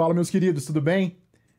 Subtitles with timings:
[0.00, 1.18] Fala, meus queridos, tudo bem?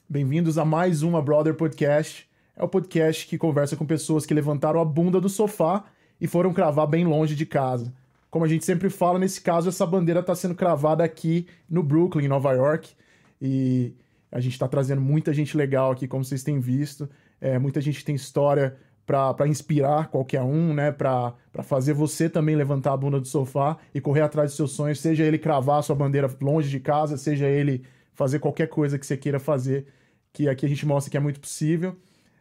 [0.09, 2.27] Bem-vindos a mais uma Brother Podcast.
[2.55, 5.85] É o podcast que conversa com pessoas que levantaram a bunda do sofá
[6.19, 7.93] e foram cravar bem longe de casa.
[8.31, 12.27] Como a gente sempre fala, nesse caso, essa bandeira está sendo cravada aqui no Brooklyn,
[12.27, 12.95] Nova York.
[13.39, 13.93] E
[14.31, 17.07] a gente está trazendo muita gente legal aqui, como vocês têm visto.
[17.39, 20.91] É, muita gente tem história para inspirar qualquer um, né?
[20.91, 24.99] Para fazer você também levantar a bunda do sofá e correr atrás dos seus sonhos,
[24.99, 29.17] seja ele cravar sua bandeira longe de casa, seja ele fazer qualquer coisa que você
[29.17, 29.87] queira fazer,
[30.33, 31.95] que aqui a gente mostra que é muito possível.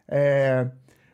[0.08, 0.68] É,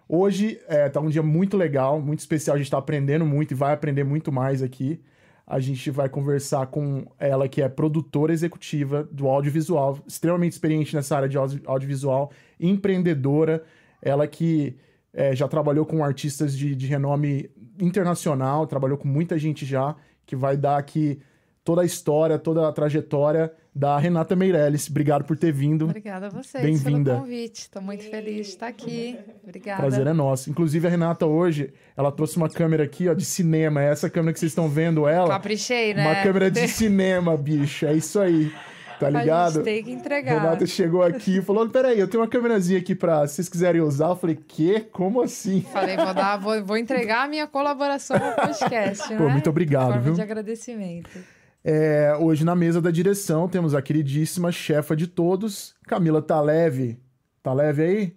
[0.08, 3.54] hoje é, tá um dia muito legal, muito especial, a gente está aprendendo muito e
[3.54, 5.00] vai aprender muito mais aqui.
[5.46, 11.14] A gente vai conversar com ela, que é produtora executiva do audiovisual, extremamente experiente nessa
[11.14, 13.62] área de audiovisual, empreendedora,
[14.02, 14.76] ela que
[15.12, 17.48] é, já trabalhou com artistas de, de renome
[17.80, 19.94] internacional, trabalhou com muita gente já,
[20.26, 21.20] que vai dar aqui
[21.66, 24.88] toda a história, toda a trajetória da Renata Meirelles.
[24.88, 25.86] Obrigado por ter vindo.
[25.86, 27.10] Obrigada a vocês Bem-vinda.
[27.10, 27.62] pelo convite.
[27.62, 29.18] Estou muito feliz de estar aqui.
[29.42, 29.80] Obrigada.
[29.80, 30.48] Prazer é nosso.
[30.48, 33.82] Inclusive, a Renata hoje, ela trouxe uma câmera aqui, ó, de cinema.
[33.82, 35.28] É essa câmera que vocês estão vendo ela.
[35.28, 36.06] Caprichei, né?
[36.06, 37.84] Uma câmera de cinema, bicho.
[37.84, 38.52] É isso aí.
[39.00, 39.48] Tá ligado?
[39.48, 40.40] A gente tem que entregar.
[40.40, 43.80] Renata chegou aqui e falou: peraí, eu tenho uma câmerazinha aqui pra se vocês quiserem
[43.80, 44.10] usar.
[44.10, 44.86] Eu falei, quê?
[44.92, 45.62] Como assim?
[45.72, 49.08] Falei, vou dar, vou, vou entregar a minha colaboração no podcast.
[49.08, 49.32] Pô, né?
[49.32, 50.14] muito obrigado, Forma viu?
[50.14, 51.35] de agradecimento.
[51.68, 56.96] É, hoje na mesa da direção temos a queridíssima chefa de todos, Camila Taleve.
[57.42, 58.16] Tá leve aí?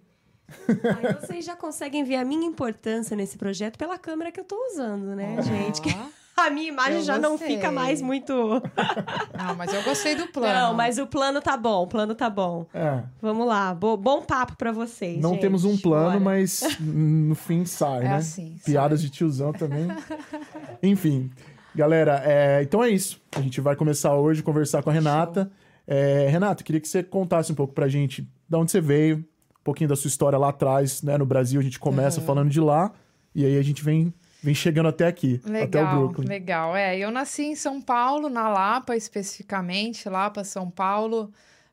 [0.68, 4.56] Aí vocês já conseguem ver a minha importância nesse projeto pela câmera que eu tô
[4.72, 5.42] usando, né, Ó.
[5.42, 5.80] gente?
[5.82, 5.92] Que
[6.36, 7.56] a minha imagem Eu já não gostei.
[7.56, 8.32] fica mais muito.
[8.32, 10.54] Não, mas eu gostei do plano.
[10.68, 12.66] Não, mas o plano tá bom, o plano tá bom.
[12.72, 13.02] É.
[13.20, 15.20] Vamos lá, bo- bom papo pra vocês.
[15.20, 15.40] Não gente.
[15.40, 16.20] temos um plano, Bora.
[16.20, 18.14] mas no fim sai, É né?
[18.16, 18.72] assim, sai.
[18.72, 19.86] Piadas de tiozão também.
[20.82, 21.30] Enfim,
[21.74, 23.20] galera, é, então é isso.
[23.36, 25.50] A gente vai começar hoje a conversar com a Renata.
[25.86, 29.62] É, Renata, queria que você contasse um pouco pra gente de onde você veio, um
[29.64, 31.16] pouquinho da sua história lá atrás, né?
[31.18, 32.26] No Brasil a gente começa Uhum.
[32.26, 32.92] falando de lá
[33.34, 36.26] e aí a gente vem, vem chegando até aqui, até o Legal, Brooklyn.
[36.28, 36.76] legal.
[36.76, 41.30] É, eu nasci em São Paulo, na Lapa especificamente, Lapa, São Paulo.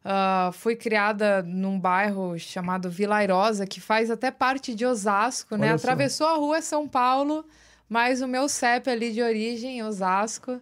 [0.09, 5.71] Ah, fui criada num bairro chamado Vila Airosa, que faz até parte de Osasco, né?
[5.73, 7.43] Atravessou a rua São Paulo,
[7.89, 10.61] mas o meu CEP ali de origem, Osasco.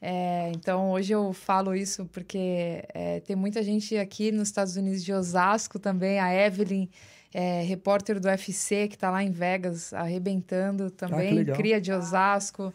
[0.00, 5.02] É, então hoje eu falo isso porque é, tem muita gente aqui nos Estados Unidos
[5.02, 6.88] de Osasco também, a Evelyn,
[7.34, 11.56] é, repórter do UFC, que está lá em Vegas, arrebentando também, legal.
[11.56, 12.72] cria de Osasco.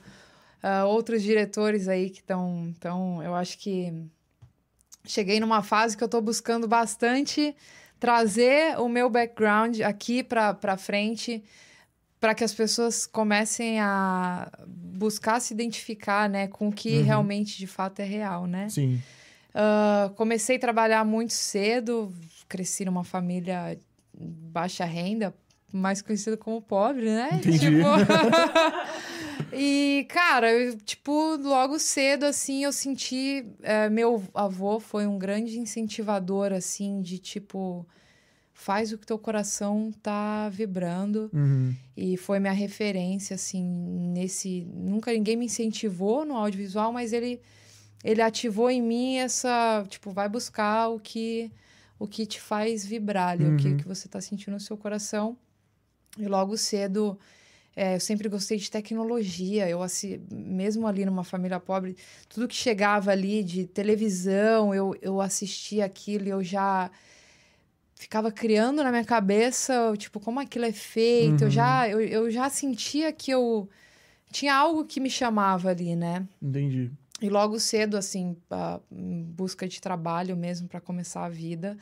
[0.64, 2.68] Ah, outros diretores aí que estão.
[2.70, 3.94] Então, eu acho que
[5.06, 7.54] cheguei numa fase que eu estou buscando bastante
[8.00, 11.44] trazer o meu background aqui para frente
[12.24, 17.04] para que as pessoas comecem a buscar se identificar, né, com o que Uhum.
[17.04, 18.70] realmente de fato é real, né?
[18.70, 19.02] Sim.
[19.54, 22.14] Ah, comecei a trabalhar muito cedo,
[22.48, 23.78] cresci numa família
[24.18, 25.36] baixa renda,
[25.70, 27.30] mais conhecido como pobre, né?
[27.44, 27.60] Entendi.
[27.60, 27.88] Tipo...
[29.52, 33.46] e, cara, eu, tipo, logo cedo, assim, eu senti...
[33.62, 37.86] eh, meu avô foi um grande incentivador, assim, de, tipo...
[38.66, 41.30] Faz o que teu coração tá vibrando.
[41.34, 41.76] Uhum.
[41.98, 43.62] E foi minha referência, assim,
[44.14, 44.66] nesse.
[44.74, 47.42] Nunca ninguém me incentivou no audiovisual, mas ele,
[48.04, 49.86] ele ativou em mim essa.
[49.90, 51.52] Tipo, vai buscar o que,
[52.00, 53.78] o que te faz vibrar ali, o que, Uhum.
[53.78, 55.36] que você tá sentindo no seu coração.
[56.18, 57.20] E logo cedo.
[57.76, 59.68] é, eu sempre gostei de tecnologia.
[59.68, 61.98] Eu, assi- mesmo ali numa família pobre,
[62.30, 66.90] tudo que chegava ali de televisão, eu, eu assistia aquilo eu já
[68.04, 71.44] ficava criando na minha cabeça, tipo, como aquilo é feito.
[71.44, 71.50] Eu, Uhum.
[71.50, 73.70] já, eu, eu já sentia que eu
[74.30, 76.28] tinha algo que me chamava ali, né?
[76.42, 76.92] Entendi.
[77.22, 78.36] E logo cedo, assim,
[78.92, 81.78] em busca de trabalho mesmo para começar a vida,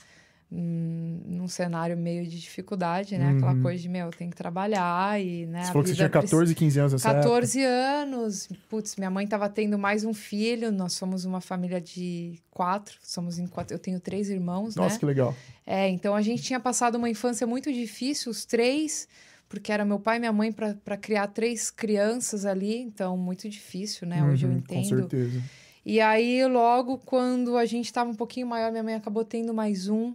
[0.51, 3.29] hum, num cenário meio de dificuldade, né?
[3.31, 3.61] Aquela Uhum.
[3.61, 5.61] coisa de, meu, tem que trabalhar e, né?
[5.63, 7.23] Você falou que você tinha precisa- 14, 15 anos nessa época.
[7.23, 8.49] 14 anos.
[8.69, 10.71] Putz, minha mãe estava tendo mais um filho.
[10.71, 12.97] Nós somos uma família de quatro.
[13.01, 13.73] Somos em quatro.
[13.73, 14.99] Eu tenho três irmãos, Nossa, né?
[14.99, 15.33] que legal.
[15.65, 19.07] É, então a gente tinha passado uma infância muito difícil, os três,
[19.47, 22.75] porque era meu pai e minha mãe para criar três crianças ali.
[22.77, 24.23] Então, muito difícil, né?
[24.25, 24.83] Hoje eu Uhum, entendo.
[25.03, 25.41] Com certeza.
[25.85, 29.87] E aí, logo quando a gente estava um pouquinho maior, minha mãe acabou tendo mais
[29.87, 30.13] um.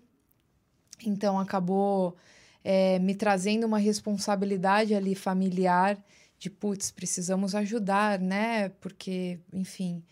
[1.04, 2.16] Então, acabou
[2.64, 5.98] é, me trazendo uma responsabilidade ali familiar
[6.38, 8.69] de, putz, precisamos ajudar, né?
[8.81, 10.02] Porque, enfim.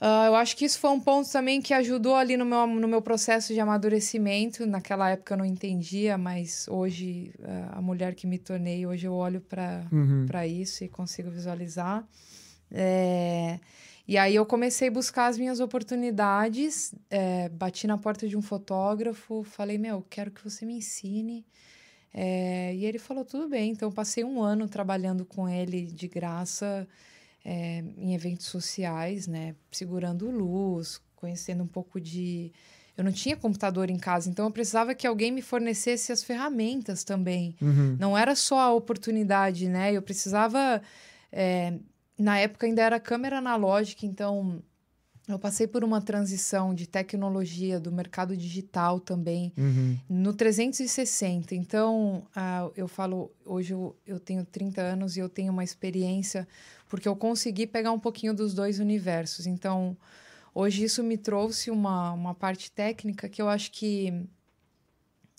[0.00, 2.88] ah, eu acho que isso foi um ponto também que ajudou ali no meu, no
[2.88, 4.66] meu processo de amadurecimento.
[4.66, 9.14] Naquela época eu não entendia, mas hoje, ah, a mulher que me tornei, hoje eu
[9.14, 10.26] olho para Uhum.
[10.26, 12.04] para isso e consigo visualizar.
[12.70, 13.60] É,
[14.06, 18.42] E aí eu comecei a buscar as minhas oportunidades, é, bati na porta de um
[18.42, 21.46] fotógrafo, falei, meu, quero que você me ensine.
[22.12, 23.72] É, e ele falou, tudo bem.
[23.72, 26.86] Então eu passei um ano trabalhando com ele de graça
[27.44, 29.54] é, em eventos sociais, né?
[29.70, 32.52] Segurando luz, conhecendo um pouco de.
[32.96, 37.04] Eu não tinha computador em casa, então eu precisava que alguém me fornecesse as ferramentas
[37.04, 37.56] também.
[37.62, 37.96] Uhum.
[37.98, 39.92] Não era só a oportunidade, né?
[39.92, 40.82] Eu precisava.
[41.32, 41.78] é,
[42.18, 44.62] na época ainda era câmera analógica, então
[45.28, 49.96] eu passei por uma transição de tecnologia do mercado digital também Uhum.
[50.08, 51.54] no 360.
[51.54, 56.46] Então, ah, eu falo, hoje eu, eu tenho 30 anos e eu tenho uma experiência
[56.88, 59.46] porque eu consegui pegar um pouquinho dos dois universos.
[59.46, 59.96] Então,
[60.52, 64.12] hoje isso me trouxe uma, uma parte técnica que eu acho que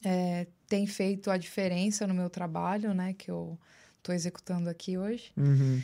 [0.03, 3.13] é, tem feito a diferença no meu trabalho, né?
[3.13, 3.59] Que eu
[3.97, 5.31] estou executando aqui hoje.
[5.37, 5.81] Uhum.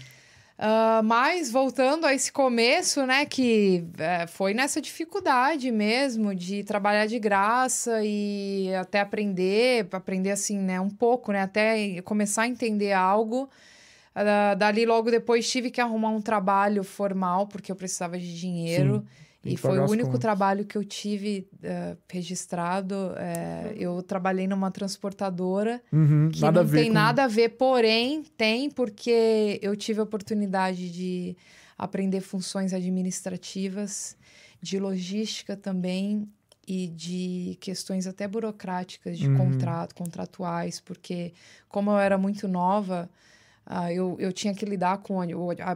[0.62, 7.06] Ah, mas voltando a esse começo, né, que é, foi nessa dificuldade mesmo de trabalhar
[7.06, 12.92] de graça e até aprender, aprender assim, né, um pouco, né, até começar a entender
[12.92, 13.50] algo.
[14.14, 19.00] Ah, dali logo depois tive que arrumar um trabalho formal porque eu precisava de dinheiro.
[19.00, 20.20] Tem E foi o único contas.
[20.22, 22.96] trabalho que eu tive eh, registrado.
[23.18, 26.30] eh, eu trabalhei numa transportadora Uhum.
[26.32, 26.94] que não tem com...
[26.94, 31.36] nada a ver, porém tem porque eu tive a oportunidade de
[31.78, 34.16] aprender funções administrativas,
[34.62, 36.28] de logística também
[36.68, 39.38] e de questões até burocráticas de Uhum.
[39.38, 41.34] contrato, contratuais, porque
[41.68, 43.10] como eu era muito nova,
[43.72, 45.26] ah, eu, eu tinha que lidar com a,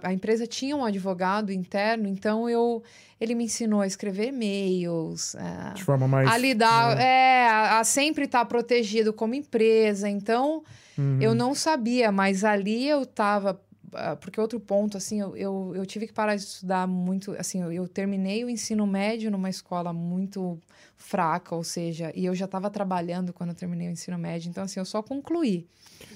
[0.01, 2.81] a empresa tinha um advogado interno, então eu
[3.21, 6.27] ele me ensinou a escrever e-mails, ah, De forma mais...
[6.27, 10.09] a lidar, é, a, a sempre estar protegido como empresa.
[10.09, 10.63] Então,
[10.97, 11.19] Uhum.
[11.21, 13.59] eu não sabia, mas ali eu tava.
[13.93, 17.31] ah, Porque outro ponto, assim, eu, eu, eu tive que parar de estudar muito.
[17.39, 20.59] Assim, eu, eu terminei o ensino médio numa escola muito
[20.97, 24.49] fraca, ou seja, e eu já estava trabalhando quando eu terminei o ensino médio.
[24.49, 25.67] Então, assim, eu só concluí.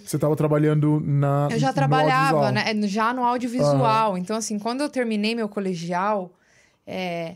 [0.06, 1.48] Você estava trabalhando na...
[1.52, 2.66] Eu já trabalhava, né?
[2.88, 4.18] Já no audiovisual.
[4.18, 6.32] Então, assim, quando eu terminei meu colegial,
[6.86, 7.36] é,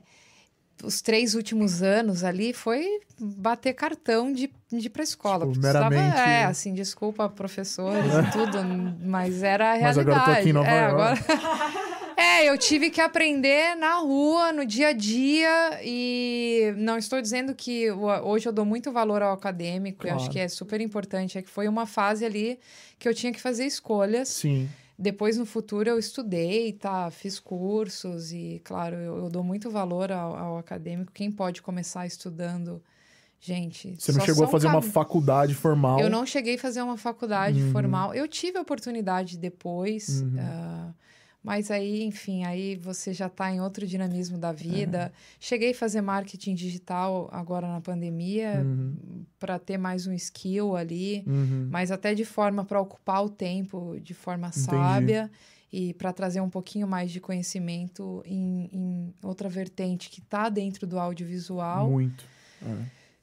[0.83, 2.85] os três últimos anos ali foi
[3.19, 5.45] bater cartão de, de ir pra escola.
[5.45, 8.57] Tipo, Precisava- meramente- É, assim, desculpa, professores e tudo,
[9.05, 10.09] mas era a Mas realidade.
[10.09, 10.93] agora eu tô aqui em Nova é, York.
[10.93, 11.80] agora-
[12.41, 17.53] É, eu tive que aprender na rua, no dia a dia, e não estou dizendo
[17.53, 20.31] que hoje eu dou muito valor ao acadêmico, eu acho Claro.
[20.31, 22.59] que é super importante, é que foi uma fase ali
[22.97, 24.27] que eu tinha que fazer escolhas.
[24.29, 24.67] Sim.
[24.97, 27.09] Depois, no futuro, eu estudei, tá?
[27.11, 31.11] Fiz cursos e, claro, eu, eu dou muito valor ao, ao acadêmico.
[31.11, 32.81] Quem pode começar estudando,
[33.39, 33.95] gente...
[33.99, 35.99] Você não chegou a fazer uma faculdade formal.
[35.99, 37.71] Eu não cheguei a fazer uma faculdade Uhum.
[37.71, 38.13] formal.
[38.13, 40.35] Eu tive a oportunidade depois, Uhum.
[40.39, 40.91] ah,
[41.43, 45.11] mas aí, enfim, aí você já está em outro dinamismo da vida.
[45.39, 49.25] Cheguei a fazer marketing digital agora na pandemia Uhum.
[49.39, 51.67] para ter mais um skill ali Uhum.
[51.71, 55.31] mas até de forma para ocupar o tempo de forma sábia
[55.73, 60.85] e para trazer um pouquinho mais de conhecimento em, em outra vertente que está dentro
[60.85, 62.25] do audiovisual, Muito.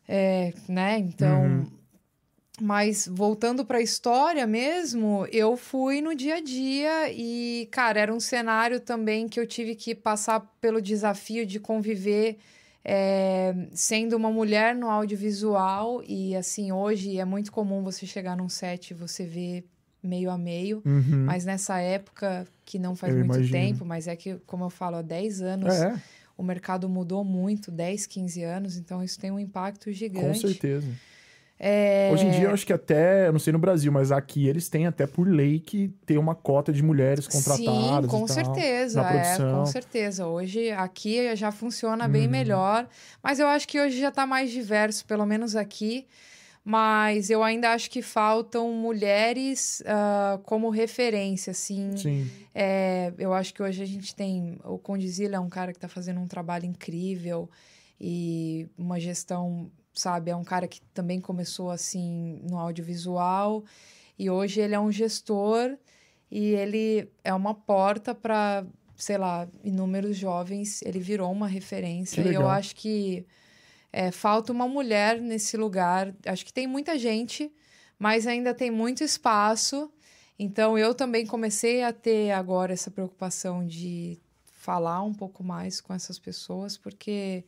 [0.08, 0.48] É.
[0.48, 0.98] é, né?
[0.98, 1.77] Então, Uhum.
[2.60, 8.14] Mas voltando para a história mesmo, eu fui no dia a dia e, cara, era
[8.14, 12.38] um cenário também que eu tive que passar pelo desafio de conviver
[12.84, 18.48] é, sendo uma mulher no audiovisual e assim hoje é muito comum você chegar num
[18.48, 19.64] set e você ver
[20.02, 21.24] meio a meio, Uhum.
[21.26, 23.52] mas nessa época que não faz Eu muito imagino.
[23.52, 25.98] tempo, mas é que como eu falo há 10 anos, É,
[26.36, 30.40] o mercado mudou muito, 10, 15 anos, então isso tem um impacto com gigante.
[30.40, 30.88] certeza.
[31.60, 34.46] É, Hoje em dia, eu acho que até, eu não sei no Brasil, mas aqui
[34.46, 38.10] eles têm até por lei que ter uma cota de mulheres contratadas.
[38.10, 39.58] Sim, com tal, certeza, na é, produção.
[39.58, 40.26] com certeza.
[40.26, 42.30] Hoje aqui já funciona bem Uhum.
[42.30, 42.88] melhor,
[43.20, 46.06] mas eu acho que hoje já está mais diverso, pelo menos aqui.
[46.64, 51.96] Mas eu ainda acho que faltam mulheres ah, como referência, assim.
[51.96, 52.30] Sim.
[52.54, 54.58] É, eu acho que hoje a gente tem.
[54.64, 57.48] O Condizila é um cara que está fazendo um trabalho incrível
[57.98, 60.30] e uma gestão, sabe?
[60.30, 63.64] É um cara que também começou assim no audiovisual
[64.18, 65.76] e hoje ele é um gestor
[66.30, 70.82] e ele é uma porta para, sei lá, inúmeros jovens.
[70.82, 73.26] Ele virou uma referência e eu acho que
[73.92, 76.14] é, falta uma mulher nesse lugar.
[76.26, 77.50] Acho que tem muita gente,
[77.98, 79.90] mas ainda tem muito espaço.
[80.38, 84.18] Então eu também comecei a ter agora essa preocupação de
[84.52, 87.44] falar um pouco mais com essas pessoas, porque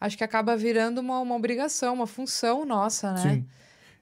[0.00, 3.20] acho que acaba virando uma, uma obrigação, uma função nossa, né?
[3.34, 3.46] Sim.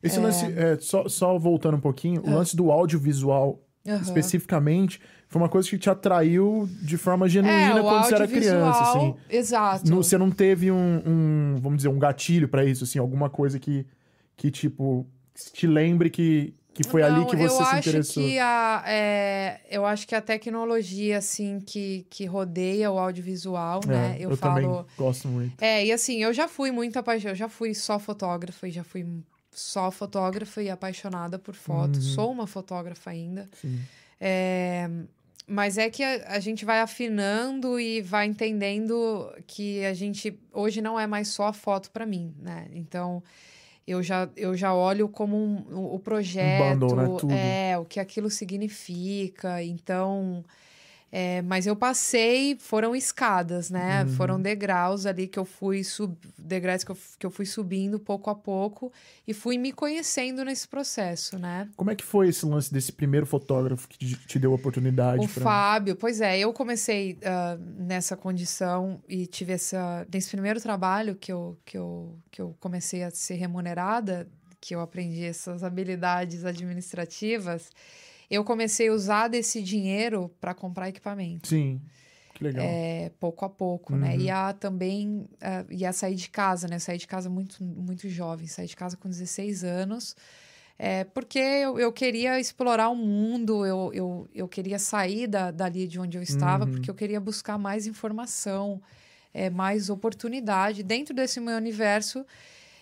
[0.03, 4.01] Esse lance, é, só, só voltando um pouquinho, o lance do audiovisual Aham.
[4.01, 8.83] especificamente, foi uma coisa que te atraiu de forma genuína É, quando você era criança,
[8.85, 9.15] assim.
[9.29, 9.91] Exato.
[9.91, 13.59] Não- você não teve um, um, vamos dizer, um gatilho pra isso, assim, alguma coisa
[13.59, 13.85] que,
[14.37, 15.05] que tipo,
[15.53, 18.23] te lembre que, que foi ali Não, que você se acho interessou.
[18.23, 24.17] Que a, é, eu acho que a tecnologia, assim, que, que rodeia o audiovisual, né?
[24.17, 24.55] É, Eu, eu falo.
[24.55, 25.61] também gosto muito.
[25.61, 28.85] É, e assim, eu já fui muito apaixonada, eu já fui só fotógrafa e já
[28.85, 29.05] fui
[29.51, 31.97] só fotógrafa e apaixonada por foto.
[31.97, 32.03] Uhum.
[32.03, 33.51] Sou uma fotógrafa ainda.
[33.61, 33.81] Sim.
[34.21, 34.89] É,
[35.49, 40.81] mas é que a, a gente vai afinando e vai entendendo que a gente hoje
[40.81, 42.69] não é mais só foto para mim, né?
[42.73, 43.21] Então
[43.89, 47.71] eu já, eu já olho como um, o projeto, bundle, né?
[47.71, 49.63] É o que aquilo significa.
[49.63, 50.45] Então,
[51.11, 54.03] é, mas eu passei, foram escadas, né?
[54.05, 54.09] Uhum.
[54.11, 58.29] Foram degraus ali que eu fui sub, degraus que eu, que eu fui subindo pouco
[58.29, 58.93] a pouco
[59.27, 61.69] e fui me conhecendo nesse processo, né?
[61.77, 65.25] Como é que foi esse lance desse primeiro fotógrafo que te, te deu a oportunidade?
[65.25, 70.07] O pra- Fábio, pois é, eu comecei ah, nessa condição e tive essa.
[70.13, 74.29] Nesse primeiro trabalho que eu, que, eu, que eu comecei a ser remunerada,
[74.61, 77.71] que eu aprendi essas habilidades administrativas,
[78.31, 81.49] eu comecei a usar desse dinheiro para comprar equipamento.
[81.49, 81.81] Sim,
[82.35, 82.65] que legal.
[82.67, 84.15] É, pouco a pouco, né?
[84.15, 84.21] Uhum.
[84.21, 86.77] E a também ah, ia sair de casa, né?
[86.77, 90.15] Eu saí de casa muito, muito jovem, saí de casa com 16 anos.
[90.79, 95.89] É, porque eu, eu queria explorar o mundo, eu, eu, eu queria sair da, dali
[95.89, 96.71] de onde eu estava, Uhum.
[96.71, 98.81] porque eu queria buscar mais informação,
[99.35, 100.85] é, mais oportunidade.
[100.85, 102.25] Dentro desse meu universo,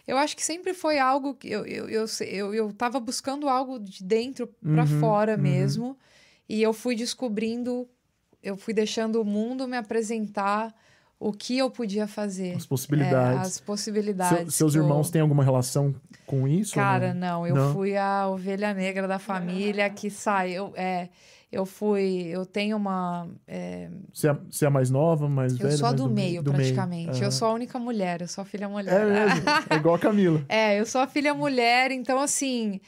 [0.07, 3.79] eu acho que sempre foi algo que eu, eu, eu, eu, eu tava buscando algo
[3.79, 5.43] de dentro para Uhum, fora uhum.
[5.43, 5.99] mesmo.
[6.49, 7.89] E eu fui descobrindo,
[8.43, 10.73] eu fui deixando o mundo me apresentar
[11.19, 12.55] o que eu podia fazer.
[12.55, 13.41] As É, possibilidades.
[13.41, 14.39] as possibilidades.
[14.39, 15.95] Seu- seus eu- irmãos têm alguma relação
[16.27, 16.79] com isso?
[16.79, 17.21] ou Cara, não?
[17.21, 17.73] não, eu Não?
[17.73, 20.73] fui a ovelha negra da família que saiu.
[20.77, 21.09] É,
[21.51, 22.27] eu fui.
[22.29, 23.29] Eu tenho uma.
[23.47, 25.77] é, Você, é, você é mais nova, mais eu velha?
[25.77, 27.11] sou a mais do meio, do praticamente.
[27.11, 27.23] Aham.
[27.25, 28.93] Eu sou a única mulher, eu sou a filha mulher.
[29.01, 30.45] É mesmo, é igual a Camila.
[30.49, 32.81] É, eu sou a filha mulher, então assim.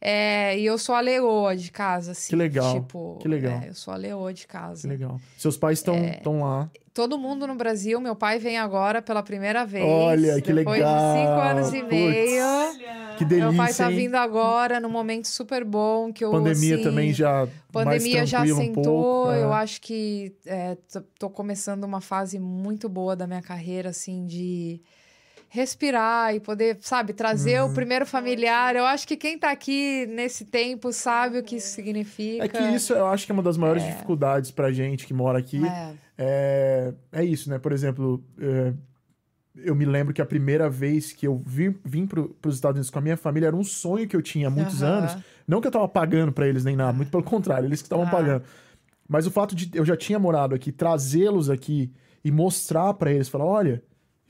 [0.00, 2.28] É, e eu sou a leoa de casa, assim.
[2.30, 3.60] Que legal, Tipo, que legal.
[3.62, 4.82] é, eu sou a leoa de casa.
[4.82, 5.18] Que legal.
[5.38, 6.20] Seus pais estão É.
[6.42, 6.70] lá.
[6.92, 9.84] Todo mundo no Brasil, meu pai vem agora pela primeira vez.
[9.84, 11.14] Olha, que depois legal.
[11.14, 11.90] de cinco anos e Putz.
[11.90, 12.44] meio.
[13.16, 13.96] Que delícia, Meu pai tá hein?
[13.96, 18.58] vindo agora num momento super bom que eu Pandemia assim, também já pandemia já tranquila
[18.60, 18.82] um sentou.
[18.84, 19.32] pouco.
[19.32, 19.56] Eu é.
[19.56, 24.80] acho que é, tô, tô começando uma fase muito boa da minha carreira, assim, de
[25.54, 27.70] respirar e poder, sabe, trazer Uhum.
[27.70, 28.74] o primeiro familiar.
[28.74, 32.44] Eu acho que quem tá aqui nesse tempo sabe o que isso significa.
[32.44, 35.38] É que isso eu acho que é uma das maiores dificuldades pra gente que mora
[35.38, 35.64] aqui.
[35.64, 35.94] É.
[36.18, 37.58] É, é isso, né?
[37.58, 38.72] Por exemplo, é,
[39.56, 42.90] eu me lembro que a primeira vez que eu vim, vim para os Estados Unidos
[42.90, 44.92] com a minha família era um sonho que eu tinha há muitos Aham.
[44.92, 45.16] anos.
[45.46, 48.06] Não que eu tava pagando pra eles nem nada, muito pelo contrário, eles que estavam
[48.06, 48.10] Ah.
[48.10, 48.42] pagando.
[49.08, 51.92] Mas o fato de eu já tinha morado aqui, trazê-los aqui
[52.24, 53.80] e mostrar pra eles, falar, olha,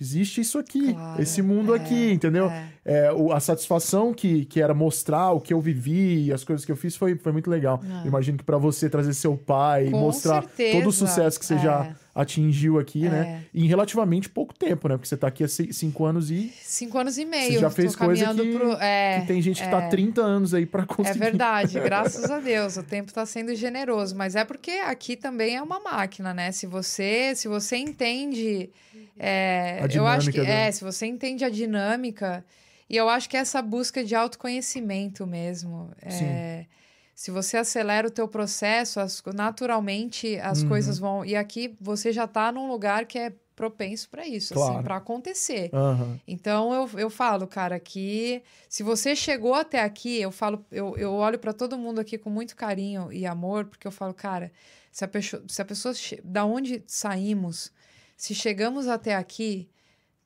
[0.05, 2.47] existe isso aqui, Claro, esse mundo é, aqui, entendeu?
[2.51, 2.69] é.
[2.87, 6.71] É, o- a satisfação que, que era mostrar o que eu vivi, as coisas que
[6.71, 7.81] eu fiz, foi, foi muito legal.
[8.05, 8.07] É.
[8.07, 11.55] Imagino que pra você trazer seu pai Com mostrar certeza, todo o sucesso que você
[11.55, 11.59] é.
[11.59, 13.43] já atingiu aqui, né?
[13.55, 13.59] É.
[13.59, 14.95] Em relativamente pouco tempo, né?
[14.97, 17.59] Porque você tá aqui há ci- cinco anos e Cinco anos e meio.
[17.59, 18.73] já fez coisa que- pro...
[18.81, 21.19] É, que tem gente que tá há 30 anos aí pra É conseguir.
[21.19, 22.77] verdade, graças a Deus.
[22.77, 26.53] O tempo está sendo generoso, mas é porque aqui também é uma máquina, né?
[26.53, 28.71] Se você, se você entende,
[29.19, 32.45] é, A eu acho que dinâmica da- é, se você entende a dinâmica
[32.89, 36.67] e eu acho que essa busca de autoconhecimento mesmo, é,
[37.15, 40.69] se você acelera o teu processo, as- naturalmente as Uhum.
[40.69, 44.65] coisas vão e aqui você já está num lugar que é propenso para isso, assim,
[44.65, 44.83] Claro.
[44.83, 45.71] para acontecer.
[45.73, 46.19] Aham.
[46.27, 51.13] Então eu, eu falo, cara, que se você chegou até aqui, eu falo, eu, eu
[51.13, 54.51] olho para todo mundo aqui com muito carinho e amor, porque eu falo, cara,
[54.91, 55.95] se a pessoa, se a pessoa
[56.25, 57.71] da onde saímos,
[58.17, 59.69] se chegamos até aqui,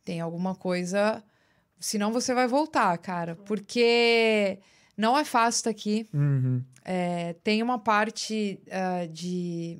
[0.04, 1.22] tem alguma coisa,
[1.78, 4.58] senão você vai voltar, cara, porque
[4.98, 6.08] não é fácil estar aqui.
[6.12, 6.60] Uhum.
[6.84, 9.78] É, tem uma parte ah, de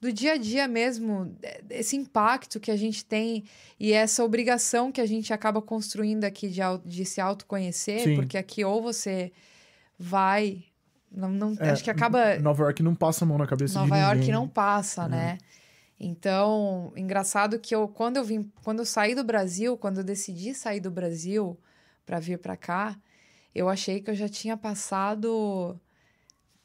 [0.00, 1.34] do dia a dia mesmo,
[1.70, 3.42] esse impacto que a gente tem
[3.80, 8.14] e essa obrigação que a gente acaba construindo aqui de, de se autoconhecer, Sim.
[8.14, 9.32] porque aqui ou você
[9.98, 10.62] vai.
[11.10, 12.38] Não, não, É, acho que acaba.
[12.38, 14.08] Nova York não passa a mão na cabeça de Nova ninguém.
[14.10, 14.32] York né?
[14.34, 15.38] não passa, né?
[15.98, 20.52] Então, engraçado que eu quando eu vim, quando eu saí do Brasil, quando eu decidi
[20.52, 21.58] sair do Brasil
[22.04, 22.94] para vir para cá,
[23.54, 25.78] eu achei que eu já tinha passado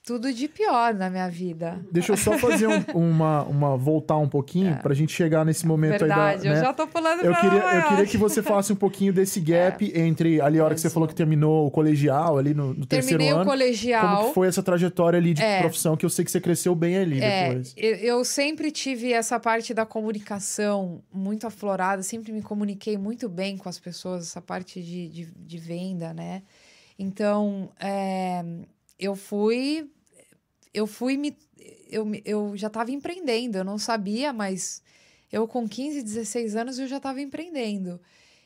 [0.01, 1.85] tudo de pior na minha vida.
[1.91, 3.77] Deixa eu só fazer um- uma, uma.
[3.77, 6.49] voltar um pouquinho pra gente chegar nesse momento Verdade, aí da.
[6.49, 6.61] eu né?
[6.61, 9.85] já tô pulando Eu pra queria, eu queria que você falasse um pouquinho desse gap
[9.95, 13.19] entre ali a hora que você falou que terminou o colegial, ali no, no terceiro
[13.19, 13.45] Terminei o ano.
[13.51, 14.15] colegial.
[14.15, 15.59] Como que foi essa trajetória ali de É.
[15.59, 17.73] profissão que eu sei que você cresceu bem ali É, depois.
[17.77, 23.57] eu, eu sempre tive essa parte da comunicação muito aflorada, sempre me comuniquei muito bem
[23.57, 26.41] com as pessoas, essa parte de, de, de venda, né?
[26.99, 28.43] Então, é,
[28.99, 29.89] eu fui.
[30.73, 31.35] Eu fui me.
[31.89, 34.83] Eu, eu já estava empreendendo, eu não sabia, mas
[35.31, 37.99] eu com 15, 16 anos eu já estava empreendendo.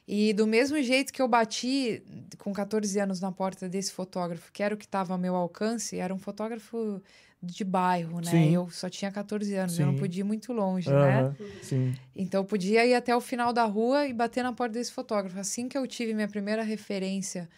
[0.07, 2.03] E do mesmo jeito que eu bati
[2.37, 5.97] com 14 anos na porta desse fotógrafo, que era o que estava ao meu alcance,
[5.97, 7.01] era um fotógrafo
[7.41, 8.31] de bairro, né?
[8.31, 8.53] Sim.
[8.53, 9.99] Eu só tinha 14 anos, eu não Sim.
[9.99, 11.35] podia ir muito longe, né?
[11.61, 11.93] Sim.
[12.15, 15.39] Então eu podia ir até o final da rua e bater na porta desse fotógrafo.
[15.39, 17.49] Assim que eu tive minha primeira referência,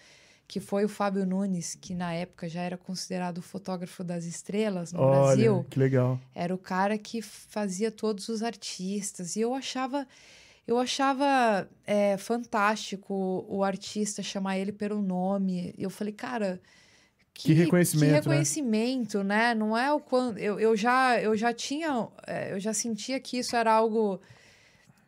[0.48, 4.94] que foi o Fábio Nunes, que na época já era considerado o fotógrafo das estrelas
[4.94, 6.20] no Olha, Brasil, que legal.
[6.36, 9.36] era o cara que fazia todos os artistas.
[9.36, 10.08] E eu achava.
[10.68, 15.74] Eu achava é, fantástico o artista chamar ele pelo nome.
[15.78, 16.60] Eu falei, cara.
[17.34, 18.20] Que reconhecimento, Que né?
[18.20, 19.54] reconhecimento, né?
[19.54, 20.38] Não é o quando.
[20.40, 22.08] Eu, eu, já, eu já tinha.
[22.26, 24.20] é, Eu já sentia que isso era algo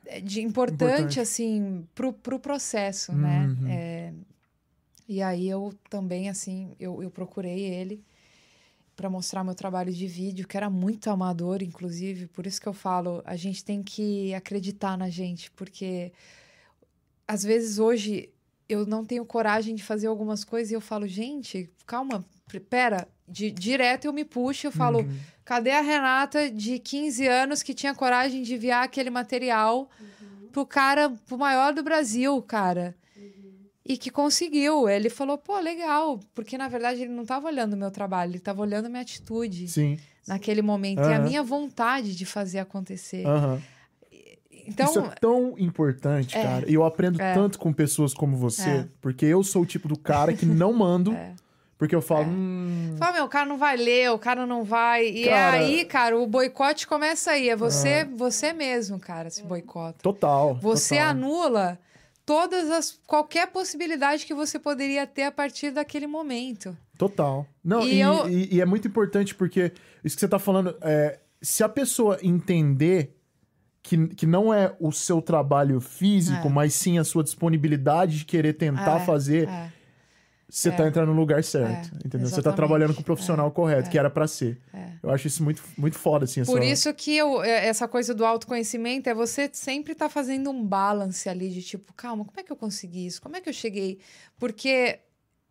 [0.06, 1.20] é, de importante, Importante.
[1.22, 3.48] assim, pro, pro processo, né?
[3.62, 3.67] Uhum.
[3.70, 3.96] É,
[5.07, 8.03] e aí eu também, assim, eu, eu procurei ele
[8.95, 12.27] para mostrar meu trabalho de vídeo, que era muito amador, inclusive.
[12.27, 16.11] Por isso que eu falo, a gente tem que acreditar na gente, porque
[17.27, 18.29] às vezes hoje
[18.67, 22.25] eu não tenho coragem de fazer algumas coisas e eu falo, gente, calma,
[22.69, 25.19] pera, de, direto eu me puxo, eu falo, Uhum.
[25.45, 29.89] cadê a Renata de 15 anos que tinha coragem de enviar aquele material
[30.51, 32.95] pro cara, pro maior do Brasil, cara?
[33.88, 34.89] E que conseguiu.
[34.89, 36.19] Ele falou, pô, legal.
[36.36, 39.02] Porque, na verdade, ele não estava olhando o meu trabalho, ele estava olhando a minha
[39.02, 39.97] atitude Sim.
[40.28, 41.02] naquele momento.
[41.02, 43.26] E a minha vontade de fazer acontecer.
[43.26, 43.62] Aham.
[44.69, 46.43] Então, Isso é tão importante, É.
[46.43, 46.69] cara.
[46.69, 47.34] E eu aprendo É.
[47.34, 48.88] tanto com pessoas como você, É.
[49.00, 51.34] porque eu sou o tipo do cara que não mando, É.
[51.78, 52.28] porque eu falo, É.
[52.28, 55.06] hum, fala, meu, o cara não vai ler, o cara não vai.
[55.08, 57.47] E Cara- é aí, cara, o boicote começa aí.
[57.47, 60.00] É você, você mesmo, cara, se boicota.
[60.04, 60.56] total.
[60.56, 61.10] Você total.
[61.12, 61.80] anula
[62.27, 66.77] todas as qualquer possibilidade que você poderia ter a partir daquele momento.
[66.97, 67.47] Total.
[67.63, 69.71] Não, E e, eu- e- e é muito importante porque
[70.03, 73.15] isso que você tá falando, é, se a pessoa entender
[73.81, 76.51] que, que não é o seu trabalho físico, É.
[76.51, 79.71] mas sim a sua disponibilidade de querer tentar É, fazer, É.
[80.49, 80.71] você É.
[80.71, 81.93] tá entrando no lugar certo.
[81.93, 82.27] É, entendeu?
[82.27, 82.55] Você tá exatamente.
[82.55, 83.91] trabalhando com o profissional É, correto, é.
[83.91, 84.57] que era pra ser.
[84.73, 84.91] É.
[85.03, 86.43] Eu acho isso muito, muito foda, assim.
[86.45, 90.49] Por essa- isso que eu, é, essa coisa do autoconhecimento é você sempre estar fazendo
[90.49, 93.21] um balance ali de tipo, calma, como é que eu consegui isso?
[93.21, 93.99] Como é que eu cheguei?
[94.39, 94.99] Porque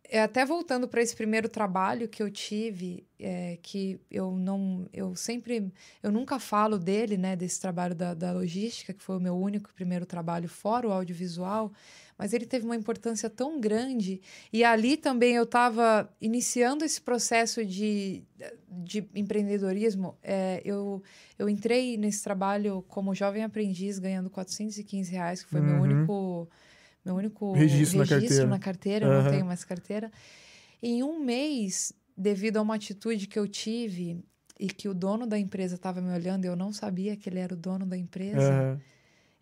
[0.09, 5.13] é, até voltando para esse primeiro trabalho que eu tive, é, que eu não, eu
[5.17, 5.69] sempre,
[6.01, 9.73] eu nunca falo dele, né, desse trabalho da, da logística, que foi o meu único
[9.73, 11.73] primeiro trabalho fora o audiovisual,
[12.17, 17.63] mas ele teve uma importância tão grande e ali também eu estava iniciando esse processo
[17.65, 18.23] de,
[18.69, 20.17] de empreendedorismo.
[20.23, 21.03] É, eu,
[21.37, 25.81] eu entrei nesse trabalho como jovem aprendiz, ganhando 415 reais, que foi meu Uhum.
[25.81, 26.49] único
[27.05, 28.47] meu único Registro na carteira.
[28.47, 30.11] na carteira, eu não tenho mais carteira.
[30.83, 34.23] Em um mês, devido a uma atitude que eu tive
[34.59, 37.53] e que o dono da empresa estava me olhando, eu não sabia que ele era
[37.53, 38.37] o dono da empresa.
[38.39, 38.81] Aham.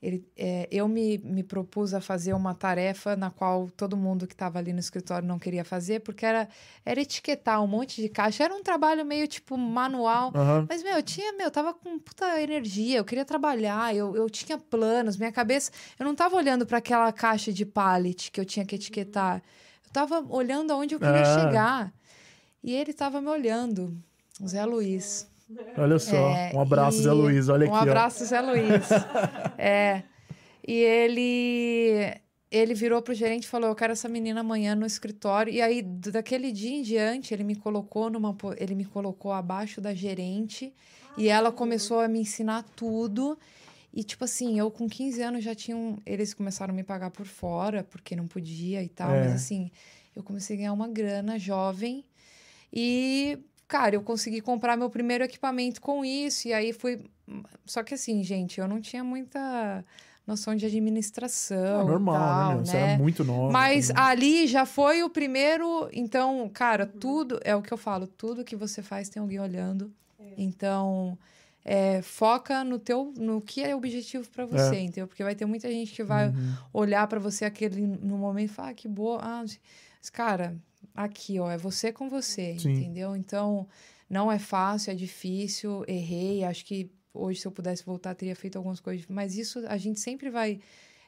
[0.06, 4.36] Ele, é, eu me, me propus a fazer uma tarefa na qual todo mundo que
[4.36, 6.48] estava ali no escritório não queria fazer, porque era,
[6.86, 8.44] era etiquetar um monte de caixa.
[8.44, 10.32] Era um trabalho meio tipo manual.
[10.36, 10.68] Aham.
[10.70, 14.30] Mas, meu, eu tinha, meu, eu tava com puta energia, eu queria trabalhar, eu, eu
[14.30, 15.72] tinha planos, minha cabeça.
[15.98, 19.42] Eu não tava olhando para aquela caixa de pallet que eu tinha que etiquetar.
[19.84, 21.40] Eu tava olhando aonde eu queria Ah.
[21.42, 21.94] chegar.
[22.64, 23.98] E ele tava me olhando,
[24.40, 25.28] o Zé Luiz.
[25.78, 26.30] Olha só.
[26.30, 27.50] É, um abraço, e- Zé Luiz.
[27.50, 28.90] Olha um aqui, abraço, Zé Luiz.
[29.58, 30.04] é.
[30.68, 32.14] E ele
[32.52, 35.54] ele virou pro gerente e falou: "Eu quero essa menina amanhã no escritório".
[35.54, 39.94] E aí daquele dia em diante, ele me colocou numa ele me colocou abaixo da
[39.94, 40.74] gerente
[41.18, 43.38] e ela começou a me ensinar tudo.
[43.94, 47.26] E tipo assim, eu com 15 anos já tinham, eles começaram a me pagar por
[47.26, 49.24] fora, porque não podia e tal, É.
[49.24, 49.72] mas assim,
[50.14, 52.04] eu comecei a ganhar uma grana jovem
[52.74, 57.04] e cara, eu consegui comprar meu primeiro equipamento com isso, e aí fui.
[57.66, 59.84] Só que assim, gente, eu não tinha muita
[60.28, 61.82] noção de administração.
[61.82, 62.66] É normal, tal, né, meu?
[62.66, 63.52] Você era muito nova.
[63.52, 64.04] Mas também.
[64.04, 65.90] ali já foi o primeiro.
[65.94, 67.40] Então, cara, tudo.
[67.44, 69.92] É o que eu falo, tudo que você faz tem alguém olhando.
[70.38, 71.18] Então.
[71.68, 75.08] é, foca no teu no que é objetivo pra você, entendeu?
[75.08, 76.54] Porque vai ter muita gente que vai Uhum.
[76.72, 79.20] olhar pra você aquele no momento e falar, ah, que boa.
[79.20, 80.56] Ah, mas, cara,
[80.94, 82.72] aqui, ó, é você com você, Sim.
[82.74, 83.16] entendeu?
[83.16, 83.68] Então,
[84.10, 86.44] Não é fácil, é difícil, errei.
[86.44, 89.06] Acho que hoje, se eu pudesse voltar, teria feito algumas coisas.
[89.08, 90.60] Mas isso a gente sempre vai.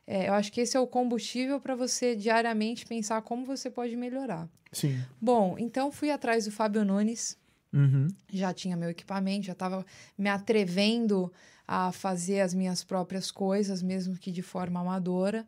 [0.05, 3.95] É, eu acho que esse é o combustível para você diariamente pensar como você pode
[3.95, 4.49] melhorar.
[4.71, 4.99] Sim.
[5.21, 7.37] Bom, então fui atrás do Fábio Nunes.
[7.73, 8.07] Uhum.
[8.31, 9.85] Já tinha meu equipamento, já estava
[10.17, 11.31] me atrevendo
[11.67, 15.45] a fazer as minhas próprias coisas, mesmo que de forma amadora.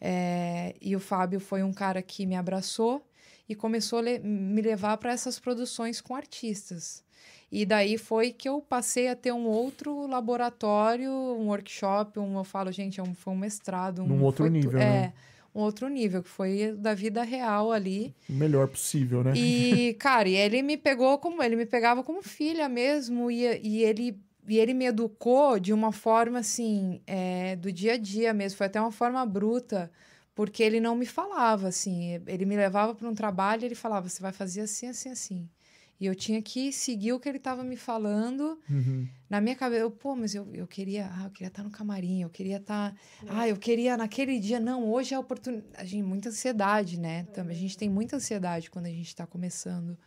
[0.00, 3.04] É, e o Fábio foi um cara que me abraçou
[3.48, 7.02] e começou a le me levar para essas produções com artistas.
[7.50, 12.44] E daí foi que eu passei a ter um outro laboratório, um workshop, um, eu
[12.44, 14.02] falo, gente, é um, foi um mestrado.
[14.02, 15.12] Um, Num outro nível, é, né?
[15.54, 18.14] um outro nível, que foi da vida real ali.
[18.28, 19.32] O melhor possível, né?
[19.34, 21.42] E, cara, e ele me pegou como.
[21.42, 24.18] Ele me pegava como filha mesmo, e, e ele.
[24.46, 28.66] E ele me educou de uma forma assim, é, do dia a dia mesmo, foi
[28.66, 29.90] até uma forma bruta,
[30.38, 32.12] porque ele não me falava assim.
[32.24, 35.50] Ele me levava para um trabalho e ele falava: você vai fazer assim, assim, assim.
[35.98, 38.56] E eu tinha que seguir o que ele estava me falando.
[38.70, 39.08] Uhum.
[39.28, 42.22] Na minha cabeça, eu, pô, mas eu, eu queria, ah, eu queria estar no camarim,
[42.22, 42.94] eu queria estar,
[43.26, 47.24] ah, eu queria naquele dia, não, hoje é a oportunidade, muita ansiedade, né?
[47.34, 49.98] Também, a gente tem muita ansiedade quando a gente está começando.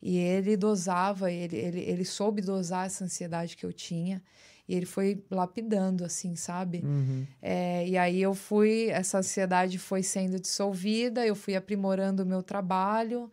[0.00, 4.22] E ele dosava, ele, ele, ele soube dosar essa ansiedade que eu tinha.
[4.68, 6.82] E ele foi lapidando, assim, sabe?
[6.84, 7.26] Uhum.
[7.42, 12.42] É, e aí eu fui, essa ansiedade foi sendo dissolvida, eu fui aprimorando o meu
[12.42, 13.30] trabalho.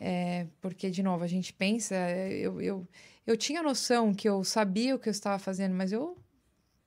[0.00, 2.88] É, porque, de novo, a gente pensa, eu, eu,
[3.24, 6.16] eu tinha noção que eu sabia o que eu estava fazendo, mas eu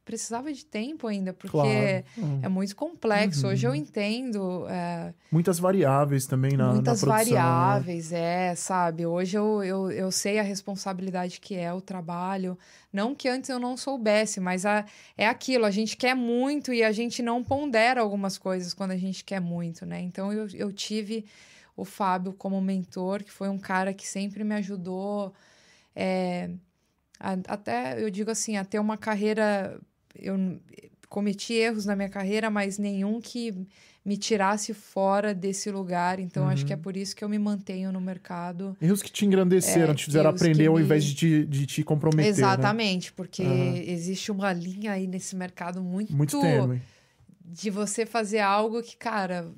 [0.06, 2.06] precisava de tempo ainda, porque Claro.
[2.44, 3.46] é muito complexo.
[3.48, 3.52] Uhum.
[3.54, 7.42] Hoje eu entendo é, Muitas variáveis também na, muitas na produção, né?
[7.42, 9.06] variáveis, é, sabe?
[9.06, 12.58] Hoje eu, eu, eu sei a responsabilidade que é o trabalho.
[12.94, 14.86] Não que antes eu não soubesse, mas a,
[15.18, 18.98] é aquilo, a gente quer muito e a gente não pondera algumas coisas quando a
[18.98, 20.00] gente quer muito, né?
[20.02, 21.26] Então eu, eu tive
[21.76, 25.34] o Fábio como mentor, que foi um cara que sempre me ajudou
[25.96, 26.50] é,
[27.20, 29.80] a- até, eu digo assim, a ter uma carreira.
[30.18, 30.60] Eu
[31.10, 33.54] cometi erros na minha carreira, mas nenhum que
[34.04, 36.20] me tirasse fora desse lugar.
[36.20, 36.80] Então, acho que Uhum.
[36.80, 38.76] é por isso que eu me mantenho no mercado.
[38.82, 41.84] Erros que te engrandeceram, É, te fizeram aprender ao me- invés de te, de te
[41.84, 42.26] comprometer.
[42.26, 42.30] né?
[42.30, 43.78] Exatamente, porque Aham.
[43.88, 46.82] existe uma linha aí nesse mercado muito, Muito tênue.
[47.44, 49.52] de você fazer algo que, cara,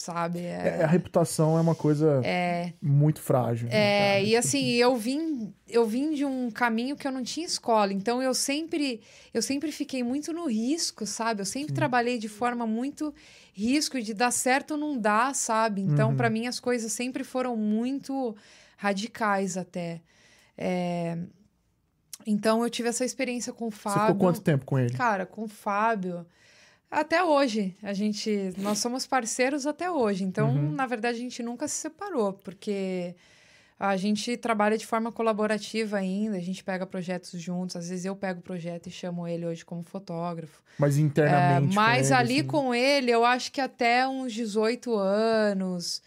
[0.00, 0.40] sabe?
[0.40, 2.20] É, a reputação é uma coisa
[2.80, 3.68] muito frágil.
[3.68, 4.20] né, É, cara?
[4.20, 8.22] e assim, eu vim, eu vim de um caminho que eu não tinha escola, então
[8.22, 9.00] eu sempre,
[9.34, 11.42] eu sempre fiquei muito no risco, sabe?
[11.42, 13.14] Eu sempre trabalhei de forma muito
[13.52, 15.82] risco de dar certo ou não dar, sabe?
[15.82, 16.16] Então, Uhum.
[16.16, 18.36] pra mim as coisas sempre foram muito
[18.76, 20.00] radicais até.
[20.56, 21.18] É,
[22.26, 24.00] Então eu tive essa experiência com o Você Fábio.
[24.02, 24.92] ficou quanto tempo com ele?
[24.94, 26.26] Cara, com o Fábio,
[26.90, 30.24] até hoje, a gente, nós somos parceiros até hoje.
[30.24, 30.72] Então, Uhum.
[30.72, 33.14] na verdade, a gente nunca se separou, porque
[33.78, 37.76] a gente trabalha de forma colaborativa ainda, a gente pega projetos juntos.
[37.76, 40.62] Às vezes eu pego o projeto e chamo ele hoje como fotógrafo.
[40.78, 41.68] Mas É, internamente.
[41.68, 42.46] com mas ele, ali assim.
[42.48, 46.02] com ele, eu acho que até uns 18 anos.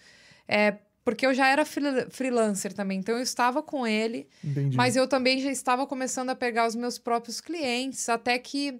[0.48, 4.28] É, porque eu já era freel- freelancer também, então eu estava com ele.
[4.44, 4.76] Entendi.
[4.76, 8.80] Mas eu também já estava começando a pegar os meus próprios clientes, até que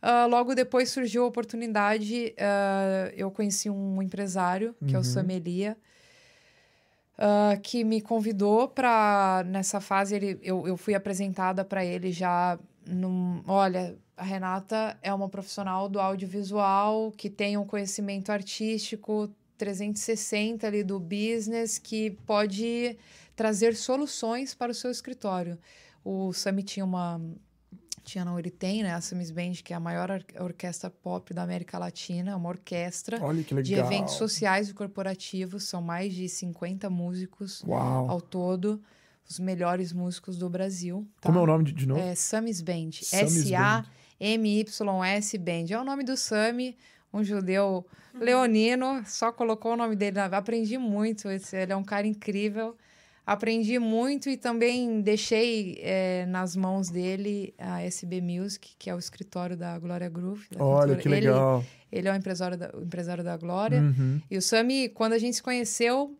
[0.00, 2.34] ah, logo depois surgiu a oportunidade.
[2.38, 5.04] ah, eu conheci um empresário, que é o Uhum.
[5.04, 5.76] Sam Elia,
[7.18, 9.42] ah, que me convidou para.
[9.46, 12.58] Nessa fase, ele, eu, eu fui apresentada para ele já.
[12.86, 20.66] Num, olha, a Renata é uma profissional do audiovisual que tem um conhecimento artístico 360
[20.66, 22.96] ali do business que pode
[23.36, 25.58] trazer soluções para o seu escritório.
[26.04, 27.20] O Sami tinha uma.
[28.04, 28.92] Tinha, não, ele tem, né?
[28.94, 33.18] A Samis Band, que é a maior or- orquestra pop da América Latina, uma orquestra
[33.62, 35.64] de eventos sociais e corporativos.
[35.64, 38.10] São mais de 50 músicos Uau.
[38.10, 38.80] ao todo,
[39.28, 41.06] os melhores músicos do Brasil.
[41.20, 41.28] tá?
[41.28, 42.00] Como é o nome de, de novo?
[42.00, 42.90] É Samis Band.
[44.20, 45.66] S-A-M-Y-S Band.
[45.70, 46.76] É o nome do Sami,
[47.12, 49.02] um judeu leonino.
[49.06, 50.16] Só colocou o nome dele.
[50.16, 51.28] na- Aprendi muito.
[51.28, 52.76] Ele é um cara incrível.
[53.32, 58.98] Aprendi muito e também deixei eh, nas mãos dele a SB Music, que é o
[58.98, 60.46] escritório da Glória Groove.
[60.50, 61.02] da Olha cantora.
[61.02, 61.64] que Ele- legal.
[61.92, 63.80] Ele, é o empresário da, o empresário da Glória.
[63.80, 64.18] Uhum.
[64.30, 66.16] E o Sami, quando a gente se conheceu,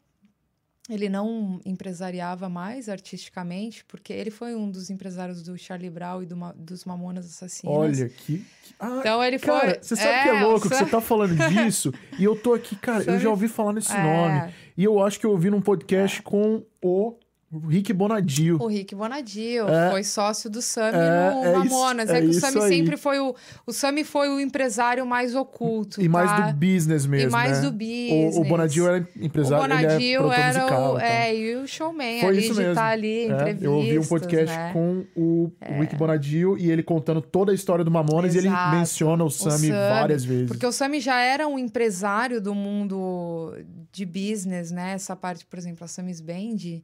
[0.89, 6.27] ele não empresariava mais artisticamente, porque ele foi um dos empresários do Charlie Brown e
[6.27, 7.77] do Ma- dos Mamonas Assassinas.
[7.77, 8.39] Olha que.
[8.39, 8.45] que-
[8.81, 9.61] Ah, Então ele foi.
[9.61, 12.55] cara, você sabe que é o louco que você tá falando disso e eu tô
[12.55, 14.03] aqui, cara, eu já ouvi falar nesse É.
[14.03, 14.55] nome.
[14.77, 17.17] E eu acho que eu ouvi num podcast com o
[17.51, 18.59] O Rick Bonadio.
[18.61, 19.91] O Rick Bonadio É.
[19.91, 22.11] foi sócio do Sami É, no é isso- Mamonas.
[22.11, 23.35] é É, que o isso Sami sempre foi o.
[23.67, 25.99] O Sami foi o empresário mais oculto.
[26.03, 26.51] E mais tá?
[26.51, 27.71] do business mesmo, E mais né?
[27.71, 28.37] do business.
[28.37, 30.93] O, o Bonadio era O empresário, é Bonadio produtor era musical.
[30.95, 30.99] o.
[30.99, 31.05] tá?
[31.07, 32.73] É, e o showman Foi ali isso de mesmo.
[32.73, 34.73] estar ali, É, eu ouvi um podcast né?
[34.75, 38.77] com o Rick Bonadio e ele contando toda a história do Mamonas e ele Exato.
[38.77, 40.49] menciona o Sami várias vezes.
[40.49, 43.55] Porque o Sami já era um empresário do mundo
[43.91, 44.93] de business, né?
[44.93, 46.83] Essa parte, por exemplo, a Sami's Band,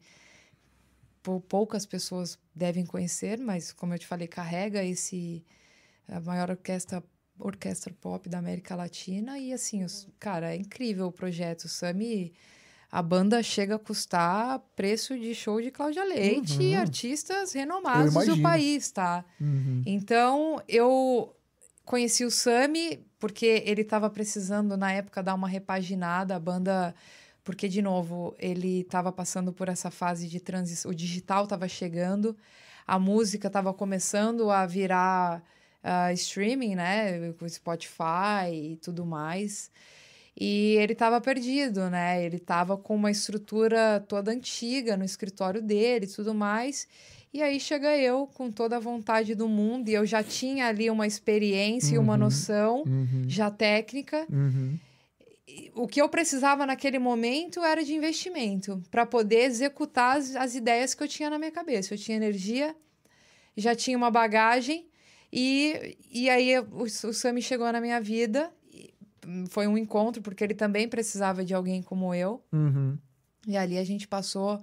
[1.49, 5.45] poucas pessoas devem conhecer, mas como eu te falei, carrega esse
[6.09, 7.03] a maior orquestra
[7.39, 11.65] orquestra pop da América Latina e assim, os, cara, é incrível o projeto.
[11.65, 12.33] O Sami
[12.93, 16.81] a banda chega a custar preço de show de Cláudia Leite e Uhum.
[16.81, 19.25] artistas Eu renomados do país, tá?
[19.41, 19.83] Uhum.
[19.85, 21.35] Então, eu
[21.85, 26.37] conheci o Sami porque ele estava precisando, na época, dar uma repaginada.
[26.37, 26.95] A banda.
[27.45, 30.91] Porque, de novo, ele estava passando por essa fase de transição.
[30.91, 32.35] O digital estava chegando,
[32.87, 35.43] a música estava começando a virar
[35.83, 37.33] ah, streaming, né?
[37.39, 39.71] Com Spotify e tudo mais.
[40.41, 42.25] E ele estava perdido, né?
[42.25, 46.89] Ele estava com uma estrutura toda antiga no escritório dele e tudo mais.
[47.33, 50.89] E aí chega eu com toda a vontade do mundo, e eu já tinha ali
[50.89, 52.19] uma experiência e uma Uhum.
[52.21, 53.25] noção Uhum.
[53.29, 54.25] já técnica.
[54.31, 54.79] Uhum.
[55.75, 60.95] O que eu precisava naquele momento era de investimento para poder executar as, as ideias
[60.95, 61.95] que eu tinha na minha cabeça.
[61.95, 62.75] Eu tinha energia,
[63.57, 64.87] já tinha uma bagagem,
[65.33, 68.53] e, e aí o, o Sami chegou na minha vida.
[69.27, 72.43] hum, Foi um encontro, porque ele também precisava de alguém como eu.
[72.53, 72.97] Uhum.
[73.47, 74.61] E ali a gente passou.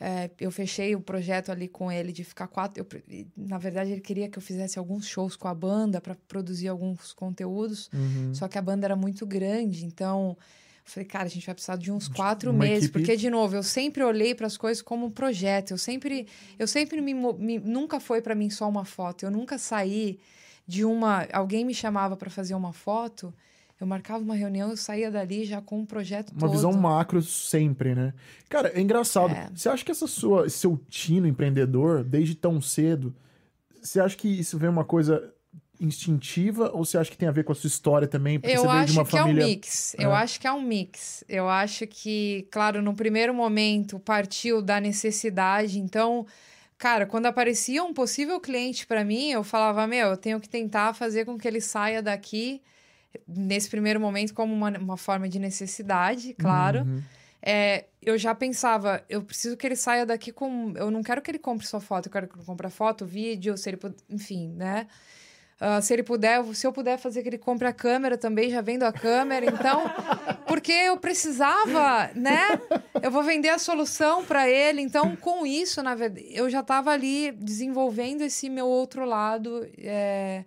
[0.00, 2.82] É, eu fechei o projeto ali com ele de ficar quatro.
[2.82, 6.68] eu na verdade, ele queria que eu fizesse alguns shows com a banda para produzir
[6.68, 7.90] alguns conteúdos.
[7.92, 8.34] Uhum.
[8.34, 10.36] Só que a banda era muito grande, então.
[10.86, 13.28] Eu falei, cara, a gente vai precisar de uns quatro uma meses, equipe- porque de
[13.30, 15.70] novo, eu sempre olhei para as coisas como um projeto.
[15.72, 16.26] Eu sempre,
[16.58, 19.24] eu sempre me, me- nunca foi para mim só uma foto.
[19.24, 20.18] Eu nunca saí
[20.66, 23.32] de uma, alguém me chamava para fazer uma foto,
[23.80, 26.50] eu marcava uma reunião, eu saía dali já com um projeto Uma todo.
[26.52, 28.12] visão macro sempre, né?
[28.48, 29.32] Cara, é engraçado.
[29.32, 29.48] É.
[29.54, 33.14] Você acha que essa sua, esse seu tino empreendedor, desde tão cedo,
[33.82, 35.32] você acha que isso vem uma coisa
[35.80, 38.38] instintiva ou você acha que tem a ver com a sua história também?
[38.38, 39.42] Porque Eu você veio acho de uma que família...
[39.42, 39.96] é um mix.
[39.98, 40.14] Eu É.
[40.16, 41.24] acho que é um mix.
[41.28, 45.78] Eu acho que, claro, no primeiro momento partiu da necessidade.
[45.80, 46.26] Então,
[46.76, 50.92] cara, quando aparecia um possível cliente para mim, eu falava: Meu, eu tenho que tentar
[50.94, 52.60] fazer com que ele saia daqui,
[53.26, 56.80] nesse primeiro momento, como uma, uma forma de necessidade, claro.
[56.80, 57.02] Uhum.
[57.42, 60.74] É, eu já pensava, eu preciso que ele saia daqui com.
[60.76, 63.56] Eu não quero que ele compre só foto, eu quero que ele compre foto, vídeo,
[63.56, 64.86] se ele puder, enfim, né?
[65.60, 68.62] Ah, se ele puder, se eu puder fazer que ele compre a câmera também, já
[68.62, 69.82] vendo a câmera, então.
[70.48, 72.58] Porque eu precisava, né?
[73.02, 74.80] Eu vou vender a solução para ele.
[74.80, 79.68] Então, com isso, na verdade, eu já estava ali desenvolvendo esse meu outro lado.
[79.78, 80.44] é,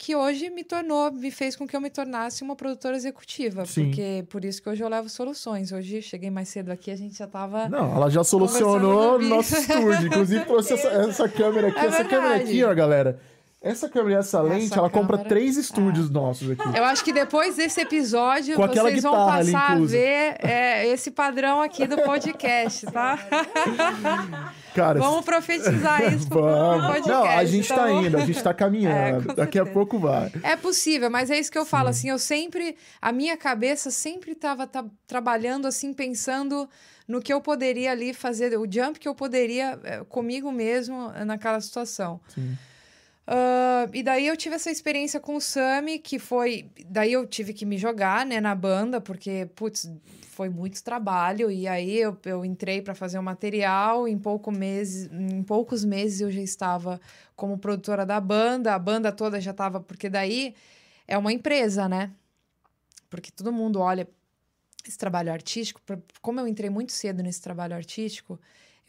[0.00, 3.66] que hoje me tornou, me fez com que eu me tornasse uma produtora executiva.
[3.66, 3.84] Sim.
[3.84, 5.72] Porque por isso que hoje eu levo soluções.
[5.72, 7.68] Hoje cheguei mais cedo aqui, a gente já tava.
[7.68, 10.06] Não, ela já solucionou no no nosso estúdio.
[10.06, 11.80] Inclusive, trouxe essa, essa câmera aqui.
[11.80, 13.20] É essa câmera aqui, ó, galera.
[13.62, 16.62] Essa câmera e essa lente, ela compra câmera, três estúdios nossos aqui.
[16.74, 21.60] Eu acho que depois desse episódio Com vocês vão passar a ver é, esse padrão
[21.60, 23.18] aqui do podcast, tá?
[24.74, 26.86] Cara, Vamos profetizar isso vamos.
[26.86, 27.10] podcast.
[27.10, 29.32] Não, a gente tá tá indo, a gente tá caminhando.
[29.32, 30.32] É, Daqui a pouco vai.
[30.42, 34.32] É possível, mas é isso que eu falo, assim, eu sempre, a minha cabeça sempre
[34.32, 34.66] estava
[35.06, 36.66] trabalhando, assim, pensando
[37.06, 41.26] no que eu poderia ali fazer, o jump que eu poderia eh, comigo mesmo eh,
[41.26, 42.20] naquela situação.
[42.28, 42.56] Sim.
[43.26, 46.70] Ah, e daí eu tive essa experiência com o Sami, que foi.
[46.86, 49.90] Daí eu tive que me jogar, né, na banda, porque, putz,
[50.22, 51.50] foi muito trabalho.
[51.50, 54.08] E aí eu, eu entrei para fazer o material.
[54.08, 57.00] Em, pouco meses, em poucos meses eu já estava
[57.36, 58.74] como produtora da banda.
[58.74, 59.80] A banda toda já estava.
[59.80, 60.54] Porque daí
[61.06, 62.10] é uma empresa, né?
[63.08, 64.08] Porque todo mundo olha
[64.86, 65.80] esse trabalho artístico.
[66.22, 68.40] Como eu entrei muito cedo nesse trabalho artístico,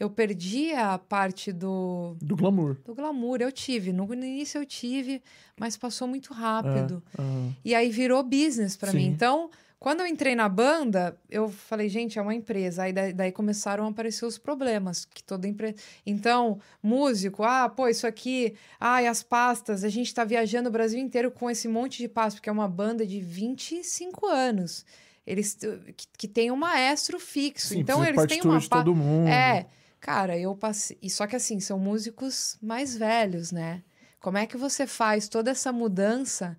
[0.02, 2.76] eu perdi a parte do Do glamour.
[2.84, 3.92] do glamour eu tive.
[3.92, 5.22] No início eu tive,
[5.58, 7.02] mas passou muito rápido.
[7.18, 7.22] Ah,
[7.64, 9.06] E aí virou business pra mim.
[9.06, 12.84] Então, quando eu entrei na banda, eu falei, gente, é uma empresa.
[12.84, 15.74] Aí daí, daí começaram a aparecer os problemas que toda empresa.
[16.06, 20.98] Então, músico, ah, pô, isso aqui, ai, as pastas, a gente tá viajando o Brasil
[21.00, 24.84] inteiro com esse monte de pastas, porque é uma banda de 25 anos.
[25.26, 25.54] Eles
[25.96, 27.68] que, que tem um maestro fixo.
[27.68, 29.28] sim, então, eles têm uma de pa- todo mundo.
[29.28, 29.66] é,
[30.02, 30.98] cara, eu passei.
[31.00, 33.82] E só que assim, são músicos mais velhos, né?
[34.20, 36.58] Como é que você faz toda essa mudança?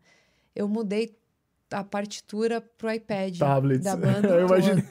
[0.55, 1.15] Eu mudei
[1.71, 3.83] a partitura pro iPad Tablets.
[3.83, 4.27] da banda.
[4.29, 4.83] Eu imaginei.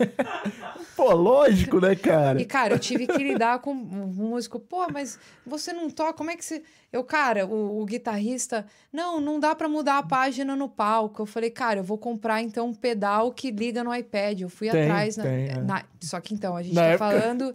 [0.96, 2.40] Pô, lógico, né, cara?
[2.40, 4.58] E, cara, eu tive que lidar com um músico.
[4.58, 6.62] Pô, mas você não toca, como é que você...
[6.92, 8.66] Eu, cara, o, o guitarrista...
[8.92, 11.22] Não, não dá pra mudar a página no palco.
[11.22, 14.40] Eu falei, cara, eu vou comprar, então, um pedal que liga no iPad.
[14.40, 15.16] Eu fui Tem, atrás...
[15.16, 15.54] na- tem, é.
[15.60, 17.54] na- Só que, então, a gente Na tá época- falando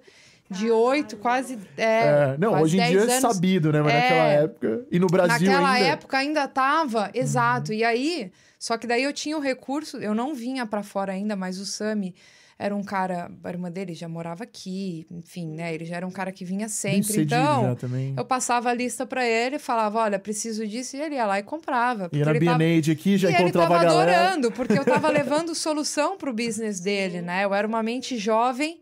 [0.49, 1.57] de oito, quase...
[1.77, 3.33] É, É, não, quase hoje em 10 dia é anos.
[3.33, 3.81] sabido, né?
[3.81, 3.99] Mas É.
[4.01, 4.85] naquela época.
[4.91, 5.85] E no Brasil Naquela ainda.
[5.85, 5.91] Uhum.
[5.93, 7.73] época ainda tava, exato.
[7.73, 11.35] E aí, só que daí eu tinha o recurso, eu não vinha pra fora ainda,
[11.35, 12.15] mas o Sami
[12.59, 15.75] era um cara, a irmã dele já morava aqui, enfim, né?
[15.75, 17.21] Ele já era um cara que vinha sempre.
[17.21, 18.15] Então, já também.
[18.17, 21.43] eu passava a lista pra ele, falava, olha, preciso disso, e ele ia lá e
[21.43, 22.09] comprava.
[22.09, 24.21] Porque na ele tava- Bienade aqui, já e ele encontrava tava a galera.
[24.23, 27.45] adorando, porque eu tava levando solução pro business dele, né?
[27.45, 28.81] Eu era uma mente jovem,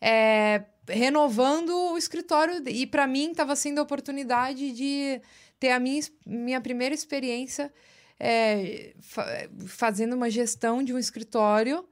[0.00, 2.62] é, renovando o escritório.
[2.68, 5.20] E para mim tava sendo a oportunidade de
[5.58, 7.72] ter a minha, minha primeira experiência
[8.18, 11.88] é, fa- fazendo uma gestão de um escritório.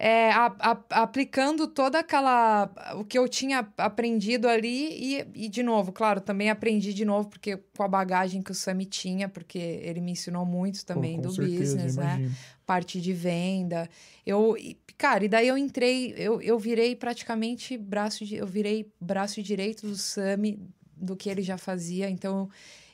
[0.00, 2.70] É, a- a- aplicando toda aquela.
[2.94, 7.28] o que eu tinha aprendido ali, e, e, de novo, claro, também aprendi de novo,
[7.28, 11.16] porque com a bagagem que o Sami tinha, porque ele me ensinou muito Pô, também
[11.16, 12.30] com do certeza, business, né?
[12.64, 13.88] Parte de venda.
[14.24, 14.54] Eu,
[14.96, 18.36] cara, e daí eu entrei, eu, eu virei praticamente braço de.
[18.36, 20.60] Eu virei braço direito do Sami,
[20.96, 22.48] do que ele já fazia, então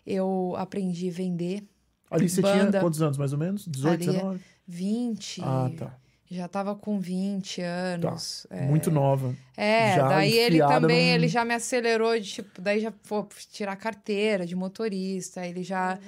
[0.06, 1.64] eu aprendi a vender.
[2.10, 2.80] Ali você tinha Banda.
[2.80, 3.66] quantos anos, mais ou menos?
[3.66, 4.40] 18, Ali é 19?
[4.66, 5.40] 20.
[5.42, 5.98] Ah, tá.
[6.30, 8.46] Já tava com 20 anos.
[8.50, 8.62] é.
[8.62, 9.34] Muito nova.
[9.56, 13.24] É, Já daí ele também, num- ele já me acelerou de tipo, daí já foi
[13.52, 15.98] tirar carteira de motorista, ele já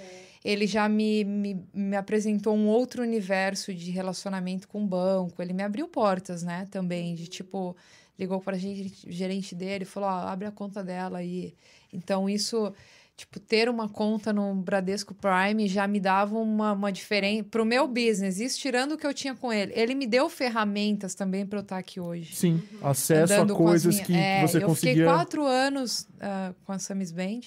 [0.45, 5.53] ele já me, me, me apresentou um outro universo de relacionamento com o banco, ele
[5.53, 7.77] me abriu portas, né, também, de tipo,
[8.17, 11.53] ligou para gente, gerente dele, falou, ó, abre a conta dela aí.
[11.93, 12.73] Então isso,
[13.17, 17.89] tipo, ter uma conta no Bradesco Prime já me dava uma, uma diferença pro meu
[17.89, 19.73] business, isso tirando o que eu tinha com ele.
[19.75, 23.59] Ele me deu ferramentas também para eu estar aqui hoje Sim, acesso a andando as
[23.59, 25.05] coisas minhas- que, É, que você eu fiquei conseguia.
[25.07, 27.41] quatro anos ah, com a Samis Band.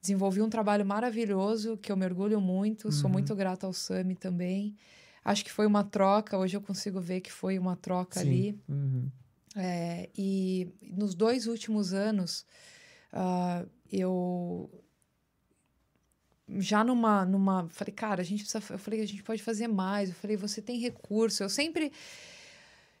[0.00, 2.92] Desenvolvi um trabalho maravilhoso que eu mergulho muito.
[2.92, 3.14] Sou Uhum.
[3.14, 4.76] muito grata ao Sami também.
[5.24, 6.38] Acho que foi uma troca.
[6.38, 8.26] Hoje eu consigo ver que foi uma troca Sim.
[8.28, 8.58] ali.
[8.68, 9.08] Uhum.
[9.56, 12.46] É, e nos dois últimos anos,
[13.12, 14.70] ah, eu
[16.58, 17.68] já numa, numa.
[17.70, 18.62] Falei, cara, a gente precisa.
[18.72, 20.08] Eu falei, a gente pode fazer mais.
[20.08, 21.42] Eu falei, você tem recurso.
[21.42, 21.92] Eu sempre.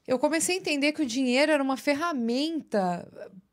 [0.06, 3.08] Eu comecei a entender que o dinheiro era uma ferramenta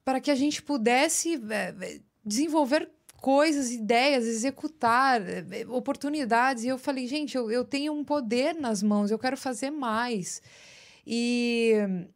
[0.06, 2.90] para que a gente pudesse eh, desenvolver
[3.22, 6.64] coisas, ideias, executar eh, oportunidades.
[6.64, 10.42] E eu falei, gente, eu, eu tenho um poder nas mãos, eu quero fazer mais.
[11.06, 11.74] E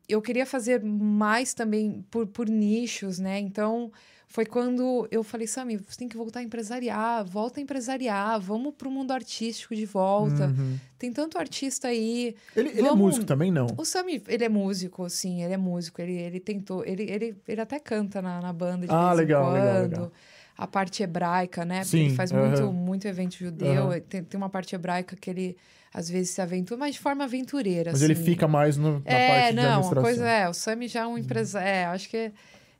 [0.07, 3.39] eu queria fazer mais também por, por nichos, né?
[3.39, 3.91] Então,
[4.29, 8.73] foi quando eu falei, Sami, você tem que voltar a empresariar, volta a empresariar, vamos
[8.77, 10.47] para o mundo artístico de volta.
[10.47, 10.77] Uhum.
[10.99, 12.35] Tem tanto artista aí.
[12.55, 13.67] Ele, ele é Vamos- músico também, não?
[13.77, 16.01] O Sami, ele é músico, sim, ele é músico.
[16.01, 19.49] Ele, ele tentou, ele, ele, ele até canta na, na banda de Ah, vez legal,
[19.49, 19.91] em legal, quando.
[19.91, 20.11] legal.
[20.57, 21.77] A parte hebraica, né?
[21.81, 23.89] Porque Sim, ele faz muito, muito evento judeu.
[24.09, 25.55] Tem, tem uma parte hebraica que ele
[25.93, 27.91] às vezes se aventura, mas de forma aventureira.
[27.91, 28.23] Mas ele assim.
[28.23, 30.03] fica mais no, na É, parte de não, uma administração.
[30.03, 31.67] coisa é, o Sami já é um empresário.
[31.67, 32.31] É, acho que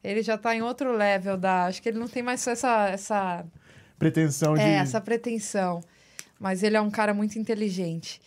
[0.08, 1.66] ele já tá em outro level da.
[1.66, 3.46] Acho que ele não tem mais essa, essa
[4.00, 4.62] Pretensão de...
[4.62, 5.82] é, essa pretensão.
[6.40, 8.22] Mas ele é um cara muito inteligente.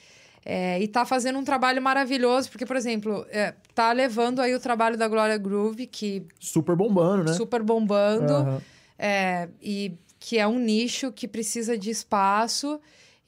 [0.45, 4.61] É, e tá fazendo um trabalho maravilhoso, porque, por exemplo, é, tá levando aí o
[4.61, 7.33] trabalho da Glória Groove, que Super bombando, né?
[7.35, 8.63] super bombando, Aham.
[8.99, 12.81] é, e que é um nicho que precisa de espaço.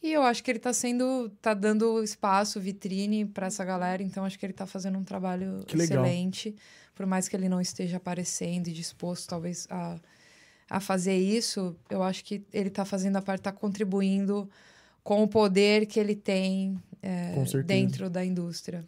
[0.03, 4.25] E eu acho que ele tá sendo, tá dando espaço, vitrine para essa galera, então
[4.25, 6.03] acho que ele tá fazendo um trabalho Que legal.
[6.95, 9.99] Por mais que ele não esteja aparecendo e disposto, talvez, a,
[10.69, 14.49] a fazer isso, eu acho que ele tá fazendo a parte, tá contribuindo
[15.03, 18.85] com o poder que ele tem é, dentro da indústria.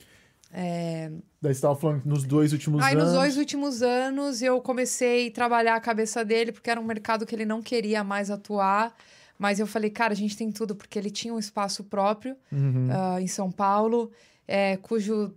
[1.42, 3.06] Daí você tava falando que nos dois últimos Aí, anos...
[3.06, 7.26] nos dois últimos anos, eu comecei a trabalhar a cabeça dele, porque era um mercado
[7.26, 8.94] que ele não queria mais atuar.
[9.36, 12.88] Mas eu falei, cara, a gente tem tudo, porque ele tinha um espaço próprio Uhum.
[12.90, 14.12] ah, em São Paulo,
[14.46, 15.34] é, cujo.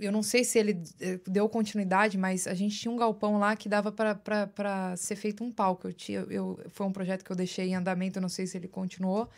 [0.00, 3.38] É, Eu não sei se ele eh, deu continuidade, mas a gente tinha um galpão
[3.38, 5.88] lá que dava para ser feito um palco.
[5.88, 8.56] Eu tinha, eu, foi um projeto que eu deixei em andamento, eu não sei se
[8.56, 9.28] ele continuou.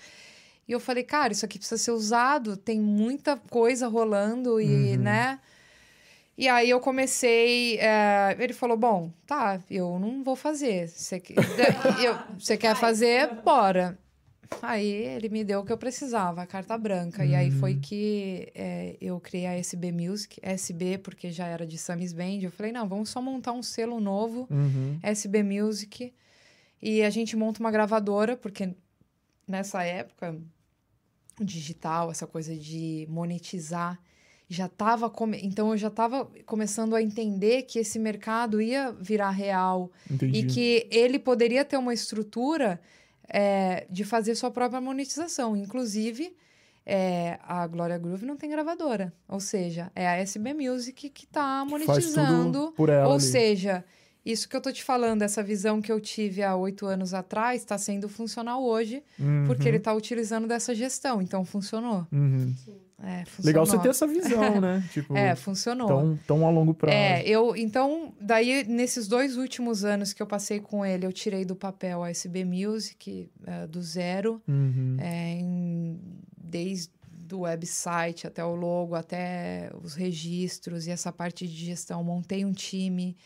[0.69, 5.03] E eu falei, cara, isso aqui precisa ser usado, tem muita coisa rolando e, Uhum.
[5.03, 5.41] né?
[6.39, 7.77] E aí eu comecei.
[7.79, 10.89] eh, ele falou: Bom, tá, eu não vou fazer.
[10.89, 13.29] Você quer fazer?
[13.45, 13.99] Bora.
[14.63, 17.25] Aí ele me deu o que eu precisava, a carta branca.
[17.25, 21.79] E aí foi que eh, eu criei a SB Music, SB, porque já era de
[21.79, 22.41] Samis Band.
[22.43, 24.99] Eu falei: não, vamos só montar um selo novo, Uhum.
[25.03, 26.13] SB Music.
[26.83, 28.75] E a gente monta uma gravadora, porque
[29.47, 30.37] nessa época,
[31.41, 33.99] o digital, essa coisa de monetizar
[34.49, 35.39] já estava come...
[35.45, 40.39] então eu já estava começando a entender que esse mercado ia virar real Entendi.
[40.41, 42.81] e que ele poderia ter uma estrutura
[43.33, 45.57] é, de fazer sua própria monetização.
[45.57, 46.35] Inclusive,
[46.85, 49.13] é, a Glória Groove não tem gravadora.
[49.29, 52.53] Ou seja, é a SB Music que está Faz monetizando.
[52.67, 53.23] tudo por ela Ou ali.
[53.23, 53.85] seja,
[54.27, 57.63] isso que eu tô te falando, essa visão que eu tive há oito anos atrás,
[57.63, 61.23] está sendo funcional hoje, Uhum, porque ele está utilizando dessa gestão.
[61.23, 62.07] Então, funcionou.
[62.13, 62.55] uhum.
[63.03, 63.25] É.
[63.43, 64.87] Legal você ter essa visão, né?
[64.93, 65.87] Tipo, É, funcionou.
[65.89, 66.95] tão, tão a longo prazo.
[66.95, 71.45] É, eu então, daí nesses dois últimos anos que eu passei com ele, eu tirei
[71.45, 74.97] do papel a SB Music eh, do zero, Uhum.
[75.01, 75.99] eh, em-
[76.37, 76.91] desde
[77.33, 82.03] o website até o logo, até os registros e essa parte de gestão.
[82.05, 83.17] Montei um time,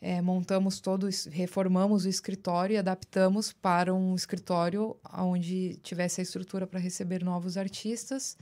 [0.00, 6.22] eh, montamos todo, es- reformamos o escritório e adaptamos para um escritório onde tivesse a
[6.22, 8.36] estrutura para receber novos artistas.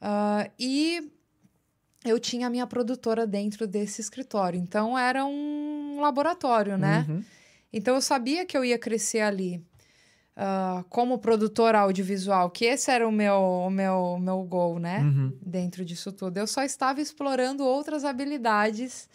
[0.00, 1.10] Ah, e
[2.04, 4.58] eu tinha a minha produtora dentro desse escritório.
[4.58, 7.04] Então era um laboratório, né?
[7.08, 7.22] Uhum.
[7.72, 9.62] Então eu sabia que eu ia crescer ali
[10.36, 13.34] ah, como produtora audiovisual, que esse era o meu,
[13.66, 15.00] o meu, meu goal, né?
[15.00, 15.32] Uhum.
[15.44, 16.38] Dentro disso tudo.
[16.38, 19.08] Eu só estava explorando outras habilidades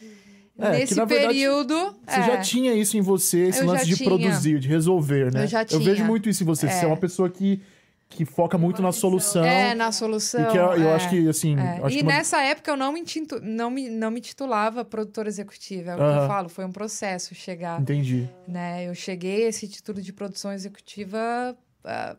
[0.57, 1.73] É, que, nesse verdade, período.
[2.07, 2.23] Você é.
[2.27, 4.07] já tinha isso em você, esse Eu lance de tinha.
[4.07, 5.43] produzir, de resolver, né?
[5.43, 6.05] Eu já vejo tinha.
[6.07, 6.67] muito isso em você.
[6.69, 6.87] Você é É.
[6.87, 7.59] uma pessoa que,
[8.15, 9.43] que foca muito na solução.
[9.43, 10.41] É, na solução.
[10.41, 10.93] E que eu, eu é.
[10.95, 11.55] acho que, assim.
[11.57, 14.21] É, Acho e que uma- nessa época eu não me, tintu- não me, não me
[14.21, 15.91] titulava produtora executiva.
[15.91, 16.21] É o que Aham.
[16.23, 17.81] eu falo, foi um processo chegar.
[17.81, 18.29] Entendi.
[18.47, 18.87] Né?
[18.87, 22.15] Eu cheguei a esse título de produção executiva ah,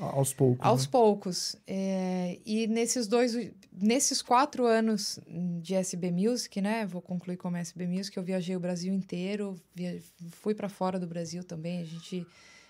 [0.00, 0.64] Aos poucos.
[0.66, 0.88] aos né?
[0.92, 1.56] poucos.
[1.66, 3.36] É, e nesses dois,
[3.72, 5.18] nesses quatro anos
[5.60, 6.86] de SB Music, né?
[6.86, 9.98] Vou concluir como SB Music, eu viajei o Brasil inteiro, via-
[10.30, 11.80] fui para fora do Brasil também.
[11.80, 12.24] A gente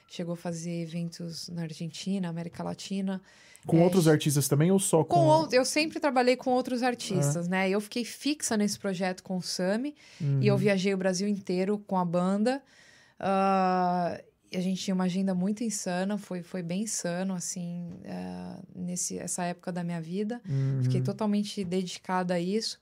[0.09, 3.21] chegou a fazer eventos na Argentina, América Latina.
[3.67, 5.17] Com É, outros artistas também ou só com.
[5.47, 7.51] Com eu sempre trabalhei com outros artistas, É.
[7.51, 7.69] né?
[7.71, 10.41] Eu fiquei fixa nesse projeto com o Sami Uhum.
[10.43, 12.63] e eu viajei o Brasil inteiro com a banda.
[13.19, 18.59] Ah, e a gente tinha uma agenda muito insana, foi, foi bem insano, assim, ah,
[18.75, 20.41] nesse, essa época da minha vida.
[20.49, 20.81] Uhum.
[20.85, 22.79] Fiquei totalmente dedicada a isso.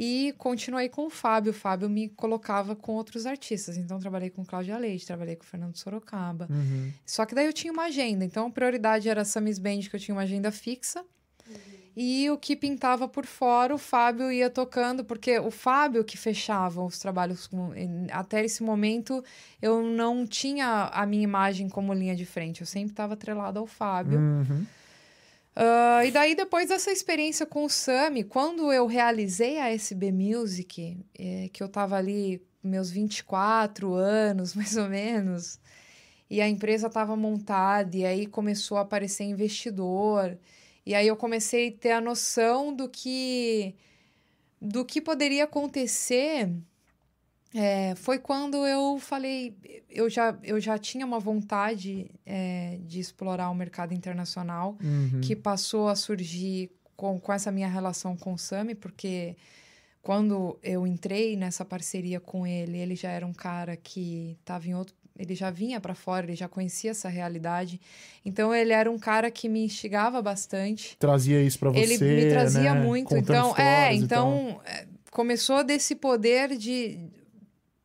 [0.00, 1.50] E continuei com o Fábio.
[1.50, 3.76] O Fábio me colocava com outros artistas.
[3.76, 6.46] Então, trabalhei com Cláudia Leite, trabalhei com Fernando Sorocaba.
[6.48, 6.92] Uhum.
[7.04, 8.24] Só que daí eu tinha uma agenda.
[8.24, 11.04] Então, a prioridade era a Samis Band, que eu tinha uma agenda fixa.
[11.96, 16.80] E o que pintava por fora, o Fábio ia tocando, porque o Fábio que fechava
[16.84, 17.48] os trabalhos.
[17.48, 17.72] com-
[18.12, 19.24] Até esse momento,
[19.60, 22.60] eu não tinha a minha imagem como linha de frente.
[22.60, 24.20] Eu sempre estava atrelada ao Fábio.
[24.20, 24.64] Uhum.
[25.60, 31.04] Ah, e daí, depois dessa experiência com o Sami, quando eu realizei a SB Music,
[31.18, 35.58] eh, que eu tava ali meus 24 anos, mais ou menos,
[36.30, 40.38] e a empresa estava montada, e aí começou a aparecer investidor,
[40.86, 43.74] e aí eu comecei a ter a noção do que,
[44.62, 46.48] do que poderia acontecer.
[47.54, 49.54] É, foi quando eu falei,
[49.88, 55.20] eu já, eu já tinha uma vontade é, de explorar o mercado internacional, Uhum.
[55.22, 59.34] que passou a surgir com, com essa minha relação com o Sami, porque
[60.02, 64.74] quando eu entrei nessa parceria com ele, ele já era um cara que estava em
[64.74, 64.94] outro.
[65.18, 67.80] Ele já vinha para fora, ele já conhecia essa realidade.
[68.24, 70.96] Então, ele era um cara que me instigava bastante.
[70.96, 71.80] Trazia isso pra você.
[71.80, 72.80] ele me trazia né?
[72.80, 73.08] muito.
[73.08, 77.00] Contando Então, é, então é, começou desse poder de,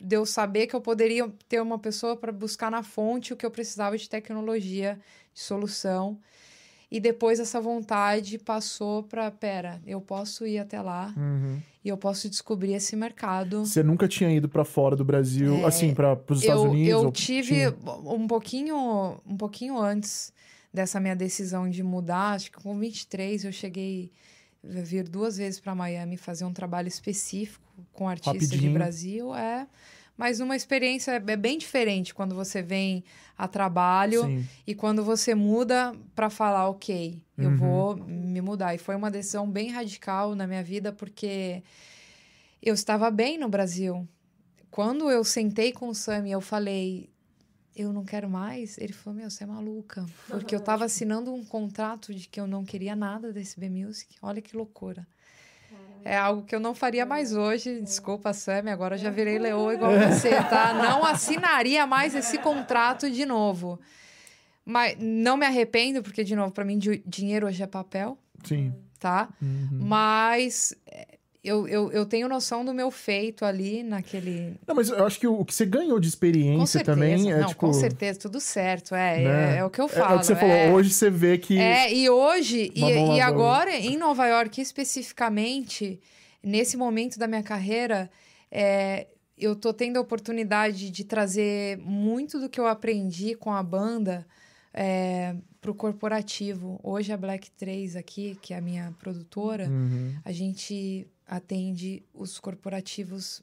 [0.03, 3.45] de eu saber que eu poderia ter uma pessoa para buscar na fonte o que
[3.45, 4.99] eu precisava de tecnologia,
[5.33, 6.19] de solução.
[6.91, 11.59] E depois essa vontade passou para, pera, eu posso ir até lá Uhum.
[11.83, 13.65] e eu posso descobrir esse mercado.
[13.65, 17.03] Você nunca tinha ido pra fora do Brasil, É, assim, para os Estados eu, Unidos?
[17.03, 17.75] eu tive tinha?
[18.05, 20.31] um pouquinho um pouquinho antes
[20.71, 24.11] dessa minha decisão de mudar, acho que com 23 eu cheguei
[24.63, 28.73] vir duas vezes para Miami fazer um trabalho específico com artistas de Rapidinho.
[28.73, 29.67] Brasil, é,
[30.15, 33.03] mas uma experiência é bem diferente quando você vem
[33.37, 34.45] a trabalho Sim.
[34.65, 37.57] e quando você muda para falar, ok, eu Uhum.
[37.57, 38.73] vou me mudar.
[38.75, 41.63] E foi uma decisão bem radical na minha vida, porque
[42.61, 44.07] eu estava bem no Brasil.
[44.69, 47.09] Quando eu sentei com o Sam e eu falei,
[47.75, 50.05] eu não quero mais, ele falou, meu, você é maluca.
[50.27, 54.15] Porque eu estava assinando um contrato de que eu não queria nada desse B Music.
[54.21, 55.05] Olha que loucura.
[56.05, 57.79] É algo que eu não faria mais hoje.
[57.81, 60.73] Desculpa, Sam, agora eu já virei leoa igual você, tá?
[60.73, 63.79] Não assinaria mais esse contrato de novo.
[64.65, 68.73] Mas não me arrependo, porque, de novo, para mim, di- dinheiro hoje é papel, Sim.
[68.99, 69.29] tá?
[69.41, 69.79] Uhum.
[69.81, 70.73] Mas
[71.43, 74.55] eu, eu, eu tenho noção do meu feito ali naquele.
[74.65, 77.47] Não, mas eu acho que o, o que você ganhou de experiência também é não,
[77.49, 77.59] tipo.
[77.59, 78.95] com certeza, tudo certo.
[78.95, 79.55] É, né?
[79.55, 80.13] é, é o que eu É- falo.
[80.13, 80.35] É, o que você é.
[80.35, 80.77] falou.
[80.77, 81.59] Hoje você vê que.
[81.59, 82.81] É, e hoje, e,
[83.15, 85.99] e agora, em Nova York especificamente,
[86.41, 88.09] nesse momento da minha carreira,
[88.51, 93.61] é, eu tô tendo a oportunidade de trazer muito do que eu aprendi com a
[93.61, 94.25] banda
[94.73, 96.79] é, pro corporativo.
[96.83, 100.13] Hoje a Black 3 aqui, que é a minha produtora, Uhum.
[100.23, 103.41] a gente atende os corporativos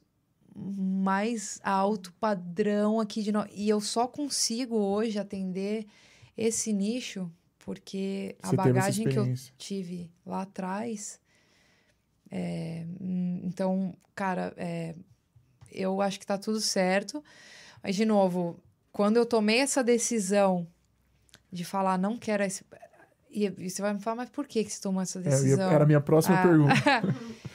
[0.55, 3.49] mais alto padrão aqui de nós.
[3.55, 5.87] E eu só consigo hoje atender
[6.37, 11.20] esse nicho porque a Você essa bagagem que eu tive lá atrás.
[12.31, 12.87] é,
[13.45, 14.95] então, cara, é,
[15.70, 17.22] eu acho que tá tudo certo.
[17.83, 18.59] Mas, de novo,
[18.93, 20.66] quando eu tomei essa decisão
[21.53, 22.64] de falar, não quero esse.
[23.31, 25.70] E, você vai me falar, mas por que, que você tomou essa É, decisão?
[25.70, 26.43] era a minha próxima Ah.
[26.43, 26.74] pergunta.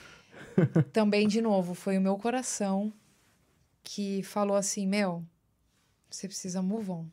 [0.91, 2.93] Também, de novo, foi o meu coração
[3.84, 5.24] que falou assim: Meu,
[6.10, 7.08] você precisa move on.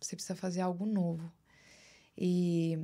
[0.00, 1.32] Você precisa fazer algo novo.
[2.16, 2.78] E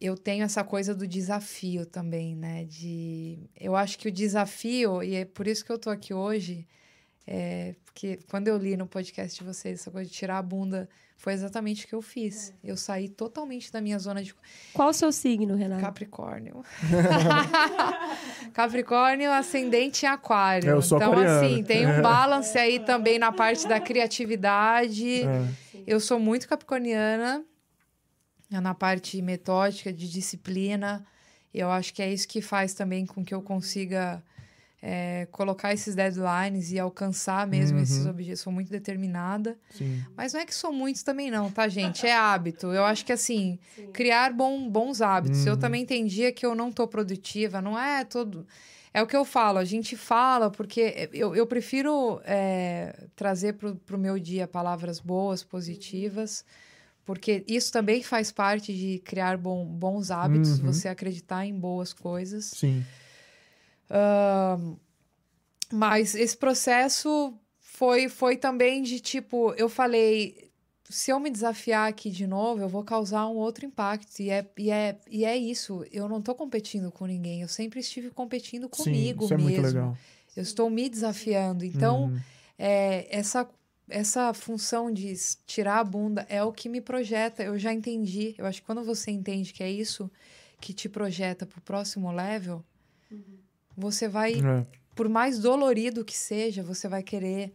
[0.00, 2.64] eu tenho essa coisa do desafio também, né?
[2.64, 6.66] De, eu acho que o desafio, e é por isso que eu tô aqui hoje,
[7.26, 10.88] é porque quando eu li no podcast de vocês essa coisa de tirar a bunda,
[11.16, 12.52] foi exatamente o que eu fiz.
[12.62, 14.34] Eu saí totalmente da minha zona de
[14.72, 15.80] Qual o seu signo, Renato?
[15.80, 16.62] Capricórnio.
[18.52, 20.68] Capricórnio, ascendente em aquário.
[20.68, 21.46] É, eu sou então, aquariano.
[21.46, 25.22] assim, tem um balance aí também na parte da criatividade.
[25.22, 25.48] É.
[25.86, 27.42] Eu sou muito capricorniana
[28.50, 31.04] na parte metódica, de disciplina.
[31.52, 34.22] Eu acho que é isso que faz também com que eu consiga
[34.82, 37.82] é, colocar esses deadlines e alcançar mesmo Uhum.
[37.82, 38.40] esses objetivos.
[38.40, 39.58] Sou muito determinada.
[39.70, 40.02] Sim.
[40.16, 42.06] Mas não é que sou muitos também, não, tá, gente?
[42.06, 42.66] É hábito.
[42.72, 43.58] Eu acho que, assim,
[43.92, 45.44] criar bom, bons hábitos.
[45.46, 45.58] Eu Uhum.
[45.58, 48.46] também entendia que eu não tô produtiva, não é todo.
[48.94, 53.76] É o que eu falo, a gente fala, porque eu, eu prefiro é, trazer pro,
[53.76, 56.44] pro meu dia palavras boas, positivas,
[57.04, 60.72] porque isso também faz parte de criar bom, bons hábitos, Uhum.
[60.72, 62.46] você acreditar em boas coisas.
[62.46, 62.82] Sim.
[65.72, 70.50] Mas esse processo foi, foi também de tipo, eu falei,
[70.88, 74.20] se eu me desafiar aqui de novo, eu vou causar um outro impacto.
[74.20, 75.84] E é, e é, e é isso.
[75.90, 77.42] Eu não tô competindo com ninguém.
[77.42, 79.50] Eu sempre estive competindo comigo Sim, isso é mesmo.
[79.52, 79.98] muito legal.
[80.36, 81.64] Eu estou me desafiando.
[81.64, 82.20] Então, Uhum.
[82.58, 83.48] é, essa,
[83.88, 85.12] essa função de
[85.46, 87.42] tirar a bunda é o que me projeta.
[87.42, 88.34] Eu já entendi.
[88.38, 90.10] Eu acho que quando você entende que é isso
[90.60, 92.64] que te projeta pro próximo level,
[93.76, 94.66] você vai É.
[94.94, 97.52] por mais dolorido que seja, você vai querer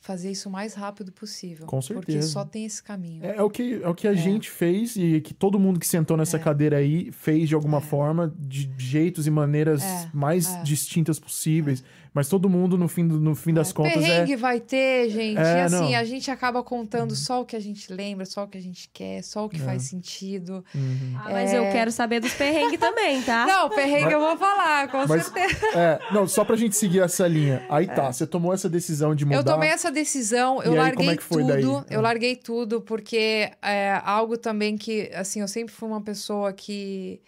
[0.00, 1.66] fazer isso o mais rápido possível.
[1.66, 2.28] Com Porque certeza.
[2.28, 3.24] só tem esse caminho.
[3.24, 5.86] É, é o que, é o que a gente fez e que todo mundo que
[5.86, 6.18] sentou É.
[6.18, 10.62] nessa cadeira aí fez de alguma forma, de jeitos e maneiras É, mais é.
[10.62, 11.82] distintas possíveis.
[12.16, 14.06] Mas todo mundo, no fim, do- no fim das contas, é.
[14.06, 15.36] Perrengue vai ter, gente.
[15.38, 15.98] É, e assim, não.
[15.98, 18.88] a gente acaba contando só o que a gente lembra, só o que a gente
[18.90, 19.64] quer, só o que É.
[19.64, 20.64] faz sentido.
[20.74, 21.14] Uhum.
[21.18, 23.44] Ah, mas eu quero saber dos perrengues também, tá?
[23.46, 25.66] Não, perrengue eu vou falar, com Mas, certeza.
[25.78, 27.66] é, não, só pra gente seguir essa linha.
[27.68, 29.36] Aí tá, você tomou essa decisão de mudar.
[29.36, 29.40] É.
[29.40, 31.62] Eu tomei essa decisão, eu E aí, larguei como é que foi tudo, daí?
[31.62, 32.02] eu Ah.
[32.02, 37.20] larguei tudo, porque é algo também que, assim, eu sempre fui uma pessoa que,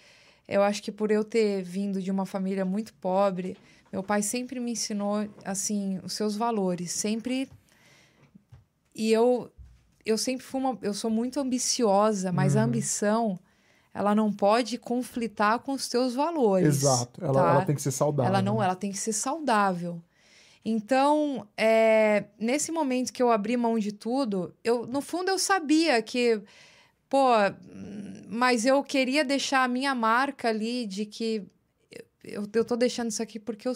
[0.49, 3.55] eu acho que por eu ter vindo de uma família muito pobre,
[3.93, 7.49] meu pai sempre me ensinou, assim, os seus valores, sempre...
[8.95, 9.51] E eu,
[10.05, 10.77] eu sempre fui uma...
[10.83, 12.61] Eu sou muito ambiciosa, mas Uhum.
[12.61, 13.39] a ambição,
[13.95, 16.67] ela não pode conflitar com os teus valores.
[16.67, 17.25] Exato.
[17.25, 17.51] Ela, tá?
[17.51, 18.29] ela tem que ser saudável.
[18.33, 20.03] Ela não, ela tem que ser saudável.
[20.65, 26.03] Então, é, nesse momento que eu abri mão de tudo, eu no fundo eu sabia
[26.03, 26.43] que,
[27.09, 27.29] pô,
[28.29, 31.47] mas eu queria deixar a minha marca ali de que
[32.31, 33.73] eu, eu tô deixando isso aqui porque eu,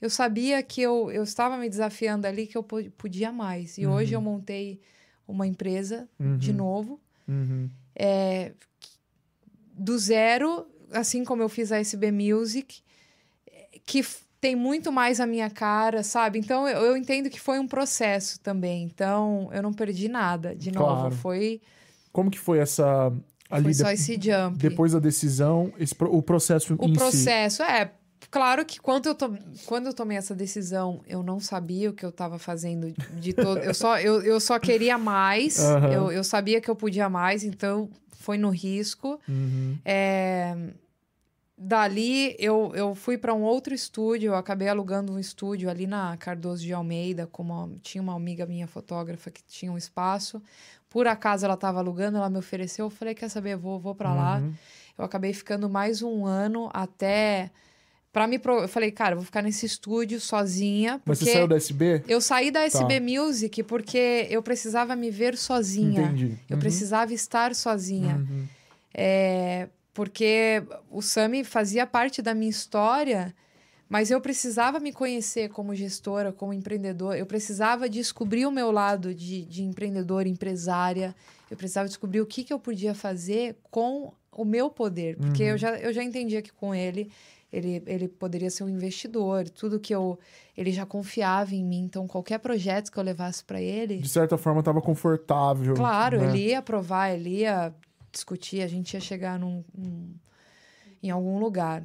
[0.00, 3.78] eu sabia que eu, eu estava me desafiando ali que eu po- podia mais.
[3.78, 4.80] E hoje eu montei
[5.26, 6.08] uma empresa
[6.38, 6.56] de Uhum.
[6.56, 7.68] novo Uhum.
[9.72, 12.82] do zero, assim como eu fiz a SB Music,
[13.84, 14.04] que
[14.40, 16.38] tem muito mais a minha cara, sabe?
[16.38, 18.84] Então eu, eu entendo que foi um processo também.
[18.84, 20.54] Então eu não perdi nada.
[20.54, 21.14] De novo, Claro.
[21.16, 21.60] foi,
[22.12, 23.12] Como que foi essa.
[23.50, 24.58] Ali foi só esse jump.
[24.58, 26.98] depois da decisão, esse o processo o em si.
[26.98, 27.90] processo, é.
[28.30, 29.38] Claro que quando eu, to...
[29.64, 33.58] quando eu tomei essa decisão, eu não sabia o que eu estava fazendo de todo.
[33.58, 35.58] eu, só, eu, eu só queria mais.
[35.58, 35.92] Aham.
[35.92, 39.18] Eu, eu sabia que eu podia mais, então foi no risco.
[39.26, 39.78] Uhum.
[39.84, 40.54] É,
[41.60, 46.16] Dali eu, eu fui para um outro estúdio, eu acabei alugando um estúdio ali na
[46.16, 50.40] Cardoso de Almeida, como tinha uma amiga minha fotógrafa que tinha um espaço.
[50.90, 54.14] Por acaso ela estava alugando, ela me ofereceu, eu falei, quer saber, vou, vou para
[54.14, 54.38] lá.
[54.38, 54.52] Uhum.
[54.96, 57.50] Eu acabei ficando mais um ano até
[58.10, 58.60] Pra me pro...
[58.62, 61.00] Eu falei, cara, eu vou ficar nesse estúdio sozinha.
[61.04, 62.02] Mas você saiu da SB?
[62.08, 63.00] eu saí da SB Tá.
[63.04, 66.02] Music porque eu precisava me ver sozinha.
[66.02, 66.36] Entendi.
[66.48, 66.58] Eu Uhum.
[66.60, 68.16] precisava estar sozinha.
[68.16, 68.46] Uhum.
[68.94, 73.34] É, porque o Sami fazia parte da minha história,
[73.88, 77.16] mas eu precisava me conhecer como gestora, como empreendedor.
[77.16, 81.14] Eu precisava descobrir o meu lado de, de empreendedora, empresária.
[81.50, 85.16] Eu precisava descobrir o que, que eu podia fazer com o meu poder.
[85.16, 85.48] Porque Uhum.
[85.50, 87.10] eu, já, eu já entendia que com ele,
[87.50, 89.48] ele, ele poderia ser um investidor.
[89.48, 90.18] Tudo que eu...
[90.56, 91.84] Ele já confiava em mim.
[91.84, 93.98] Então, qualquer projeto que eu levasse para ele...
[93.98, 95.72] De certa forma, tava confortável.
[95.74, 96.28] Claro, né?
[96.28, 97.72] ele ia aprovar, ele ia
[98.12, 100.12] discutir, a gente ia chegar num, num-
[101.02, 101.82] em algum lugar.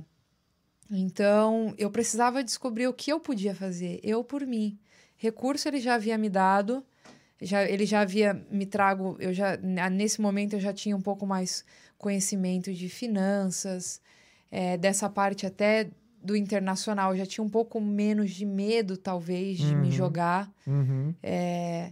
[0.96, 4.78] Então, eu precisava descobrir o que eu podia fazer, eu por mim.
[5.18, 6.84] Recurso ele já havia me dado,
[7.42, 9.58] já, ele já havia me trago, eu já
[9.90, 11.66] nesse momento eu já tinha um pouco mais
[11.98, 14.02] conhecimento de finanças,
[14.52, 15.90] eh, dessa parte até
[16.22, 19.92] do internacional, eu já tinha um pouco menos de medo, talvez, de me Uhum.
[19.92, 20.52] jogar.
[20.66, 21.14] Uhum.
[21.22, 21.92] É,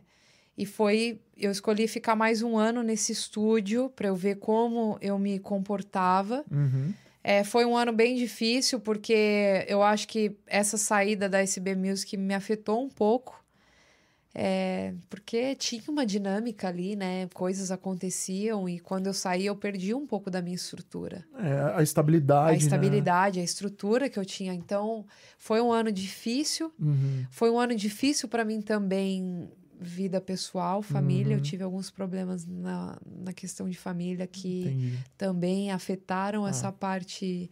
[0.57, 1.19] e foi.
[1.35, 6.45] Eu escolhi ficar mais um ano nesse estúdio para eu ver como eu me comportava.
[6.51, 6.93] Uhum.
[7.23, 12.17] É, foi um ano bem difícil, porque eu acho que essa saída da SB Music
[12.17, 13.41] me afetou um pouco.
[14.33, 17.27] É, porque tinha uma dinâmica ali, né?
[17.33, 21.83] Coisas aconteciam e quando eu saí eu perdi um pouco da minha estrutura É, a
[21.83, 22.47] estabilidade.
[22.47, 22.57] a né?
[22.57, 24.53] estabilidade, a estrutura que eu tinha.
[24.53, 25.05] Então,
[25.37, 26.71] foi um ano difícil.
[26.79, 27.25] Uhum.
[27.29, 29.51] Foi um ano difícil para mim também,
[29.83, 31.33] vida pessoal, família.
[31.33, 31.43] Eu Uhum.
[31.43, 34.99] tive alguns problemas na, na questão de família que Entendi.
[35.17, 36.49] também afetaram Ah.
[36.49, 37.49] essa parte.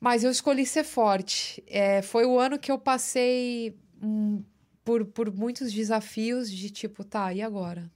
[0.00, 1.62] Mas eu escolhi ser forte.
[1.66, 4.42] É, foi o ano que eu passei hum,
[4.84, 7.90] por, por muitos desafios de tipo, tá, e agora?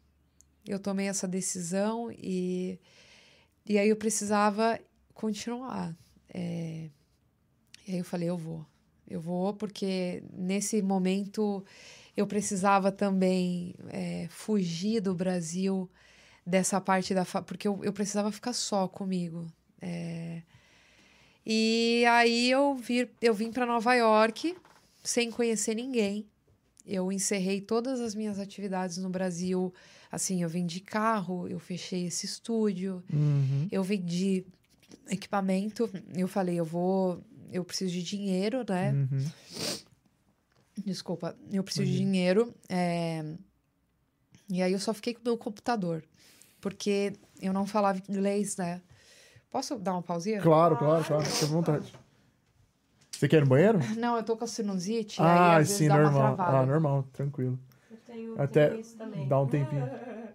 [0.66, 2.78] Eu tomei essa decisão e,
[3.66, 4.78] e aí eu precisava
[5.12, 5.96] continuar.
[6.32, 6.88] É,
[7.86, 8.64] e aí eu falei, eu vou.
[9.08, 11.64] Eu vou porque nesse momento
[12.16, 15.90] eu precisava também é, fugir do Brasil
[16.46, 17.24] dessa parte da...
[17.24, 19.46] fa- Porque eu, eu precisava ficar só comigo.
[19.80, 20.42] É,
[21.44, 24.56] e aí eu, vir, eu vim para Nova York
[25.02, 26.26] sem conhecer ninguém.
[26.86, 29.72] Eu encerrei todas as minhas atividades no Brasil.
[30.10, 33.68] Assim, eu vendi carro, eu fechei esse estúdio, Uhum.
[33.72, 34.44] eu vendi
[35.08, 35.88] equipamento.
[36.14, 38.92] Eu falei, eu vou, eu preciso de dinheiro, né?
[38.92, 39.26] Uhum.
[40.76, 42.12] Desculpa, eu preciso de Imagina.
[42.12, 42.54] dinheiro.
[42.68, 43.34] é,
[44.48, 46.02] E aí eu só fiquei com o meu computador,
[46.60, 48.80] porque eu não falava inglês, né?
[49.50, 50.40] Posso dar uma pausinha?
[50.40, 51.24] Claro, claro, claro.
[51.24, 51.92] Fique à vontade.
[53.10, 53.78] Você quer ir no banheiro?
[53.96, 56.36] Não, eu tô com a sinusite, aí Ah, vezes sim, dá uma normal.
[56.40, 57.58] Ah, normal, tranquilo.
[57.90, 59.28] Eu tenho, Até tenho isso também.
[59.28, 59.88] Dá um tempinho.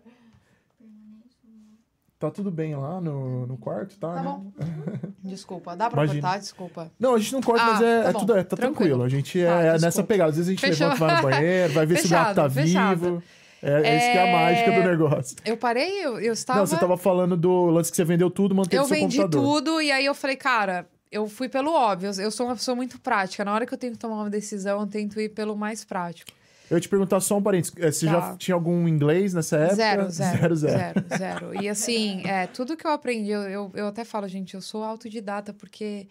[2.19, 4.13] Tá tudo bem lá no, no quarto, tá?
[4.15, 4.27] Tá né?
[4.27, 4.51] bom.
[5.23, 6.21] Desculpa, dá pra Imagina.
[6.21, 6.39] cortar?
[6.39, 6.91] Desculpa.
[6.99, 8.75] Não, a gente não corta, Ah, mas é, tá é tudo é, tá tranquilo.
[8.75, 9.03] Tranquilo.
[9.03, 10.31] A gente é, Ah, é nessa pegada.
[10.31, 10.87] Às vezes a gente Fechou.
[10.89, 12.99] levanta, vai no banheiro, vai ver se o gato tá Fechado, fechado.
[12.99, 13.23] vivo.
[13.61, 15.37] É, é isso que é a É, mágica do negócio.
[15.45, 16.59] Eu parei, eu, eu estava...
[16.59, 19.55] Não, você tava falando do lance que você vendeu tudo, manteve eu seu vendi computador.
[19.61, 22.11] tudo e aí eu falei, cara, eu fui pelo óbvio.
[22.19, 23.43] Eu sou uma pessoa muito prática.
[23.45, 26.31] Na hora que eu tenho que tomar uma decisão, eu tento ir pelo mais prático.
[26.69, 27.73] Eu ia te perguntar só um parênteses.
[27.77, 28.11] é, Você Tá.
[28.11, 29.75] já tinha algum inglês nessa época?
[29.75, 30.77] Zero, zero, Zero, zero.
[30.77, 31.63] zero, zero.
[31.63, 34.83] E assim, é, tudo que eu aprendi, eu, eu, eu até falo, gente, eu sou
[34.83, 36.07] autodidata, porque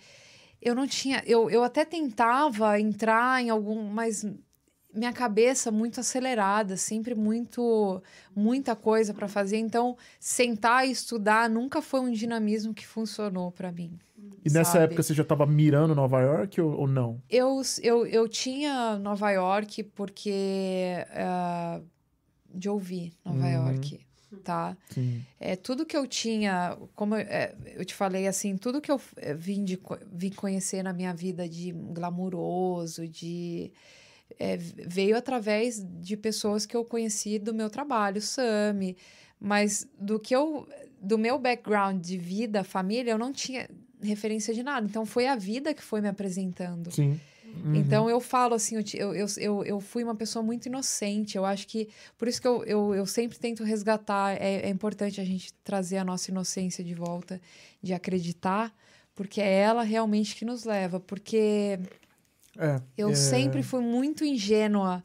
[0.62, 1.22] eu não tinha.
[1.26, 4.24] Eu, eu até tentava entrar em algum, mas
[4.97, 8.03] minha cabeça muito acelerada, sempre muito
[8.34, 9.59] muita coisa para fazer.
[9.59, 13.99] Então, sentar e estudar nunca foi um dinamismo que funcionou para mim.
[14.44, 14.84] E nessa sabe?
[14.84, 17.20] época você já tava mirando Nova York ou, ou não?
[17.28, 21.05] Eu, eu, eu tinha Nova York porque.
[21.11, 21.80] ah,
[22.57, 23.53] de ouvir Nova Uhum.
[23.53, 24.01] York,
[24.42, 24.76] tá?
[24.90, 25.22] Sim.
[25.38, 29.01] É, tudo que eu tinha, como eu, é, eu te falei assim, tudo que eu
[29.16, 29.78] é, vim, de,
[30.11, 33.70] vim conhecer na minha vida de glamuroso, de.
[34.38, 38.96] É, veio através de pessoas que eu conheci do meu trabalho, Sami.
[39.40, 40.68] Mas do que eu.
[41.00, 43.68] Do meu background de vida, família, eu não tinha
[44.02, 44.86] referência de nada.
[44.86, 46.90] Então foi a vida que foi me apresentando.
[46.90, 47.20] Sim.
[47.64, 47.74] Uhum.
[47.74, 51.36] Então eu falo assim, eu, eu, eu, eu fui uma pessoa muito inocente.
[51.36, 51.88] Eu acho que.
[52.18, 54.40] Por isso que eu, eu, eu sempre tento resgatar.
[54.40, 57.40] É, é importante a gente trazer a nossa inocência de volta,
[57.82, 58.74] de acreditar,
[59.14, 60.98] porque é ela realmente que nos leva.
[60.98, 61.78] Porque
[62.59, 65.02] É, eu é, sempre fui muito ingênua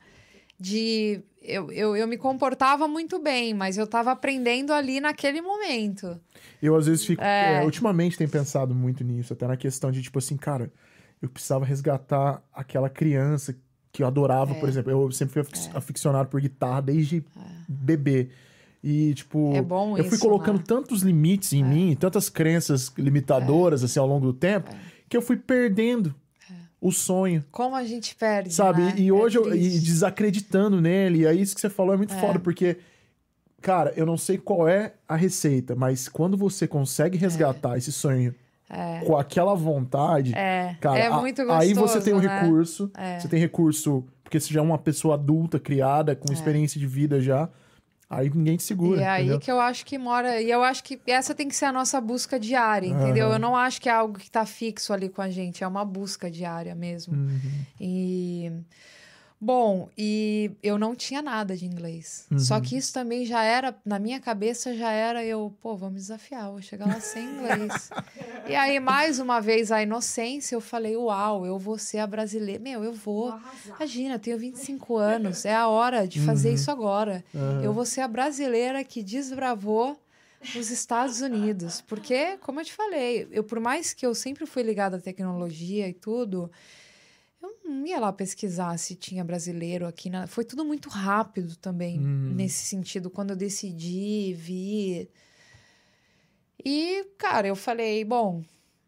[0.59, 1.21] de.
[1.41, 6.19] Eu, eu, eu me comportava muito bem, mas eu tava aprendendo ali naquele momento.
[6.61, 7.21] Eu às vezes fico.
[7.21, 7.61] É.
[7.61, 10.71] é, ultimamente tenho pensado muito nisso, até na questão de, tipo assim, cara,
[11.21, 13.55] eu precisava resgatar aquela criança
[13.91, 14.59] que eu adorava, É.
[14.59, 14.91] por exemplo.
[14.91, 17.23] Eu sempre fui afic- aficionado por guitarra desde
[17.67, 18.29] bebê.
[18.83, 20.63] E, tipo, É bom eu fui isso, colocando né?
[20.67, 24.71] tantos limites em mim, tantas crenças limitadoras, assim, ao longo do tempo,
[25.09, 26.15] que eu fui perdendo
[26.81, 27.45] o sonho.
[27.51, 28.81] Como a gente perde, Sabe?
[28.81, 28.93] né?
[28.97, 29.55] E É hoje eu.
[29.55, 31.19] E desacreditando nele.
[31.19, 32.19] E aí isso que você falou é muito É.
[32.19, 32.77] foda, porque.
[33.61, 38.33] Cara, eu não sei qual é a receita, mas quando você consegue resgatar esse sonho
[39.05, 42.39] com aquela vontade, É, cara, é muito aí gostoso, você tem um né?
[42.41, 43.19] recurso, É.
[43.19, 46.15] você tem recurso, porque você já é uma pessoa adulta, criada, É.
[46.15, 47.47] com experiência de vida já,
[48.11, 49.39] aí ninguém te segura, E é aí entendeu?
[49.39, 50.41] que eu acho que mora.
[50.41, 53.27] E eu acho que essa tem que ser a nossa busca diária, entendeu?
[53.27, 53.35] Aham.
[53.35, 55.85] Eu não acho que é algo que tá fixo ali com a gente, é uma
[55.85, 57.13] busca diária mesmo.
[57.15, 57.39] Uhum.
[57.79, 58.51] E.
[59.43, 62.27] Bom, e eu não tinha nada de inglês.
[62.37, 62.61] Só Uhum.
[62.61, 66.61] que isso também já era, na minha cabeça já era eu, pô, vamos desafiar, vou
[66.61, 67.91] chegar lá sem inglês.
[68.47, 72.61] e aí, mais uma vez, a inocência, eu falei, uau, eu vou ser a brasileira.
[72.61, 73.33] Meu, eu vou.
[73.79, 76.55] Imagina, eu tenho 25 anos, é a hora de fazer Uhum.
[76.55, 77.23] isso agora.
[77.33, 77.63] Aham.
[77.63, 79.97] Eu vou ser a brasileira que desbravou
[80.53, 81.81] os Estados Unidos.
[81.81, 85.87] Porque, como eu te falei, eu, por mais que eu sempre fui ligada à tecnologia
[85.87, 86.51] e tudo,
[87.41, 90.09] eu não ia lá pesquisar se tinha brasileiro aqui.
[90.09, 90.27] Na...
[90.27, 92.33] Foi tudo muito rápido também, Hum.
[92.35, 95.09] nesse sentido, quando eu decidi vir.
[96.63, 98.43] E, cara, eu falei, bom,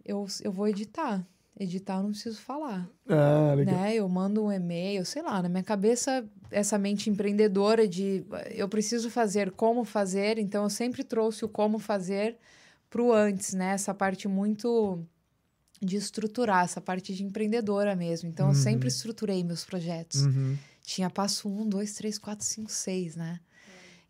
[0.05, 1.25] eu, eu vou editar.
[1.59, 3.75] Editar eu não preciso falar Ah, legal.
[3.75, 3.95] né?
[3.95, 9.09] Eu mando um e-mail, sei lá, na minha cabeça, essa mente empreendedora de eu preciso
[9.09, 12.37] fazer como fazer, então eu sempre trouxe o como fazer
[12.89, 13.73] pro antes, né?
[13.73, 14.99] Essa parte muito
[15.83, 18.29] de estruturar, essa parte de empreendedora mesmo.
[18.29, 20.21] Então eu sempre estruturei meus projetos.
[20.25, 20.57] Uhum.
[20.83, 23.39] Tinha passo um, dois, três, quatro, cinco, seis, né?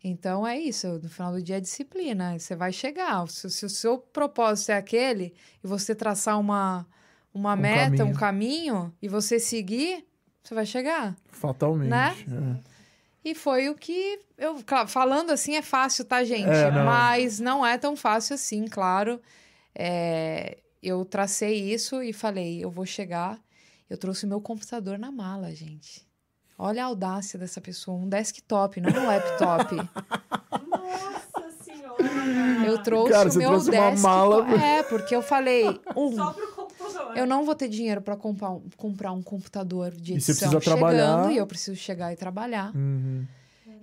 [0.02, 2.38] Então é isso, no final do dia é disciplina.
[2.38, 3.26] Você vai chegar.
[3.28, 6.86] Se, se o seu propósito é aquele e você traçar uma,
[7.32, 8.06] uma Um meta, caminho.
[8.06, 10.04] um caminho e você seguir,
[10.42, 11.16] você vai chegar.
[11.30, 11.88] Fatalmente.
[11.88, 12.14] Né?
[12.60, 12.74] é.
[13.24, 14.58] E foi o que eu.
[14.86, 16.50] falando assim é fácil, tá, gente?
[16.50, 16.84] É, não.
[16.84, 19.18] Mas não é tão fácil assim, claro.
[19.74, 23.38] É, eu tracei isso e falei, eu vou chegar.
[23.88, 26.06] Eu trouxe meu computador na mala, gente.
[26.58, 29.74] Olha a audácia dessa pessoa, um desktop, não um laptop.
[30.68, 32.66] Nossa senhora!
[32.66, 34.02] Eu trouxe Cara, o meu trouxe uma desktop.
[34.02, 34.64] mala.
[34.64, 35.64] É, porque eu falei,
[35.96, 37.16] um, Só pro computador.
[37.16, 40.50] eu não vou ter dinheiro para comprar, um- comprar um computador de E você edição
[40.50, 41.16] precisa trabalhar.
[41.16, 42.74] chegando e eu preciso chegar e trabalhar.
[42.74, 43.26] Uhum.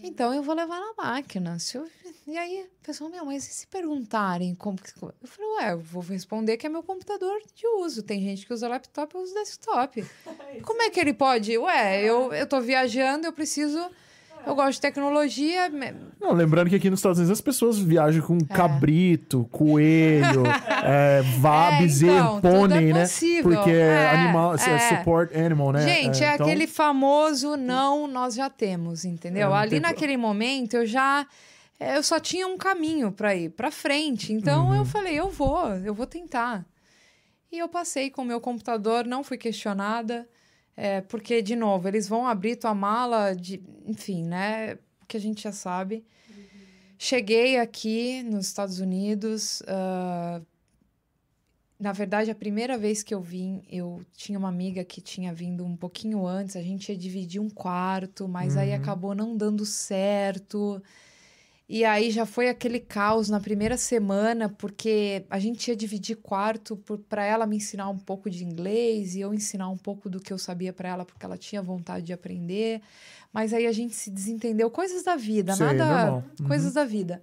[0.03, 1.57] Então eu vou levar na máquina.
[1.73, 1.87] Eu-
[2.27, 4.91] E aí, pessoal, meu, mas e se perguntarem como que.
[5.01, 8.01] Eu falei, ué, eu vou responder que é meu computador de uso.
[8.03, 10.03] Tem gente que usa laptop, eu uso desktop.
[10.63, 11.57] Como é que ele pode?
[11.57, 13.79] Ué, eu, eu tô viajando, eu preciso.
[14.45, 15.69] Eu gosto de tecnologia.
[16.19, 18.27] Não, lembrando que aqui nos Estados Unidos as pessoas viajam É.
[18.27, 20.43] com cabrito, coelho,
[20.83, 23.05] é, vá, É, bezerro, então, tudo pônei, é né?
[23.43, 24.69] Porque é, É, animal, é.
[24.69, 24.79] é.
[24.97, 25.81] support animal, né?
[25.81, 29.53] Gente, é, então- aquele famoso não, nós já temos, entendeu?
[29.53, 31.25] É, Ali tem naquele momento eu já
[31.79, 34.31] é, eu só tinha um caminho para ir para frente.
[34.33, 34.75] Então Uhum.
[34.75, 36.63] eu falei, eu vou, eu vou tentar.
[37.51, 40.27] E eu passei com o meu computador, não fui questionada,
[40.83, 44.79] é, porque de novo eles vão abrir tua mala de, enfim, né?
[45.07, 46.03] Que a gente já sabe.
[46.97, 49.61] Cheguei aqui nos Estados Unidos.
[49.67, 50.41] ah,
[51.79, 55.65] na verdade, a primeira vez que eu vim, eu tinha uma amiga que tinha vindo
[55.65, 56.55] um pouquinho antes.
[56.55, 58.75] A gente ia dividir um quarto, mas aí Uhum.
[58.75, 60.81] acabou não dando certo.
[61.69, 66.75] E aí já foi aquele caos na primeira semana, porque a gente ia dividir quarto
[67.07, 70.33] para ela me ensinar um pouco de inglês e eu ensinar um pouco do que
[70.33, 72.81] eu sabia para ela, porque ela tinha vontade de aprender.
[73.31, 76.25] Mas aí a gente se desentendeu, coisas da vida, Sei, nada.
[76.39, 76.47] Uhum.
[76.47, 77.21] coisas da vida.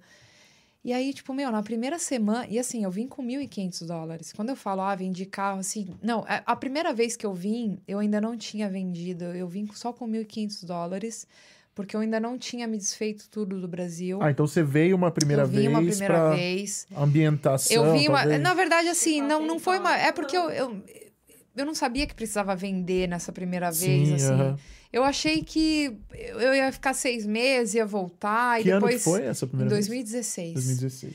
[0.83, 4.33] E aí, tipo, meu, na primeira semana, e assim, eu vim com 1.500 dólares.
[4.33, 7.79] Quando eu falo, ah, vendi carro, assim, não, a, a primeira vez que eu vim,
[7.87, 11.27] eu ainda não tinha vendido, eu vim só com 1.500 dólares,
[11.75, 14.19] porque eu ainda não tinha me desfeito tudo do Brasil.
[14.21, 16.87] Ah, então você veio uma primeira eu vim vez uma primeira vez.
[16.95, 18.19] ambientação, Eu vim uma.
[18.21, 18.41] talvez?
[18.41, 19.95] Na verdade, assim, não, não foi uma.
[19.97, 20.83] É porque eu, eu,
[21.55, 24.33] eu não sabia que precisava vender nessa primeira Sim, vez, assim.
[24.33, 24.59] aham.
[24.91, 28.97] Eu achei que eu eu ia ficar seis meses, ia voltar, Que e ano depois.
[28.97, 29.87] que foi essa Em primeira vez?
[29.87, 30.53] 2016.
[30.55, 31.13] 2016.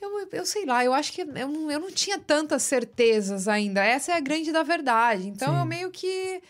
[0.00, 3.84] Eu, eu sei lá, eu acho que eu não, eu não tinha tantas certezas ainda.
[3.84, 5.28] Essa é a grande da verdade.
[5.28, 5.60] Então Sim.
[5.60, 6.42] eu meio que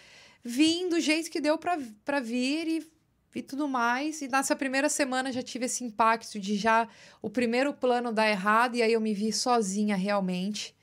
[0.43, 2.87] vim do jeito que deu pra pra vir e,
[3.35, 4.21] e tudo mais.
[4.23, 6.89] E nessa primeira semana já tive esse impacto de já
[7.21, 10.75] o primeiro plano dar errado e aí eu me vi sozinha realmente.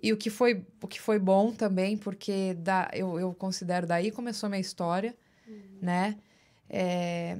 [0.00, 4.12] E o que foi, o que foi bom também, porque da, eu, eu considero daí
[4.12, 5.16] começou a minha história,
[5.82, 6.16] né?
[6.70, 7.38] É,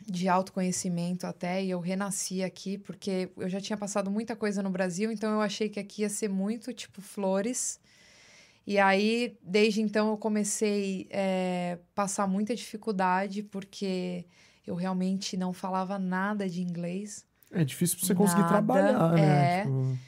[0.00, 4.70] de autoconhecimento até, e eu renasci aqui, porque eu já tinha passado muita coisa no
[4.70, 7.78] Brasil, então eu achei que aqui ia ser muito tipo flores.
[8.66, 14.24] E aí, desde então, eu comecei a passar muita dificuldade, porque
[14.66, 17.26] eu realmente não falava nada de inglês.
[17.50, 19.58] É difícil pra você conseguir Nada, trabalhar, né?
[19.58, 19.62] é.
[19.62, 19.98] Tipo,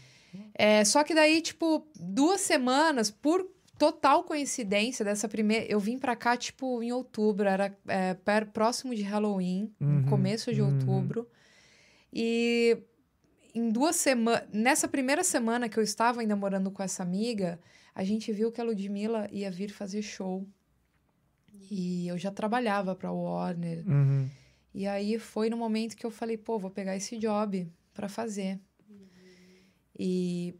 [0.55, 3.44] É, só que daí, tipo, duas semanas, por
[3.76, 5.66] total coincidência dessa primeira.
[5.66, 8.14] Eu vim pra cá, tipo, em outubro, era é,
[8.52, 10.72] próximo de Halloween, Uhum, no começo de uhum.
[10.74, 11.28] outubro.
[12.12, 12.78] E
[13.55, 14.44] em duas semanas.
[14.52, 17.59] Nessa primeira semana que eu estava ainda morando com essa amiga,
[17.95, 20.47] a gente viu que a Ludmilla ia vir fazer show.
[21.70, 23.84] E eu já trabalhava pra Warner.
[23.88, 24.28] Uhum.
[24.74, 28.59] E aí foi no momento que eu falei, pô, vou pegar esse job pra fazer.
[29.99, 30.55] E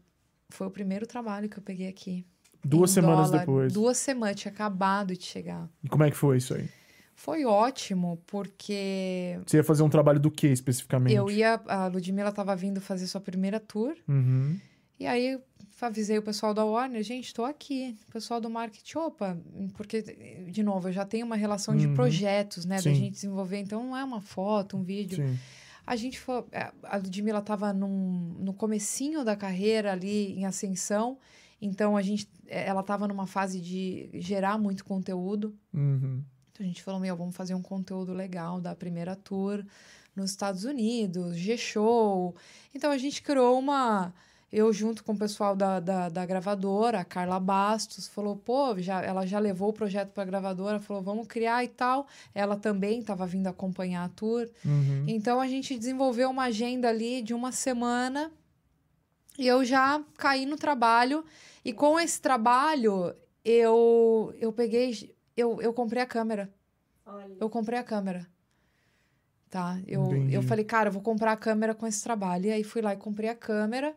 [0.49, 2.25] foi o primeiro trabalho que eu peguei aqui.
[2.63, 3.39] Duas em semanas dólar.
[3.41, 3.73] depois.
[3.73, 5.69] Duas semanas, tinha acabado de chegar.
[5.83, 6.67] E como é que foi isso aí?
[7.13, 11.13] Foi ótimo, porque Você ia fazer um trabalho do que especificamente?
[11.13, 11.61] eu ia.
[11.67, 13.95] A Ludmilla tava vindo fazer sua primeira tour.
[14.07, 14.59] Uhum.
[14.99, 15.39] E aí
[15.81, 17.97] avisei o pessoal da Warner, gente, tô aqui.
[18.07, 19.37] O pessoal do marketing, opa,
[19.75, 20.01] porque,
[20.49, 21.93] de novo, eu já tenho uma relação de Uhum.
[21.95, 22.75] projetos, né?
[22.77, 22.95] Da Sim.
[22.95, 23.57] gente desenvolver.
[23.59, 25.17] Então não é uma foto, um vídeo.
[25.27, 25.37] Sim.
[25.85, 26.43] A gente foi.
[26.83, 31.17] A Ludmilla estava no comecinho da carreira ali em ascensão.
[31.61, 32.27] Então a gente.
[32.47, 35.55] é, Ela estava numa fase de gerar muito conteúdo.
[35.73, 36.23] Uhum.
[36.51, 39.63] Então a gente falou, meu, vamos fazer um conteúdo legal da primeira tour
[40.15, 42.33] nos Estados Unidos, G-Show.
[42.73, 44.13] Então a gente criou uma.
[44.55, 49.01] Eu, junto com o pessoal da, da, da gravadora, a Carla Bastos, falou, pô, já,
[49.01, 52.07] ela já levou o projeto para a gravadora, falou, vamos criar e tal.
[52.33, 54.49] Ela também estava vindo acompanhar a tour.
[54.63, 55.03] Uhum.
[55.09, 58.31] Então a gente desenvolveu uma agenda ali de uma semana
[59.37, 61.25] e eu já caí no trabalho.
[61.65, 65.13] E com esse trabalho, eu, eu peguei.
[65.35, 66.49] Eu, eu comprei a câmera.
[67.05, 67.35] Olha.
[67.41, 68.25] Eu comprei a câmera.
[69.49, 69.77] Tá?
[69.85, 70.33] Eu, Entendi.
[70.33, 72.45] eu falei, cara, eu vou comprar a câmera com esse trabalho.
[72.45, 73.93] E aí fui lá e comprei a câmera.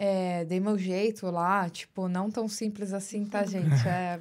[0.00, 3.86] É, dei meu jeito lá, tipo, não tão simples assim, tá, gente?
[3.88, 4.20] É,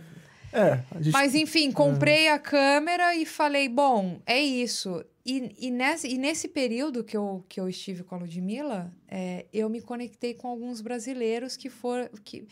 [0.52, 1.14] É, gente...
[1.14, 5.06] mas enfim, comprei a câmera e falei, bom, é isso.
[5.26, 9.46] E, e, nesse, e nesse período que eu, que eu estive com a Ludmilla, é,
[9.54, 12.10] eu me conectei com alguns brasileiros que foram.
[12.24, 12.48] Que,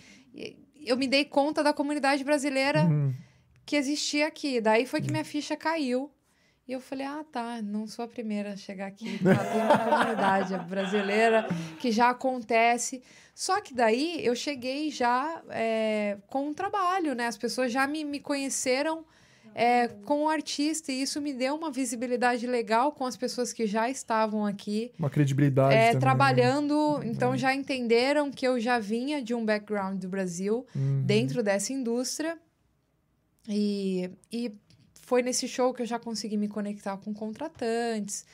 [0.85, 3.13] eu me dei conta da comunidade brasileira Uhum.
[3.65, 4.61] que existia aqui.
[4.61, 6.11] Daí foi que minha ficha caiu.
[6.67, 9.19] E eu falei, ah, tá, não sou a primeira a chegar aqui.
[9.23, 11.47] Tá, uma comunidade brasileira
[11.79, 13.03] que já acontece.
[13.35, 17.27] Só que daí eu cheguei já é, com um trabalho, né?
[17.27, 19.05] As pessoas já me, me conheceram
[19.53, 23.87] é, como artista e isso me deu uma visibilidade legal com as pessoas que já
[23.89, 25.99] estavam aqui Uma credibilidade é, também, né?
[25.99, 26.99] trabalhando.
[27.03, 31.03] Então já entenderam que eu já vinha de um background do Brasil Uhum.
[31.05, 32.39] dentro dessa indústria.
[33.47, 34.51] E, e
[35.05, 38.25] foi nesse show que eu já consegui me conectar com contratantes.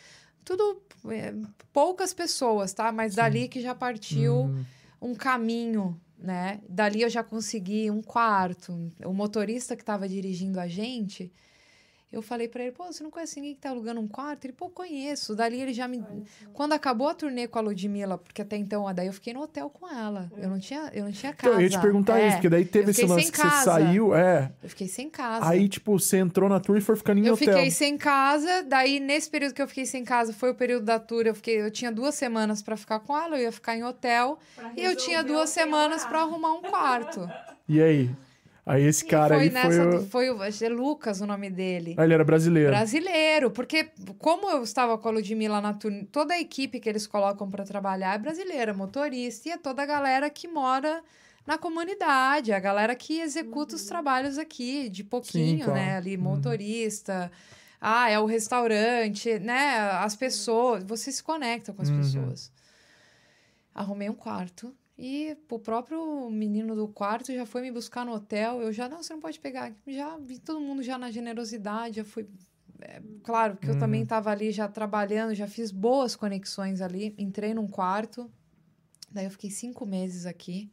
[0.43, 1.33] Tudo, é,
[1.71, 2.91] poucas pessoas, tá?
[2.91, 4.65] Mas dali que já partiu Uhum.
[5.01, 6.59] um caminho, né?
[6.67, 8.91] Dali eu já consegui um quarto.
[9.05, 11.31] O motorista que estava dirigindo a gente,
[12.11, 14.45] eu falei para ele, pô, você não conhece ninguém que tá alugando um quarto?
[14.45, 15.35] Ele, pô, conheço.
[15.35, 16.03] Dali ele já me...
[16.53, 19.69] Quando acabou a turnê com a Ludmilla, porque até então, daí eu fiquei no hotel
[19.69, 20.29] com ela.
[20.37, 21.53] Eu não tinha, eu não tinha casa.
[21.53, 23.49] Então, eu ia te perguntar É, isso, porque daí teve eu esse lance que você
[23.63, 24.51] saiu, é.
[24.61, 25.47] Eu fiquei sem casa.
[25.47, 27.53] Aí, tipo, você entrou na tour e foi ficando em eu hotel.
[27.53, 30.99] fiquei sem casa, daí nesse período que eu fiquei sem casa foi o período da
[30.99, 33.83] tour, eu fiquei, eu tinha duas semanas pra ficar com ela, eu ia ficar em
[33.83, 34.37] hotel,
[34.75, 37.29] e eu tinha duas semanas pra arrumar um quarto.
[37.67, 38.09] E aí?
[38.65, 40.29] Aí esse cara e foi aí nessa, foi.
[40.29, 40.39] O...
[40.39, 41.95] foi o é Lucas o nome dele.
[41.97, 42.69] Ah, ele era brasileiro.
[42.69, 43.89] Brasileiro, porque
[44.19, 47.63] como eu estava com a Ludmilla na turnê, toda a equipe que eles colocam pra
[47.63, 51.03] trabalhar é brasileira, motorista, e é toda a galera que mora
[51.45, 55.73] na comunidade, a galera que executa os trabalhos aqui, de pouquinho, claro.
[55.79, 55.97] né?
[55.97, 56.23] Ali, Uhum.
[56.23, 57.31] motorista,
[57.79, 59.79] ah, é o restaurante, né?
[60.03, 61.97] As pessoas, você se conecta com as Uhum.
[61.97, 62.51] pessoas.
[63.73, 64.71] Arrumei um quarto.
[65.03, 68.61] E o próprio menino do quarto já foi me buscar no hotel.
[68.61, 69.73] Eu já, não, você não pode pegar.
[69.87, 72.27] Já vi todo mundo já na generosidade, já fui.
[72.79, 73.79] é, claro que eu Uhum.
[73.79, 77.15] também estava ali já trabalhando, já fiz boas conexões ali.
[77.17, 78.29] Entrei num quarto,
[79.11, 80.71] daí eu fiquei cinco meses aqui.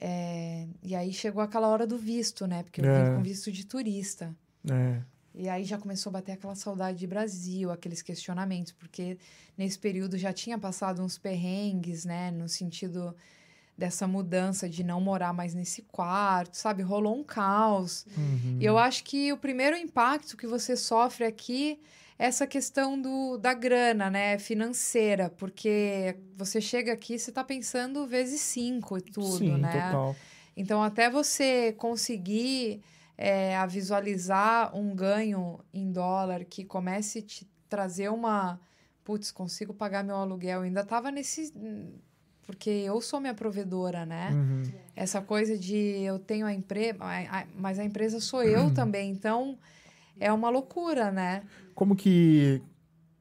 [0.00, 2.62] É, e aí chegou aquela hora do visto, né?
[2.62, 3.04] Porque eu É.
[3.10, 4.34] vim com visto de turista.
[4.70, 5.00] É.
[5.34, 9.18] E aí já começou a bater aquela saudade de Brasil, aqueles questionamentos, porque
[9.56, 13.14] nesse período já tinha passado uns perrengues, né, no sentido
[13.76, 16.82] dessa mudança de não morar mais nesse quarto, sabe?
[16.82, 18.04] Rolou um caos.
[18.16, 18.58] Uhum.
[18.60, 21.78] E eu acho que o primeiro impacto que você sofre aqui
[22.18, 28.04] é essa questão do, da grana, né, financeira, porque você chega aqui, você tá pensando
[28.08, 29.70] vezes cinco e tudo, Sim, né?
[29.70, 30.16] total.
[30.56, 32.82] Então, até você conseguir
[33.18, 38.60] é, a visualizar um ganho em dólar que comece a te trazer uma.
[39.04, 40.60] Putz, consigo pagar meu aluguel.
[40.60, 41.52] Eu ainda tava nesse.
[42.46, 44.30] Porque eu sou minha provedora, né?
[44.32, 44.62] Uhum.
[44.94, 46.96] Essa coisa de eu tenho a empresa,
[47.54, 48.46] mas a empresa sou Uhum.
[48.46, 49.10] eu também.
[49.10, 49.58] Então,
[50.18, 51.42] é uma loucura, né?
[51.74, 52.62] Como que,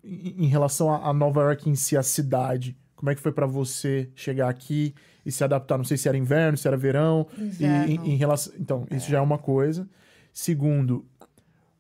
[0.04, 3.46] em relação a, a Nova York em si, a cidade, Como é que foi para
[3.46, 4.96] você chegar aqui
[5.28, 5.78] e se adaptar?
[5.78, 7.28] Não sei se era inverno, se era verão.
[7.38, 7.88] Inverno.
[7.88, 9.88] E em, em relação, então, isso já é uma coisa.
[10.32, 11.06] Segundo,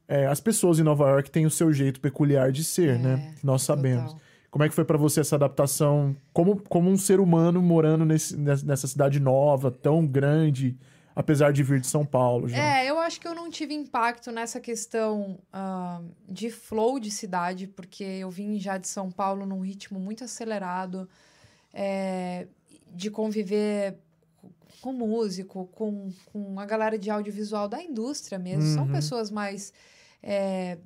[0.07, 3.35] é, as pessoas em Nova York têm o seu jeito peculiar de ser, É, né?
[3.43, 4.11] Nós sabemos.
[4.11, 4.27] Total.
[4.49, 8.35] Como é que foi para você essa adaptação como, como um ser humano morando nesse,
[8.35, 10.77] nessa cidade nova, tão grande,
[11.13, 12.47] apesar de vir de São Paulo?
[12.47, 12.57] Já?
[12.57, 17.67] É, eu acho que eu não tive impacto nessa questão ah, de flow de cidade,
[17.67, 21.07] porque eu vim já de São Paulo num ritmo muito acelerado,
[21.73, 22.47] é,
[22.93, 23.97] de conviver
[24.81, 28.63] com músico, com, com a galera de audiovisual da indústria mesmo.
[28.75, 28.91] São Uhum.
[28.91, 29.73] pessoas mais
[30.21, 30.77] é,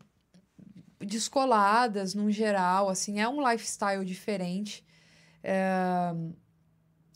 [0.99, 4.85] descoladas, num geral, assim, é um lifestyle diferente.
[5.43, 6.13] É,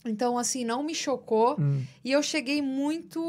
[0.04, 1.56] então, assim, não me chocou.
[1.58, 3.20] Hum, E eu cheguei muito,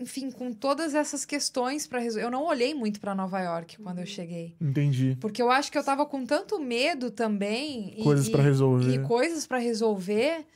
[0.00, 2.26] enfim, com todas essas questões para resolver.
[2.26, 5.16] Eu não olhei muito para Nova York quando eu cheguei, entendi.
[5.20, 8.94] porque eu acho que eu tava com tanto medo também e- Coisas para resolver.
[8.94, 10.46] e coisas para resolver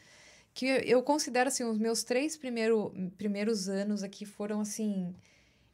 [0.55, 5.15] que eu considero assim os meus três primeiro, primeiros anos aqui foram assim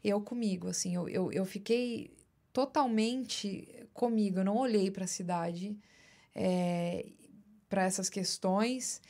[0.02, 2.10] eu comigo, assim, eu, eu, eu fiquei
[2.52, 4.40] totalmente comigo.
[4.40, 5.74] Eu não olhei para a cidade,
[7.68, 9.00] para essas questões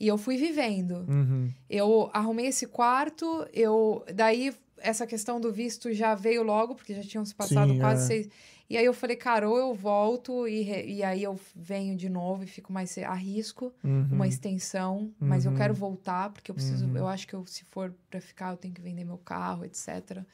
[0.00, 1.04] e eu fui vivendo.
[1.08, 1.52] Uhum.
[1.68, 7.02] Eu arrumei esse quarto, eu daí essa questão do visto já veio logo, porque já
[7.02, 8.06] tinham se passado Sim, quase é.
[8.06, 8.28] seis.
[8.68, 12.08] E aí eu falei, cara, ou eu volto e, re- e aí eu venho de
[12.08, 14.06] novo e fico mais arrisco Uhum.
[14.12, 15.56] uma extensão, mas eu Uhum.
[15.58, 16.96] quero voltar, porque eu preciso, Uhum.
[16.96, 20.24] eu acho que eu, se for pra ficar, eu tenho que vender meu carro, etc.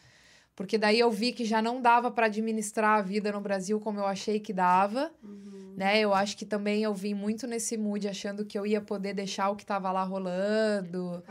[0.56, 4.00] Porque daí eu vi que já não dava pra administrar a vida no Brasil como
[4.00, 5.12] eu achei que dava,
[5.76, 6.00] né?
[6.00, 9.50] Eu acho que também eu vim muito nesse mood achando que eu ia poder deixar
[9.50, 11.22] o que tava lá rolando.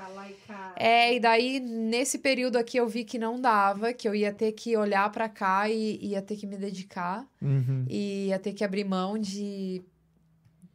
[0.76, 4.52] É, e daí nesse período aqui eu vi que não dava, que eu ia ter
[4.52, 7.86] que olhar pra cá e ia ter que me dedicar Uhum.
[7.90, 9.82] e ia ter que abrir mão de,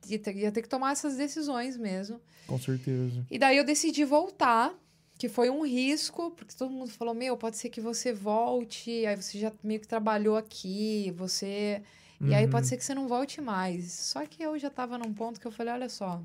[0.05, 2.21] de ter- ia ter que tomar essas decisões mesmo.
[2.49, 3.25] Com certeza.
[3.31, 4.75] E daí eu decidi voltar,
[5.21, 9.17] que foi um risco, porque todo mundo falou: Meu, pode ser que você volte, aí
[9.17, 11.83] você já meio que trabalhou aqui, você.
[12.27, 12.51] E aí Uhum.
[12.51, 13.93] pode ser que você não volte mais.
[13.93, 16.23] Só que eu já tava num ponto que eu falei: Olha só,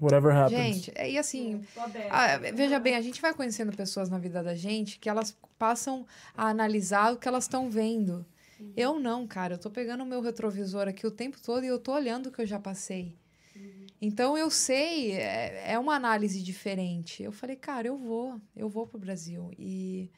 [0.00, 0.76] Whatever happens.
[0.76, 1.60] gente, é- e assim.
[2.08, 6.06] ah, veja bem, a gente vai conhecendo pessoas na vida da gente que elas passam
[6.36, 8.24] a analisar o que elas estão vendo.
[8.76, 11.78] Eu não, cara, eu tô pegando o meu retrovisor aqui o tempo todo e eu
[11.78, 13.14] tô olhando o que eu já passei.
[14.00, 17.22] Então eu sei, é, é uma análise diferente.
[17.22, 19.50] Eu falei, cara, eu vou, eu vou pro Brasil.
[19.58, 20.10] E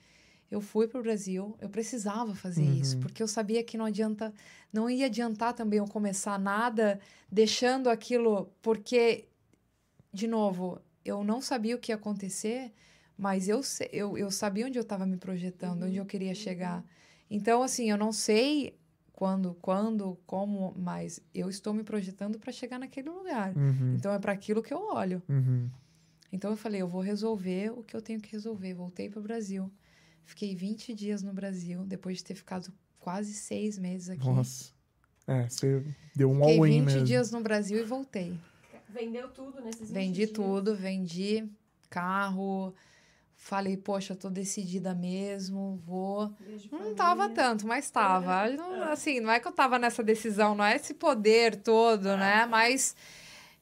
[0.51, 2.75] eu fui pro Brasil, eu precisava fazer Uhum.
[2.75, 4.33] isso, porque eu sabia que não adianta,
[4.73, 9.27] não ia adiantar também eu começar nada deixando aquilo, porque,
[10.13, 12.71] de novo, eu não sabia o que ia acontecer,
[13.17, 16.85] mas eu, eu, eu sabia onde eu estava me projetando, onde eu queria chegar.
[17.31, 18.79] Então, assim, eu não sei
[19.23, 23.57] quando, quando, como, mas eu estou me projetando para chegar naquele lugar.
[23.57, 23.95] Uhum.
[23.95, 25.23] Então é para aquilo que eu olho.
[25.29, 25.71] Uhum.
[26.33, 28.75] Então eu falei, eu vou resolver o que eu tenho que resolver.
[28.75, 29.71] Voltei para o Brasil.
[30.25, 34.27] Fiquei 20 dias no Brasil, depois de ter ficado quase seis meses aqui.
[34.27, 34.73] Nossa.
[35.29, 35.85] É, você
[36.17, 37.05] deu um Fiquei all-in 20 mesmo.
[37.05, 38.37] dias no Brasil e voltei.
[38.89, 40.31] Vendeu tudo nesses 20 Vendi dias?
[40.33, 41.49] tudo, vendi
[41.89, 42.75] carro.
[43.45, 46.33] Falei, poxa, tô decidida mesmo, vou.
[46.39, 48.49] Beijo, Não tava tanto, mas tava.
[48.51, 52.47] Não- Assim, não é que eu tava nessa decisão, não é esse poder todo, né?
[52.47, 52.95] Mas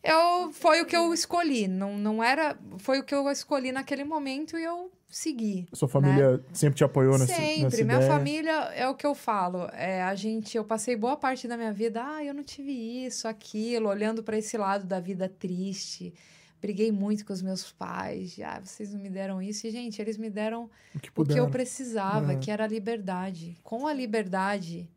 [0.05, 1.66] eu foi o que eu escolhi.
[1.66, 2.59] Não, não era.
[2.76, 5.66] Foi o que eu escolhi naquele momento e eu segui.
[5.72, 7.62] Sua família sempre te apoiou nessa, Sempre.
[7.64, 8.11] nessa Minha ideia?
[8.12, 9.66] família é o que eu falo.
[9.72, 12.70] É, a gente, eu passei boa parte da minha vida, ah, eu não tive
[13.07, 16.12] isso, aquilo, olhando para esse lado da vida triste.
[16.61, 18.39] Briguei muito com os meus pais.
[18.45, 19.67] Ah, vocês não me deram isso.
[19.67, 22.37] E, gente, eles me deram O que o que eu precisava, É.
[22.37, 23.57] que era a liberdade.
[23.63, 24.89] Com a liberdade,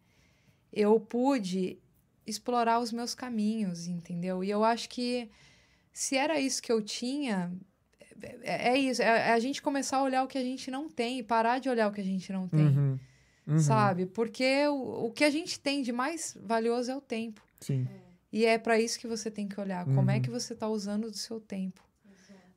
[0.72, 1.78] eu pude
[2.28, 4.44] explorar os meus caminhos, entendeu?
[4.44, 5.30] E eu acho que
[5.92, 7.52] se era isso que eu tinha,
[8.42, 9.02] é, é isso.
[9.02, 11.60] É, é a gente começar a olhar o que a gente não tem e parar
[11.60, 13.00] de olhar o que a gente não tem, Uhum.
[13.48, 13.60] Uhum.
[13.60, 14.06] sabe?
[14.06, 17.42] Porque o, o que a gente tem de mais valioso é o tempo.
[17.60, 17.88] Sim.
[18.34, 19.86] E é para isso que você tem que olhar.
[19.94, 20.22] Como é Uhum.
[20.24, 21.82] que você está usando do seu tempo,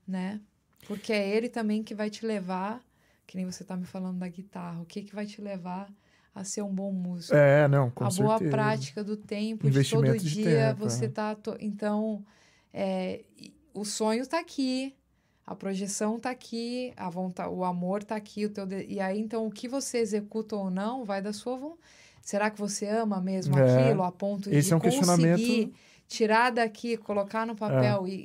[0.08, 0.40] né?
[0.88, 2.82] Porque é ele também que vai te levar,
[3.26, 5.92] que nem você tá me falando da guitarra, o que que vai te levar
[6.34, 7.34] a ser um bom músico?
[7.36, 8.38] É, não, com a certeza.
[8.38, 11.08] boa prática do tempo, de todo de dia tempo, você é.
[11.08, 11.34] tá.
[11.34, 12.24] to- Então,
[12.72, 13.24] é,
[13.74, 14.94] o sonho tá aqui,
[15.46, 19.18] a projeção tá aqui, a vontade, o amor tá aqui, o teu de- e aí
[19.20, 21.80] então o que você executa ou não vai da sua vontade.
[22.26, 23.84] Será que você ama mesmo É.
[23.84, 25.72] aquilo a ponto de é um conseguir
[26.08, 28.18] tirar daqui, colocar no papel e, e-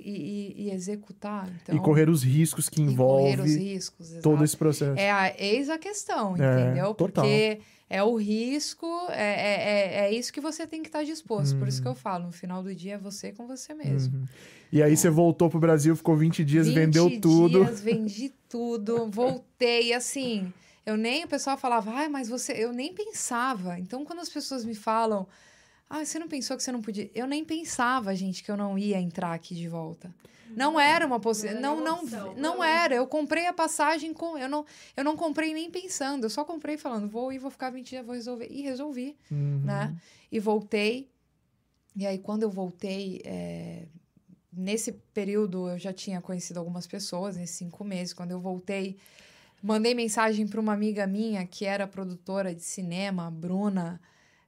[0.57, 1.47] e- e executar?
[1.61, 4.43] Então, E correr os riscos que correr os envolve riscos, todo exato.
[4.43, 4.99] esse processo.
[4.99, 6.95] É a, eis a questão, É, entendeu?
[6.95, 7.23] total.
[7.25, 7.59] Porque
[7.93, 11.57] É o risco, é, é, é, é isso que você tem que estar disposto.
[11.59, 14.17] Por isso que eu falo, no final do dia é você com você mesmo.
[14.17, 14.25] Uhum.
[14.71, 17.65] E aí você voltou pro Brasil, ficou 20 dias, 20 vendeu tudo.
[17.65, 20.51] dias, vendi tudo, voltei, assim...
[20.85, 21.23] Eu nem...
[21.23, 22.53] O pessoal falava, ai, mas você...
[22.53, 23.77] Eu nem pensava.
[23.79, 25.27] Então, quando as pessoas me falam...
[25.89, 27.09] Ah, você não pensou que você não podia...
[27.13, 30.13] Eu nem pensava, gente, que eu não ia entrar aqui de volta.
[30.55, 31.61] Não era uma possibilidade.
[31.63, 32.63] Não, não, não não.
[32.63, 32.95] era.
[32.95, 34.37] Eu comprei a passagem com.
[34.37, 34.65] Eu não,
[34.97, 36.25] eu não comprei nem pensando.
[36.25, 38.47] Eu só comprei falando, vou ir, vou ficar 20 dias, vou resolver.
[38.49, 39.61] E resolvi, Uhum.
[39.63, 39.95] né?
[40.31, 41.09] E voltei.
[41.95, 43.85] E aí, quando eu voltei, é,
[44.51, 48.13] nesse período eu já tinha conhecido algumas pessoas, nesses cinco meses.
[48.13, 48.97] Quando eu voltei,
[49.61, 54.01] mandei mensagem para uma amiga minha que era produtora de cinema, a Bruna,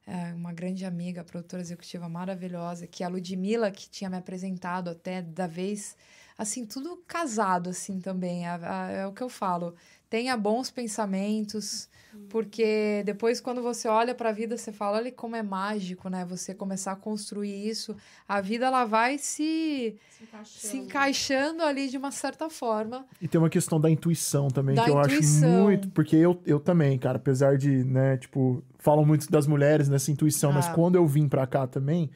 [0.05, 4.89] é, uma grande amiga, produtora executiva maravilhosa, que é a Ludmilla, que tinha me apresentado
[4.89, 5.95] até da vez.
[6.38, 8.45] Assim, tudo casado, assim, também.
[8.47, 9.76] A- é o que eu falo.
[10.14, 11.89] Tenha bons pensamentos,
[12.30, 16.24] porque depois, quando você olha para a vida, você fala: olha como é mágico, né?
[16.26, 17.95] Você começar a construir isso.
[18.28, 20.68] A vida, ela vai se, Se encaixando.
[20.68, 23.07] se encaixando ali de uma certa forma.
[23.20, 25.89] E tem uma questão da intuição também, Da que eu acho muito.
[25.89, 30.51] Porque eu, eu também, cara, apesar de, né, tipo, falam muito das mulheres nessa intuição,
[30.51, 30.74] mas Ah.
[30.74, 32.11] quando eu vim pra cá também,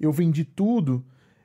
[0.00, 1.04] eu vendi tudo.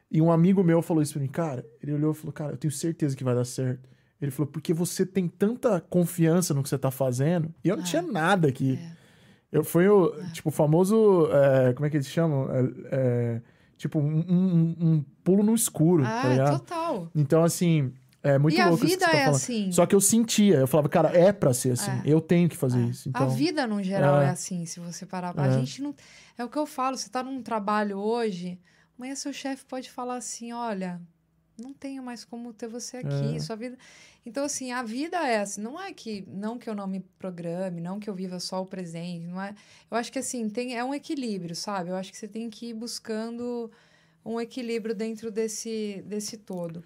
[0.09, 1.65] E um amigo meu falou isso pra mim, cara.
[1.83, 3.89] Ele olhou e falou, cara, eu tenho certeza que vai dar certo.
[4.21, 7.53] Ele falou, porque você tem tanta confiança no que você tá fazendo.
[7.63, 7.85] E eu não É.
[7.87, 8.79] tinha nada aqui.
[8.81, 8.97] É.
[9.51, 11.27] Eu fui o, tipo, o famoso.
[11.31, 12.49] é, como é que eles chamam?
[12.51, 12.61] É,
[12.91, 13.41] é,
[13.77, 16.59] tipo, um, um- um pulo no escuro, tá Ah, ligado?
[16.59, 17.11] total.
[17.15, 17.93] Então, assim,
[18.23, 19.35] é muito e a louco que vida tá é falando.
[19.35, 19.71] assim.
[19.71, 21.91] Só que eu sentia, eu falava, cara, é pra ser assim.
[21.91, 22.01] É.
[22.05, 22.85] Eu tenho que fazer É.
[22.87, 23.07] isso.
[23.07, 24.29] Então, A vida, no geral, É.
[24.29, 25.33] assim, se você parar.
[25.39, 25.95] A gente não.
[26.37, 28.59] É o que eu falo, você tá num trabalho hoje,
[28.97, 30.99] amanhã seu chefe pode falar assim: olha,
[31.59, 33.39] não tenho mais como ter você aqui, É.
[33.39, 33.77] sua vida.
[34.25, 35.61] Então, assim, a vida é assim.
[35.61, 36.23] Não é que.
[36.27, 39.55] Não que eu não me programe, não que eu viva só o presente, não é.
[39.89, 41.89] Eu acho que, assim, tem, é um equilíbrio, sabe?
[41.89, 43.71] Eu acho que você tem que ir buscando
[44.25, 46.83] um equilíbrio dentro desse, desse todo.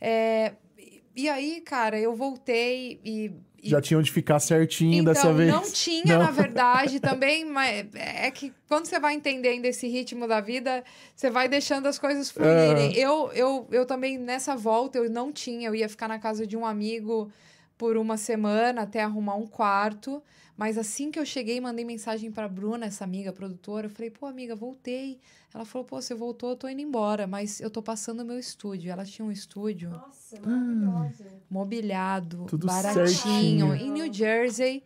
[0.00, 3.32] É, e- e aí, cara, eu voltei e.
[3.62, 5.50] já tinha onde ficar certinho então, dessa vez.
[5.50, 6.24] não tinha, Não.
[6.24, 10.84] na verdade, também, mas é que quando você vai entendendo esse ritmo da vida,
[11.14, 12.94] você vai deixando as coisas fluírem.
[12.96, 16.56] Eu, eu, eu também, nessa volta, eu não tinha, eu ia ficar na casa de
[16.56, 17.30] um amigo
[17.76, 20.22] por uma semana até arrumar um quarto.
[20.56, 23.86] Mas assim que eu cheguei, mandei mensagem pra Bruna, essa amiga produtora.
[23.86, 25.18] Eu falei, pô, amiga, voltei.
[25.56, 28.38] Ela falou, pô, você voltou, eu tô indo embora, mas eu tô passando o meu
[28.38, 28.92] estúdio.
[28.92, 31.24] Ela tinha um estúdio Nossa, maravilhosa.
[31.48, 33.74] mobiliado, Tudo baratinho, certinho.
[33.74, 34.84] em New Jersey,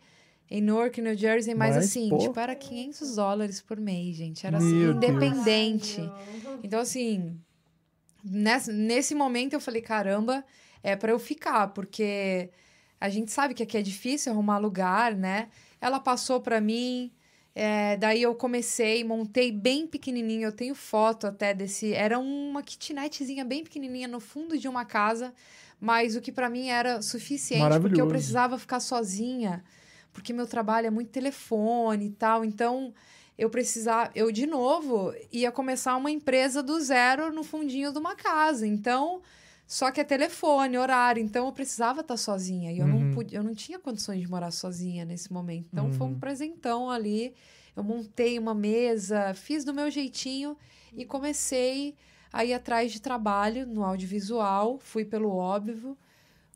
[0.49, 2.19] em Newark, New Jersey, mas, Mas, assim, pô.
[2.19, 4.95] tipo, era 500 dólares por mês, gente, era assim, Deus.
[4.95, 5.97] independente.
[5.97, 6.59] Caralho.
[6.63, 7.37] Então, assim,
[8.23, 10.41] nesse, nesse momento eu falei, caramba,
[10.81, 12.49] é para eu ficar, porque
[12.97, 15.49] a gente sabe que aqui é difícil arrumar lugar, né?
[15.81, 17.11] Ela passou para mim,
[17.53, 23.43] é, daí eu comecei, montei bem pequenininho, eu tenho foto até desse, era uma kitnetzinha
[23.43, 25.33] bem pequenininha no fundo de uma casa,
[25.79, 29.63] mas o que para mim era suficiente, porque eu precisava ficar sozinha,
[30.13, 32.93] porque meu trabalho é muito telefone e tal, então
[33.37, 38.15] eu precisava, eu de novo ia começar uma empresa do zero no fundinho de uma
[38.15, 38.67] casa.
[38.67, 39.21] Então,
[39.73, 43.05] só que é telefone, horário, então eu precisava estar sozinha e eu Uhum.
[43.05, 45.69] não podia, eu não tinha condições de morar sozinha nesse momento.
[45.71, 46.19] Então foi um Uhum.
[46.19, 47.33] presentão ali.
[47.73, 50.57] Eu montei uma mesa, fiz do meu jeitinho
[50.93, 51.95] e comecei
[52.33, 55.97] a ir atrás de trabalho no audiovisual, fui pelo óbvio.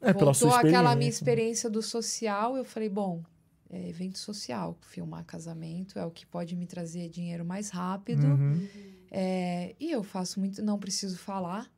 [0.02, 1.10] É, Voltou aquela minha experiência.
[1.10, 3.24] experiência do social, eu falei, bom,
[3.70, 8.28] é evento social, filmar casamento é o que pode me trazer dinheiro mais rápido.
[8.28, 8.68] Uhum.
[9.10, 11.72] É, e eu faço muito, não preciso falar,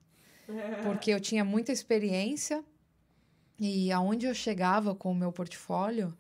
[0.84, 2.64] porque eu tinha muita experiência.
[3.60, 6.14] E aonde eu chegava com o meu portfólio,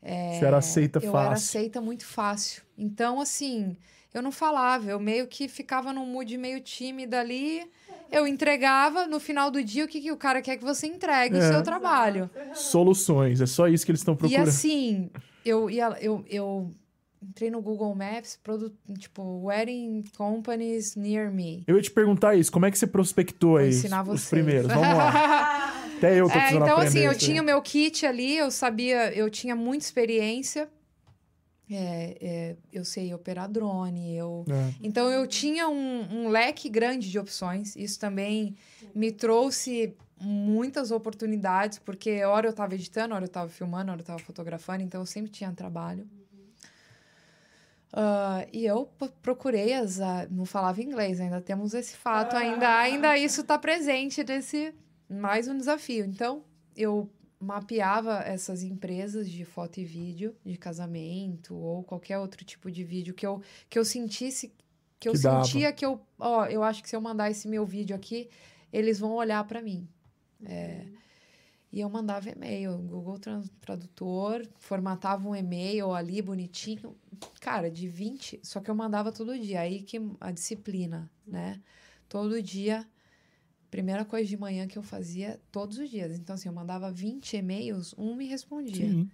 [0.00, 1.26] Você era aceita eu fácil.
[1.26, 2.62] era aceita muito fácil.
[2.78, 3.76] Então, assim,
[4.14, 7.68] eu não falava, eu meio que ficava num mood meio tímida ali.
[8.10, 11.34] Eu entregava, no final do dia, o que, que o cara quer que você entregue?
[11.34, 11.48] O É.
[11.48, 12.30] seu trabalho.
[12.54, 14.48] Soluções, é só isso que eles estão E procurando.
[14.48, 15.10] assim,
[15.44, 16.70] eu, ia, eu, eu
[17.22, 21.62] entrei no Google Maps, produ, tipo, wedding companies near me.
[21.66, 24.08] Eu ia te perguntar isso, como é que você prospectou Vou aí os, ensinar os
[24.08, 24.28] vocês.
[24.28, 24.66] primeiros?
[24.66, 25.72] Vamos lá.
[25.96, 29.30] Até eu tô É, então, assim, eu tinha o meu kit ali, eu sabia, eu
[29.30, 30.68] tinha muita experiência.
[31.70, 34.44] É, é, eu sei operar drone, eu...
[34.50, 34.74] É.
[34.82, 37.76] Então, eu tinha um, um leque grande de opções.
[37.76, 38.56] Isso também
[38.94, 44.02] me trouxe muitas oportunidades, porque hora eu estava editando, hora eu estava filmando, hora eu
[44.02, 46.06] estava fotografando, então eu sempre tinha trabalho.
[47.92, 48.90] Ah, e eu
[49.20, 50.00] procurei as.
[50.00, 54.74] ah, não falava inglês, ainda temos esse fato, ainda, ainda isso está presente nesse.
[55.10, 56.04] Mais um desafio.
[56.06, 56.42] Então,
[56.74, 62.82] eu mapeava essas empresas de foto e vídeo, de casamento ou qualquer outro tipo de
[62.84, 64.54] vídeo que eu, que eu sentisse,
[64.98, 65.44] que eu Que dava.
[65.44, 68.30] sentia que eu, ó, eu acho que se eu mandar esse meu vídeo aqui,
[68.72, 69.86] eles vão olhar para mim.
[70.46, 70.86] É,
[71.72, 73.18] e eu mandava e-mail, Google
[73.60, 76.94] Tradutor, formatava um e-mail ali bonitinho.
[77.40, 79.60] Cara, de 20, só que eu mandava todo dia.
[79.60, 81.62] Aí que a disciplina, né?
[82.10, 82.86] Todo dia,
[83.70, 86.18] primeira coisa de manhã que eu fazia todos os dias.
[86.18, 88.88] Então, assim, eu mandava 20 e-mails, um me respondia.
[88.88, 89.10] Sim.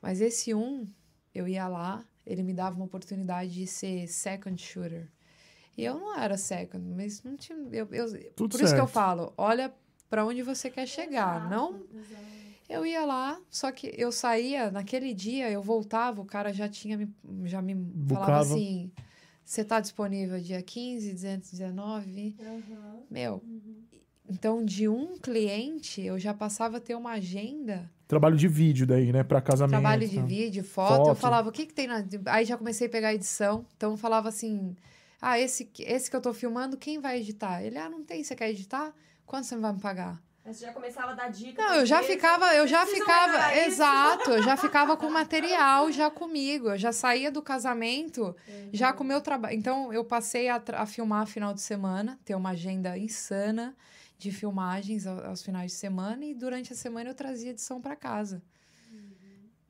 [0.00, 0.86] Mas esse um,
[1.34, 5.10] eu ia lá, ele me dava uma oportunidade de ser second shooter.
[5.76, 7.58] E eu não era second, mas não tinha.
[7.72, 8.88] Eu, eu- por isso que eu certo.
[8.88, 9.74] falo, olha
[10.08, 11.48] para onde você quer chegar.
[11.50, 11.80] Não
[12.68, 16.96] eu ia lá, só que eu saía, naquele dia eu voltava, o cara já tinha
[16.96, 17.08] me,
[17.44, 18.40] já me falava Bucava.
[18.40, 18.90] assim:
[19.44, 22.34] você tá disponível dia 15, 219?
[23.08, 23.40] Meu,
[24.28, 29.12] então de um cliente eu já passava a ter uma agenda, Trabalho de vídeo daí,
[29.12, 29.24] né?
[29.24, 29.72] Pra casamento.
[29.72, 30.92] trabalho de vídeo, foto.
[30.92, 31.16] Eu Foto.
[31.16, 32.04] falava: o que que tem na.
[32.26, 34.76] Aí já comecei a pegar edição, então eu falava assim:
[35.20, 37.64] ah, esse, esse que eu tô filmando, quem vai editar?
[37.64, 38.94] Ele, ah, não tem, você quer editar?
[39.26, 40.22] Quanto você vai me pagar?
[40.44, 41.60] Você já começava a dar dica.
[41.60, 45.10] Não, eu já ficava, eu já "Precisa ficava, melhorar isso." exato, eu já ficava com
[45.10, 46.68] material já comigo.
[46.68, 48.34] Eu já saía do casamento
[48.72, 49.56] já com o meu trabalho.
[49.56, 53.74] Então eu passei a, a filmar final de semana, ter uma agenda insana
[54.16, 57.96] de filmagens ao- aos finais de semana e durante a semana eu trazia edição para
[57.96, 58.40] casa.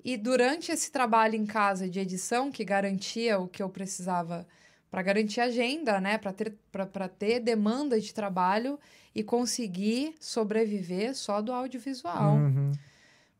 [0.04, 4.46] E durante esse trabalho em casa de edição, que garantia o que eu precisava
[4.88, 6.16] para garantir agenda, né?
[6.16, 8.78] Para ter, pra ter demanda de trabalho
[9.16, 12.34] e conseguir sobreviver só do audiovisual.
[12.34, 12.72] Uhum.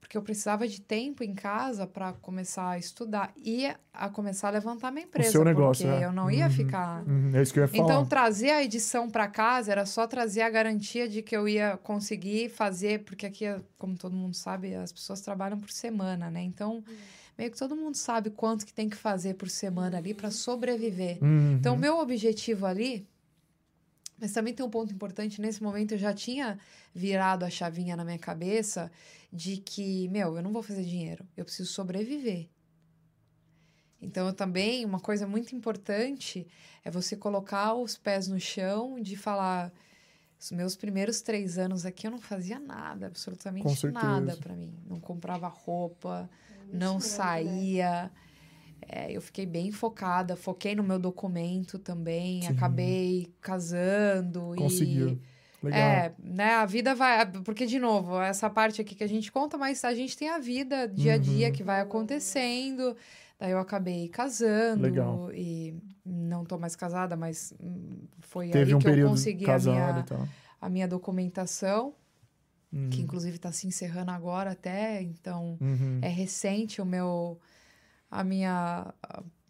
[0.01, 4.51] Porque eu precisava de tempo em casa para começar a estudar e a começar a
[4.53, 5.32] levantar minha empresa.
[5.32, 6.07] seu negócio, porque é.
[6.07, 6.51] eu não ia Uhum.
[6.51, 7.03] ficar.
[7.07, 7.82] Uhum, É isso que eu ia falar.
[7.85, 11.77] Então, trazer a edição para casa era só trazer a garantia de que eu ia
[11.82, 13.44] conseguir fazer, porque aqui,
[13.77, 16.40] como todo mundo sabe, as pessoas trabalham por semana, né?
[16.40, 16.82] Então,
[17.36, 21.19] meio que todo mundo sabe quanto que tem que fazer por semana ali para sobreviver.
[21.20, 21.55] Uhum.
[21.59, 23.07] Então, o meu objetivo ali.
[24.18, 25.40] Mas também tem um ponto importante.
[25.40, 26.59] Nesse momento, eu já tinha
[26.94, 28.90] virado a chavinha na minha cabeça
[29.32, 32.48] de que, meu, eu não vou fazer dinheiro, eu preciso sobreviver.
[34.01, 36.47] Então, eu também, uma coisa muito importante
[36.84, 39.72] é você colocar os pés no chão, de falar.
[40.38, 44.78] Os meus primeiros três anos aqui eu não fazia nada, absolutamente nada para mim.
[44.86, 46.28] Não comprava roupa,
[46.70, 48.10] não Investimento, né?
[48.88, 52.48] É, eu fiquei bem focada, foquei no meu documento também, Sim.
[52.48, 55.08] acabei casando Conseguiu.
[55.10, 55.80] e Legal.
[55.80, 59.58] é, né, a vida vai, porque de novo, essa parte aqui que a gente conta,
[59.58, 61.52] mas a gente tem a vida dia a dia Uhum.
[61.52, 62.96] que vai acontecendo.
[63.38, 65.30] Daí eu acabei casando Legal.
[65.34, 69.58] e não tô mais casada, mas hum, foi Teve aí um que eu consegui a
[69.58, 70.04] minha,
[70.60, 71.92] a minha documentação,
[72.72, 72.88] Uhum.
[72.90, 75.98] que inclusive está se encerrando agora até, então Uhum.
[76.02, 77.38] é recente o meu
[78.11, 78.93] a minha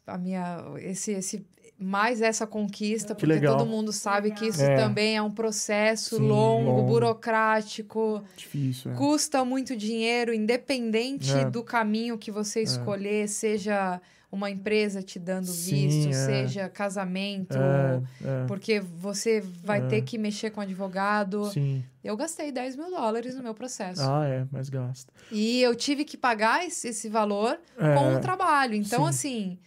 [0.07, 1.47] a, minha esse esse
[1.79, 3.59] mais essa conquista Que porque legal.
[3.59, 4.77] todo mundo sabe que isso É.
[4.77, 6.89] também é um processo Sim, longo, longo.
[6.89, 8.95] burocrático Difícil, é.
[8.95, 11.45] custa muito dinheiro independente É.
[11.51, 14.01] do caminho que você escolher seja
[14.31, 16.13] uma empresa te dando Sim, visto é.
[16.13, 18.47] seja casamento É, é.
[18.47, 19.87] porque você vai É.
[19.87, 21.85] ter que mexer com advogado Sim.
[22.03, 25.13] eu gastei 10 mil dólares no meu processo Ah, é, mas gasta.
[25.31, 28.75] e eu tive que pagar esse, esse valor É, com o trabalho.
[28.75, 29.09] Então, sim.
[29.09, 29.59] assim,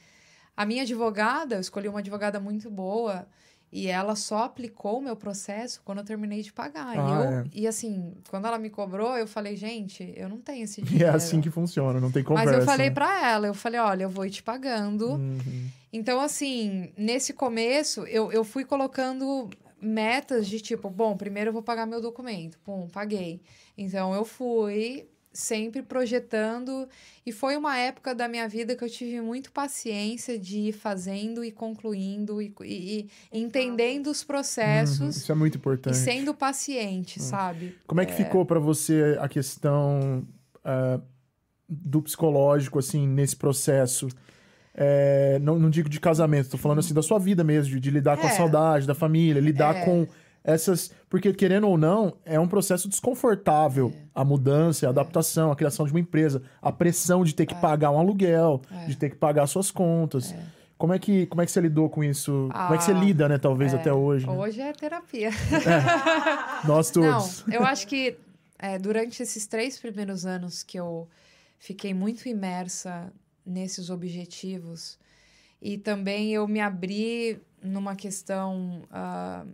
[0.55, 3.25] a minha advogada, eu escolhi uma advogada muito boa
[3.71, 6.95] e ela só aplicou o meu processo quando eu terminei de pagar.
[6.95, 7.43] e, Ah, eu, é.
[7.53, 11.11] e assim, quando ela me cobrou, eu falei, gente, eu não tenho esse E dinheiro.
[11.11, 12.51] é assim que funciona, não tem conversa.
[12.51, 15.09] Mas eu falei pra ela, eu falei, olha, eu vou ir te pagando.
[15.11, 15.67] Uhum.
[15.93, 19.49] Então, assim, nesse começo, eu, eu fui colocando
[19.81, 22.59] metas de tipo, bom, primeiro eu vou pagar meu documento.
[22.59, 23.41] Pum, paguei.
[23.77, 25.07] Então, eu fui
[25.39, 26.87] sempre projetando.
[27.25, 31.43] E foi uma época da minha vida que eu tive muito paciência de ir fazendo
[31.43, 35.97] e concluindo e, e- e entendendo os Uhum, processos Isso é muito e importante.
[35.97, 37.75] sendo paciente, sabe?
[37.87, 40.25] Como é que ficou pra você a questão
[40.63, 40.99] ah,
[41.67, 44.07] do psicológico, assim, nesse processo?
[44.73, 47.89] É, não, não digo de casamento, tô falando assim da sua vida mesmo, de, de
[47.91, 48.33] lidar com a É.
[48.33, 49.85] saudade da família, lidar É.
[49.85, 50.07] com
[50.43, 50.91] essas.
[51.09, 53.91] Porque, querendo ou não, é um processo desconfortável.
[53.95, 54.01] É.
[54.15, 57.91] A mudança, a adaptação, a criação de uma empresa, a pressão de ter que pagar
[57.91, 58.85] um aluguel, É.
[58.85, 60.33] de ter que pagar suas contas.
[60.77, 62.47] Como é, que, como é que você lidou com isso?
[62.53, 64.25] como é que você Ah, lida, né, talvez, até hoje?
[64.25, 64.31] né?
[64.31, 65.29] Hoje é terapia.
[66.65, 67.43] Nós todos.
[67.45, 68.17] Não, eu acho que
[68.57, 71.07] é, durante esses três primeiros anos que eu
[71.57, 73.11] fiquei muito imersa
[73.45, 74.97] nesses objetivos
[75.61, 79.45] e também eu me abri numa questão ah,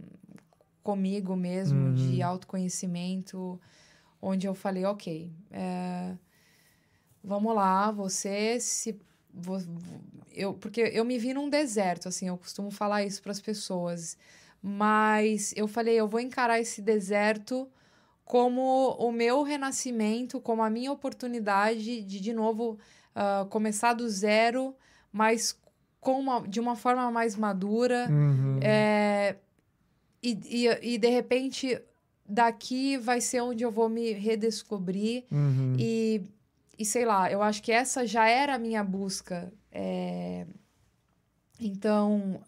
[0.86, 1.94] comigo mesmo Uhum.
[1.96, 3.60] de autoconhecimento,
[4.22, 6.14] onde eu falei, ok, é,
[7.24, 8.96] vamos lá, você se
[9.34, 9.60] vou,
[10.32, 14.16] eu porque eu me vi num deserto, assim, eu costumo falar isso para as pessoas,
[14.62, 17.68] mas eu falei, eu vou encarar esse deserto
[18.24, 22.78] como o meu renascimento, como a minha oportunidade de de novo
[23.16, 24.76] uh, começar do zero,
[25.12, 25.60] mas
[26.00, 28.08] com uma, de uma forma mais madura.
[28.12, 28.60] Uhum.
[28.62, 29.36] É,
[30.30, 31.80] e, e, e de repente
[32.28, 35.76] daqui vai ser onde eu vou me redescobrir Uhum.
[35.78, 36.22] e,
[36.78, 39.54] e sei lá, eu acho que essa já era a minha busca.
[39.72, 40.46] É,
[41.60, 42.42] Então,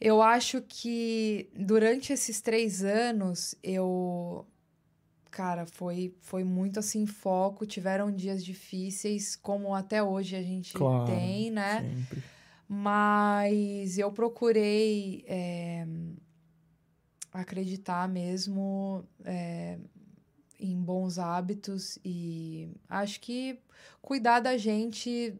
[0.00, 4.46] eu acho que durante esses três anos eu.
[5.30, 7.66] Cara, foi, foi muito assim foco.
[7.66, 11.80] Tiveram dias difíceis, como até hoje a gente Claro, tem, né?
[11.82, 12.22] Sempre.
[12.68, 15.86] Mas eu procurei é,
[17.32, 19.78] acreditar mesmo é,
[20.60, 23.58] em bons hábitos e acho que
[24.02, 25.34] cuidar da gente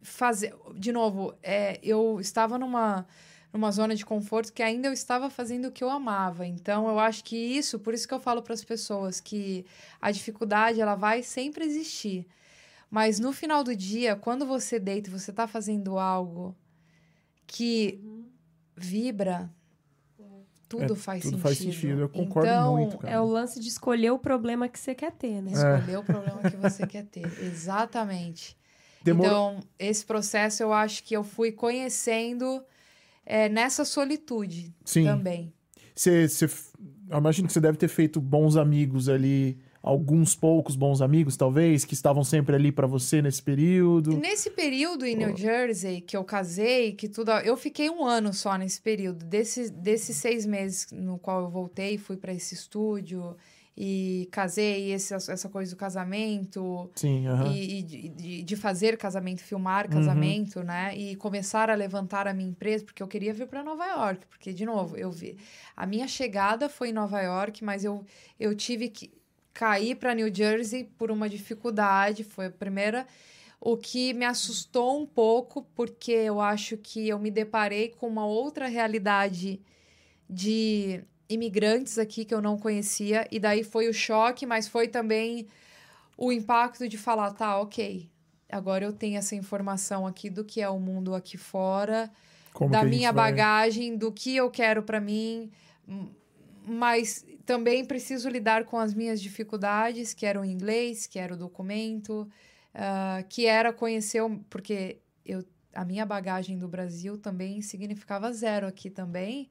[0.00, 3.04] fazer de novo é, eu estava numa
[3.52, 6.46] numa zona de conforto que ainda eu estava fazendo o que eu amava.
[6.46, 9.64] Então eu acho que isso por isso que eu falo para as pessoas que
[10.00, 12.26] a dificuldade ela vai sempre existir
[12.90, 16.56] mas no final do dia, quando você deita e você tá fazendo algo
[17.46, 18.00] que
[18.76, 19.50] vibra,
[20.68, 21.42] tudo É, faz tudo sentido.
[21.42, 23.14] faz sentido, eu concordo então, muito, cara.
[23.14, 25.52] É o lance de escolher o problema que você quer ter, né?
[25.52, 27.32] Escolher o problema que você quer ter.
[27.42, 28.56] Exatamente.
[29.06, 32.62] Então, esse processo eu acho que eu fui conhecendo
[33.24, 35.04] é, nessa solitude Sim.
[35.04, 35.52] também.
[35.94, 36.44] Você, você,
[37.08, 41.84] eu imagino que você deve ter feito bons amigos ali, alguns poucos bons amigos, talvez,
[41.84, 44.16] que estavam sempre ali pra você nesse período.
[44.18, 47.30] Nesse período em New Jersey, que eu casei, que tudo.
[47.30, 49.24] Eu fiquei um ano só nesse período.
[49.24, 53.36] Desse, desses seis meses no qual eu voltei, fui para esse estúdio
[53.80, 56.90] e casei, esse, essa coisa do casamento.
[56.96, 57.52] Sim, aham.
[57.52, 59.92] E, e de- de, de fazer casamento, filmar Uhum.
[59.92, 60.96] casamento, né?
[60.96, 64.26] E começar a levantar a minha empresa, porque eu queria vir para Nova York.
[64.28, 65.36] Porque, de novo, eu vi.
[65.76, 68.04] A minha chegada foi em Nova York, mas eu,
[68.40, 69.12] eu tive que
[69.58, 72.22] cair para New Jersey por uma dificuldade.
[72.22, 73.04] Foi a primeira.
[73.60, 78.24] O que me assustou um pouco, porque eu acho que eu me deparei com uma
[78.24, 79.60] outra realidade
[80.30, 83.26] de imigrantes aqui que eu não conhecia.
[83.32, 85.48] E daí foi o choque, mas foi também
[86.16, 88.08] o impacto de falar, tá, ok.
[88.48, 92.08] Agora eu tenho essa informação aqui do que é o mundo aqui fora,
[92.54, 95.50] Como da minha vai- bagagem, do que eu quero pra mim,
[96.64, 101.36] mas também preciso lidar com as minhas dificuldades, que era o inglês, que era o
[101.36, 102.28] documento,
[102.74, 105.42] ah, que era conhecer, o- porque eu,
[105.72, 109.48] a minha bagagem do Brasil também significava zero aqui também,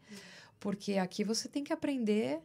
[0.60, 2.38] porque aqui você tem que aprender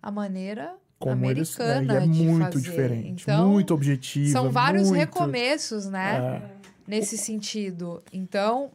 [0.00, 2.60] a maneira Como eles, né, americana é de muito fazer.
[2.70, 4.30] diferente, Então, muito objetivo.
[4.30, 4.96] são vários muito...
[5.00, 6.40] recomeços, né?
[6.56, 6.60] É.
[6.86, 8.00] nesse sentido.
[8.12, 8.70] Então,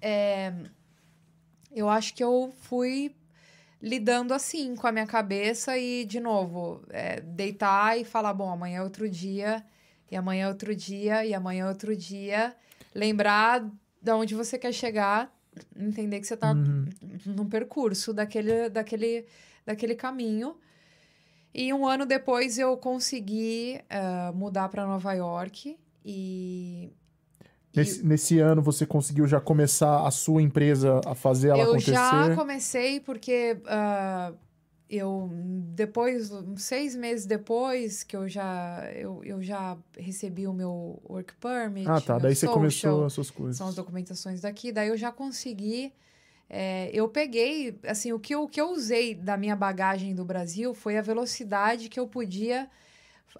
[0.00, 0.50] é,
[1.70, 3.14] eu acho que eu fui
[3.84, 8.78] lidando assim com a minha cabeça e, de novo, é, deitar e falar: bom, amanhã
[8.78, 9.62] é outro dia,
[10.10, 12.56] e amanhã é outro dia, e amanhã é outro dia.
[12.94, 13.60] Lembrar
[14.00, 15.30] de onde você quer chegar,
[15.76, 16.86] entender que você está Uhum.
[17.26, 19.26] no percurso daquele, daquele,
[19.66, 20.56] daquele caminho.
[21.52, 26.90] E um ano depois eu consegui ah, mudar para Nova York e
[27.76, 31.92] Nesse, nesse ano você conseguiu já começar a sua empresa a fazer ela eu acontecer?
[31.92, 34.32] já comecei porque ah,
[34.88, 35.28] eu
[35.74, 41.88] depois seis meses depois que eu já eu, eu já recebi o meu work permit
[41.88, 42.18] Ah, tá.
[42.18, 43.56] Daí você social, começou as suas coisas.
[43.56, 45.92] são as documentações daqui daí eu já consegui
[46.48, 50.24] é, eu peguei assim o que eu, o que eu usei da minha bagagem do
[50.24, 52.68] Brasil foi a velocidade que eu podia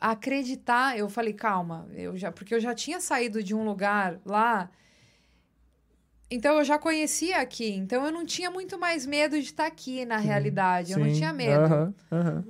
[0.00, 4.70] acreditar eu falei calma eu já porque eu já tinha saído de um lugar lá
[6.30, 10.04] então eu já conhecia aqui, então eu não tinha muito mais medo de estar aqui
[10.04, 10.92] na realidade.
[10.92, 11.64] Eu não Sim, tinha medo.
[11.64, 12.44] aham, aham.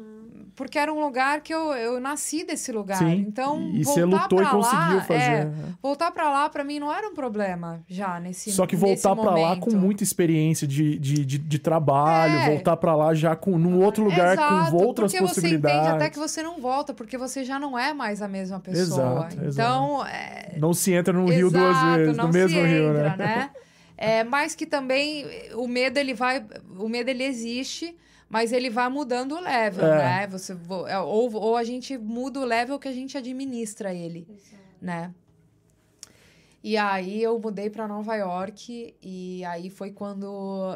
[0.56, 2.98] Porque era um lugar que eu, eu nasci desse lugar.
[2.98, 3.24] Sim.
[3.26, 5.20] Então, e voltar você lutou pra e conseguiu lá, fazer.
[5.22, 5.74] é, né?
[5.82, 9.32] voltar pra lá, pra mim, não era um problema já nesse Só que voltar pra
[9.34, 12.46] lá com muita experiência de, de, de, de trabalho, É.
[12.50, 15.76] voltar pra lá já com num outro lugar Exato, com outras porque possibilidades.
[15.76, 18.60] você entende até que você não volta, porque você já não é mais a mesma
[18.60, 19.26] pessoa.
[19.30, 23.16] Exato, então, é, Não se entra num rio duas vezes, no mesmo se rio, entra,
[23.16, 23.50] né?
[23.96, 25.24] É, mas que também
[25.54, 26.44] o medo ele vai,
[26.78, 27.96] o medo ele existe,
[28.28, 29.98] mas ele vai mudando o level, É.
[29.98, 30.26] né?
[30.28, 34.26] Você vo- é, ou, ou a gente muda o level que a gente administra ele,
[34.80, 35.12] né?
[36.66, 40.24] E aí eu mudei para Nova York e aí foi quando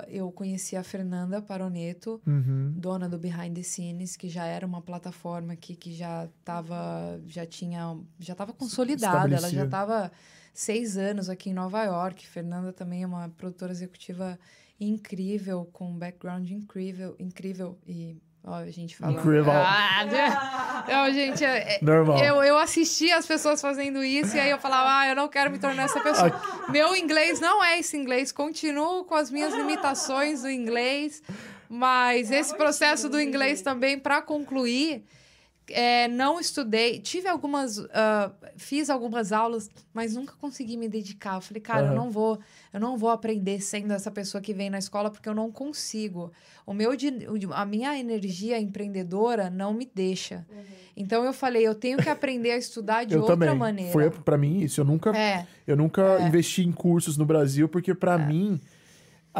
[0.08, 2.74] eu conheci a Fernanda Paroneto, Uhum.
[2.76, 7.46] dona do Behind the Scenes, que já era uma plataforma que, que já tava, já
[7.46, 10.12] tinha, já estava consolidada, ela já estava
[10.52, 12.26] seis anos aqui em Nova York.
[12.28, 14.38] Fernanda também é uma produtora executiva
[14.80, 19.12] incrível, com um background incrível, incrível e ó, a gente fala.
[19.12, 19.52] Incrível.
[19.52, 22.18] Ah, não, gente, é- é- Normal.
[22.22, 25.50] eu, eu assistia as pessoas fazendo isso e aí eu falava, ah, eu não quero
[25.50, 26.30] me tornar essa pessoa.
[26.70, 31.22] Meu inglês não é esse inglês, continuo com as minhas limitações do inglês,
[31.68, 35.04] mas esse processo do inglês também, para concluir,
[35.70, 41.36] é, não estudei, tive algumas, ah, fiz algumas aulas, mas nunca consegui me dedicar.
[41.36, 41.94] Eu falei, cara, eu Aham.
[41.94, 42.38] não vou,
[42.72, 46.32] eu não vou aprender sendo essa pessoa que vem na escola porque eu não consigo.
[46.66, 46.90] O meu,
[47.52, 50.46] a minha energia empreendedora não me deixa.
[50.96, 53.56] Então eu falei, eu tenho que aprender a estudar de eu outra também.
[53.56, 53.92] maneira.
[53.92, 54.80] Foi para mim isso.
[54.80, 58.60] Eu nunca, É, eu nunca investi em cursos no Brasil porque pra mim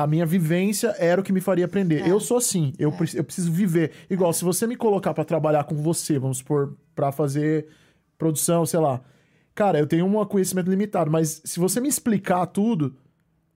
[0.02, 2.02] a minha vivência era o que me faria aprender.
[2.02, 2.10] É.
[2.10, 3.90] Eu sou assim, eu, preci- eu preciso viver.
[4.08, 7.66] Igual, se você me colocar pra trabalhar com você, vamos supor, pra fazer
[8.16, 9.00] produção, sei lá.
[9.54, 12.94] Cara, eu tenho um conhecimento limitado, mas se você me explicar tudo,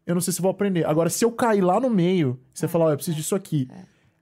[0.04, 0.84] eu não sei se vou aprender.
[0.84, 3.68] Agora, se eu cair lá no meio, você falar, ó, eu preciso disso aqui.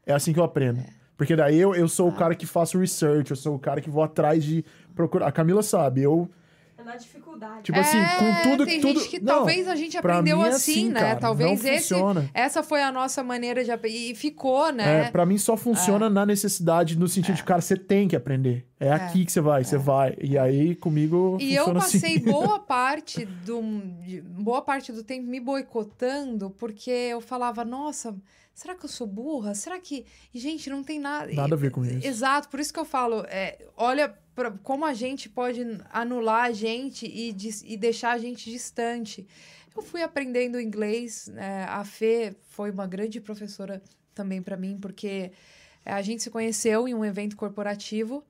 [0.04, 0.82] É assim que eu aprendo.
[1.16, 3.88] Porque daí eu, eu sou o cara que faço research, eu sou o cara que
[3.88, 4.62] vou atrás de
[4.94, 5.26] procurar.
[5.28, 6.39] A Camila sabe, eu É
[6.90, 7.62] na dificuldade.
[7.62, 8.98] Tipo assim, com tudo tem tudo.
[9.00, 11.00] gente que Não, talvez a gente aprendeu é assim, né?
[11.00, 12.30] cara, talvez não esse, funciona.
[12.34, 13.96] essa foi a nossa maneira de aprender.
[14.10, 15.06] E ficou, né?
[15.06, 18.66] É, pra mim só funciona na necessidade, no sentido de, cara, você tem que aprender.
[18.78, 20.16] É, aqui que você vai, você vai.
[20.20, 22.24] E aí, comigo, E eu funciona passei assim.
[22.30, 23.60] boa parte do
[24.38, 28.16] boa parte do tempo me boicotando porque eu falava, nossa,
[28.54, 29.54] será que eu sou burra?
[29.54, 32.06] Será que e gente não tem nada Nada a ver com isso.
[32.06, 35.60] Exato, por isso que eu falo, é, olha pra, como a gente pode
[35.90, 39.26] anular a gente e, e deixar a gente distante.
[39.74, 43.82] Eu fui aprendendo inglês, é, a Fê foi uma grande professora
[44.14, 45.32] também para mim porque
[45.84, 48.24] a gente se conheceu em um evento corporativo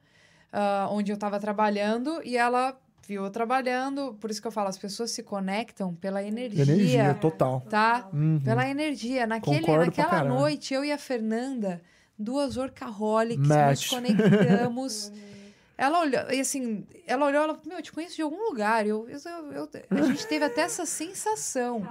[0.52, 2.78] ah, onde eu estava trabalhando e ela
[3.11, 4.16] viu eu trabalhando.
[4.20, 6.62] Por isso que eu falo, as pessoas se conectam pela energia.
[6.62, 7.61] Energia, total.
[7.69, 8.09] Tá?
[8.12, 8.39] Uhum.
[8.45, 9.27] Pela energia.
[9.27, 10.28] Naquele, Concordo naquela caralho.
[10.35, 11.82] noite, eu e a Fernanda,
[12.16, 13.81] duas workaholics, Match.
[13.82, 15.12] nos conectamos.
[15.77, 18.87] ela olhou, e assim, ela olhou, ela falou, meu, eu te conheço de algum lugar.
[18.87, 19.19] Eu, eu,
[19.53, 21.82] eu- a gente teve até essa sensação.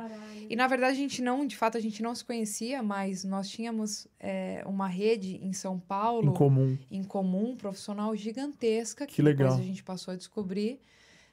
[0.50, 3.50] E na verdade a gente não, de fato, a gente não se conhecia, mas nós
[3.50, 6.78] tínhamos é, uma rede em São Paulo Em comum.
[6.90, 9.50] em comum, profissional gigantesca, que, Que legal.
[9.50, 10.80] depois a gente passou a descobrir,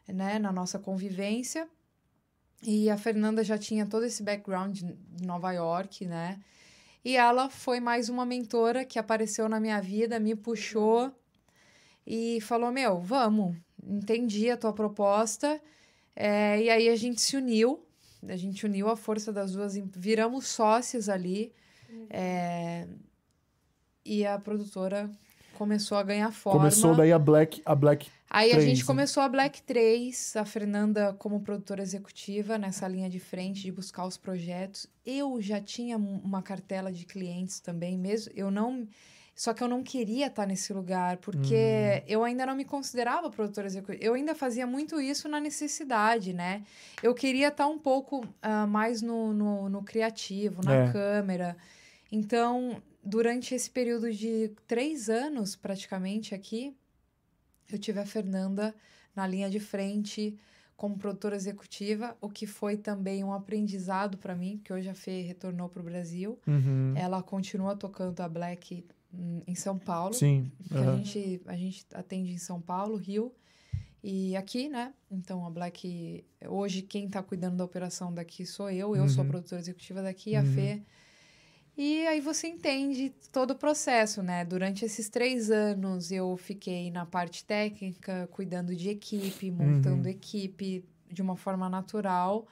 [0.08, 1.68] né, na nossa convivência.
[2.62, 6.40] E a Fernanda já tinha todo esse background de Nova York, né?
[7.04, 11.12] E ela foi mais uma mentora que apareceu na minha vida, me puxou
[12.06, 15.60] e falou: Meu, vamos, entendi a tua proposta.
[16.16, 17.86] É, e aí a gente se uniu,
[18.26, 21.52] a gente uniu a força das duas, viramos sócios ali.
[22.10, 22.88] é,
[24.04, 25.10] e a produtora
[25.58, 26.60] começou a ganhar forma.
[26.60, 28.08] Começou daí a Black, a Black.
[28.28, 33.08] Aí a 3, gente começou a Black 3, a Fernanda como produtora executiva nessa linha
[33.08, 34.86] de frente de buscar os projetos.
[35.04, 38.86] Eu já tinha um- uma cartela de clientes também, mesmo eu não
[39.38, 42.04] só que eu não queria estar nesse lugar, porque Hum.
[42.08, 44.02] eu ainda não me considerava produtora executiva.
[44.02, 46.62] Eu ainda fazia muito isso na necessidade, né?
[47.02, 50.90] Eu queria estar um pouco ah, mais no, no, no criativo, na É.
[50.90, 51.54] câmera.
[52.10, 56.74] Então, durante esse período de três anos, praticamente, aqui,
[57.74, 58.74] eu tive a Fernanda
[59.14, 60.36] na linha de frente
[60.76, 65.22] como produtora executiva, o que foi também um aprendizado para mim, porque hoje a Fê
[65.22, 66.38] retornou para o Brasil.
[66.46, 66.92] Uhum.
[66.94, 68.84] Ela continua tocando a Black
[69.46, 70.50] em São Paulo, Sim.
[70.68, 73.32] que a, gente, a gente atende em São Paulo, Rio
[74.04, 74.92] e aqui, né?
[75.10, 79.24] Então a Black, hoje quem tá cuidando da operação daqui sou eu, eu sou a
[79.24, 79.30] Uhum.
[79.30, 80.52] produtora executiva daqui, a Uhum.
[80.52, 80.82] Fê.
[81.76, 84.44] E aí você entende todo o processo, né?
[84.44, 90.08] Durante esses três anos eu fiquei na parte técnica, cuidando de equipe, montando Uhum.
[90.08, 92.46] equipe de uma forma natural.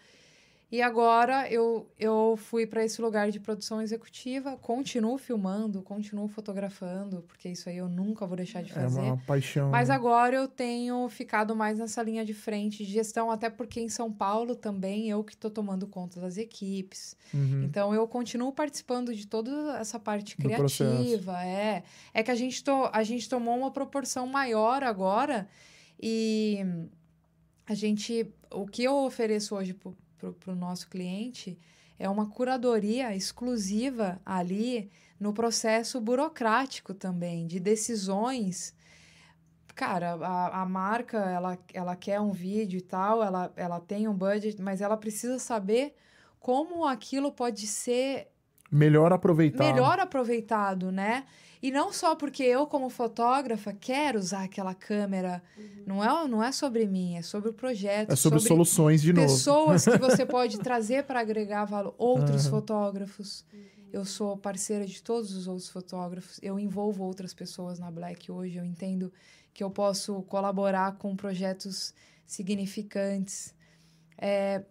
[0.74, 7.22] E agora eu, eu fui para esse lugar de produção executiva, continuo filmando, continuo fotografando,
[7.28, 8.98] porque isso aí eu nunca vou deixar de É fazer.
[8.98, 9.70] uma paixão.
[9.70, 9.94] Mas né?
[9.94, 14.12] agora eu tenho ficado mais nessa linha de frente de gestão, até porque em São
[14.12, 17.16] Paulo também eu que estou tomando conta das equipes.
[17.32, 17.62] Uhum.
[17.62, 21.40] Então eu continuo participando de toda essa parte criativa.
[21.44, 25.48] É, é que a gente, to, a gente tomou uma proporção maior agora
[26.02, 26.66] e
[27.64, 28.26] a gente.
[28.50, 29.72] O que eu ofereço hoje
[30.32, 31.58] para o nosso cliente
[31.98, 34.90] é uma curadoria exclusiva ali
[35.20, 38.74] no processo burocrático também, de decisões
[39.74, 44.14] cara, a, a marca, ela, ela quer um vídeo e tal, ela, ela tem um
[44.14, 45.94] budget, mas ela precisa saber
[46.38, 48.28] como aquilo pode ser
[48.70, 49.66] Melhor aproveitado.
[49.66, 51.26] melhor aproveitado, né?
[51.64, 55.42] E não só porque eu, como fotógrafa, quero usar aquela câmera.
[55.86, 58.12] Não, é, não é sobre mim, é sobre o projeto.
[58.12, 59.26] É sobre, soluções de novo.
[59.26, 61.94] pessoas que você pode trazer para agregar valor.
[61.96, 62.50] Outros Aham.
[62.50, 63.46] fotógrafos.
[63.90, 66.38] Eu sou parceira de todos os outros fotógrafos.
[66.42, 68.58] Eu envolvo outras pessoas na Black hoje.
[68.58, 69.10] Eu entendo
[69.54, 71.94] que eu posso colaborar com projetos
[72.26, 73.54] significantes.
[74.18, 74.62] É,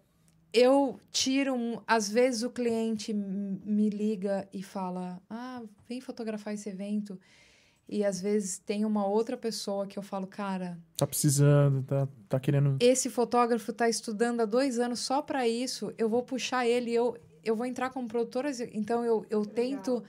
[0.54, 6.68] eu tiro um, às vezes o cliente me liga e fala: "Ah, vem fotografar esse
[6.68, 7.18] evento".
[7.86, 12.40] E às vezes tem uma outra pessoa que eu falo: "Cara, Tá precisando, tá, tá
[12.40, 12.76] querendo.
[12.80, 17.16] esse fotógrafo está estudando há dois anos só para isso, eu vou puxar ele, eu,
[17.44, 20.02] eu vou entrar como produtora, então eu, eu tento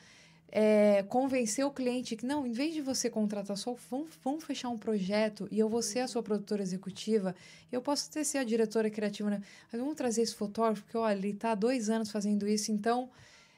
[0.58, 4.70] é, convencer o cliente que, não, em vez de você contratar só, vamos, vamos fechar
[4.70, 7.36] um projeto e eu vou ser a sua produtora executiva,
[7.70, 9.42] eu posso até ser a diretora criativa, né?
[9.70, 13.10] mas vamos trazer esse fotógrafo, porque, olha, ele está há dois anos fazendo isso, então...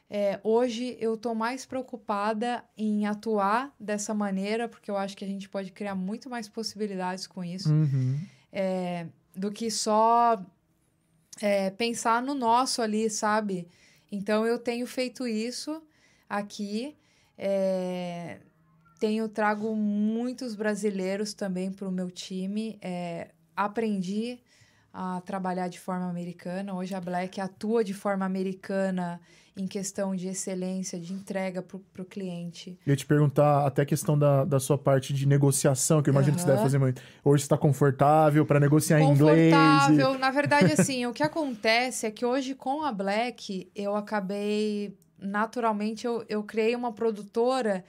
[0.09, 5.27] é, hoje eu estou mais preocupada em atuar dessa maneira, porque eu acho que a
[5.27, 8.17] gente pode criar muito mais possibilidades com isso Uhum.
[8.51, 9.05] é,
[9.35, 10.41] do que só
[11.41, 13.67] é, pensar no nosso ali, sabe?
[14.11, 15.83] Então eu tenho feito isso
[16.29, 16.95] aqui.
[17.37, 18.39] é,
[18.99, 22.79] tenho trago muitos brasileiros também para o meu time.
[22.81, 24.39] é, aprendi
[24.93, 26.73] a trabalhar de forma americana.
[26.73, 29.21] Hoje a Black atua de forma americana
[29.55, 32.77] em questão de excelência, de entrega para o cliente.
[32.85, 36.11] Eu ia te perguntar até a questão da, da sua parte de negociação, que eu
[36.11, 37.01] imagino que você deve fazer muito.
[37.23, 39.53] Hoje você tá confortável para negociar em inglês.
[39.53, 40.17] e- Confortável.
[40.19, 46.05] Na verdade, assim, o que acontece é que hoje com a Black, eu acabei, naturalmente,
[46.05, 47.83] eu, eu criei uma produtora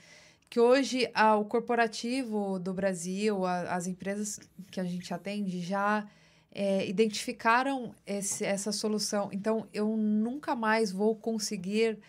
[0.49, 1.07] que hoje
[1.39, 4.39] o corporativo do Brasil, a- as empresas
[4.71, 6.07] que a gente atende já
[6.51, 9.29] é, identificaram esse- essa solução.
[9.31, 11.99] Então, eu nunca mais vou conseguir.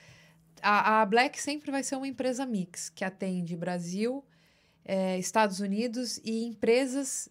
[0.62, 4.24] A, a Black sempre vai ser uma empresa mix, que atende Brasil,
[4.82, 7.28] é, Estados Unidos e empresas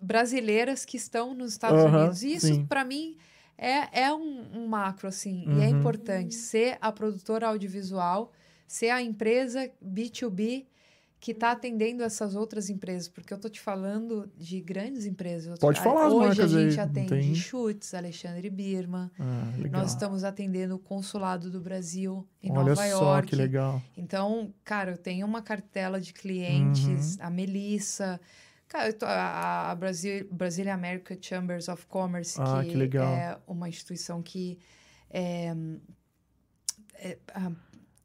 [0.00, 2.22] brasileiras que estão nos Estados Aham, Unidos.
[2.22, 3.16] E isso, para mim,
[3.56, 5.44] é, é um, um macro, assim.
[5.48, 5.78] E é Uhum.
[5.78, 8.32] importante ser a produtora audiovisual,
[8.66, 10.66] ser a empresa B2B
[11.20, 13.08] que está atendendo essas outras empresas.
[13.08, 15.58] Porque eu tô te falando de grandes empresas.
[15.58, 17.34] Pode falar as Hoje a aí, gente não atende tem?
[17.34, 19.10] Chutes, Alexandre Birman.
[19.18, 19.52] Ah.
[19.70, 23.28] Nós estamos atendendo o Consulado do Brasil em Olha Nova só York.
[23.28, 23.80] que legal.
[23.96, 27.24] Então, cara, eu tenho uma cartela de clientes, Uhum.
[27.26, 28.20] a Melissa,
[28.74, 33.38] cara, eu tô- a, a Brasil, Brasília American Chambers of Commerce, Ah, que, que é
[33.46, 34.58] uma instituição que
[35.10, 35.54] é,
[36.94, 37.52] é, ah,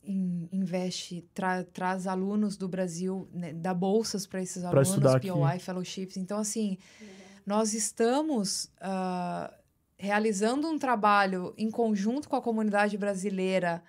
[0.04, 5.16] in- investe, tra- traz alunos do Brasil, né, dá bolsas para esses Pra alunos, estudar
[5.18, 5.28] aqui.
[5.28, 6.18] POI, fellowships.
[6.18, 6.78] Então, assim,
[7.46, 9.52] nós estamos ah,
[9.98, 13.84] realizando um trabalho em conjunto com a comunidade brasileira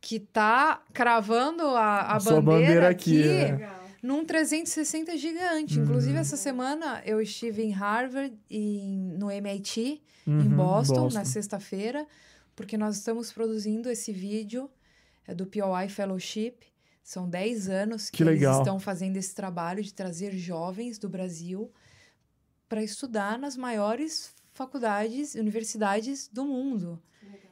[0.00, 3.28] que está cravando a, a A bandeira, bandeira aqui, aqui,
[3.62, 3.77] é.
[4.02, 5.78] Num 360 gigante.
[5.78, 5.84] Uhum.
[5.84, 11.24] Inclusive, essa semana eu estive em Harvard e em- no MIT, em Uhum, Boston, na
[11.24, 12.06] sexta-feira,
[12.54, 14.70] porque nós estamos produzindo esse vídeo
[15.26, 16.54] é, do POI Fellowship.
[17.02, 18.58] São 10 anos que, Que eles legal.
[18.60, 21.70] estão fazendo esse trabalho de trazer jovens do Brasil
[22.68, 27.02] para estudar nas maiores faculdades, universidades do mundo.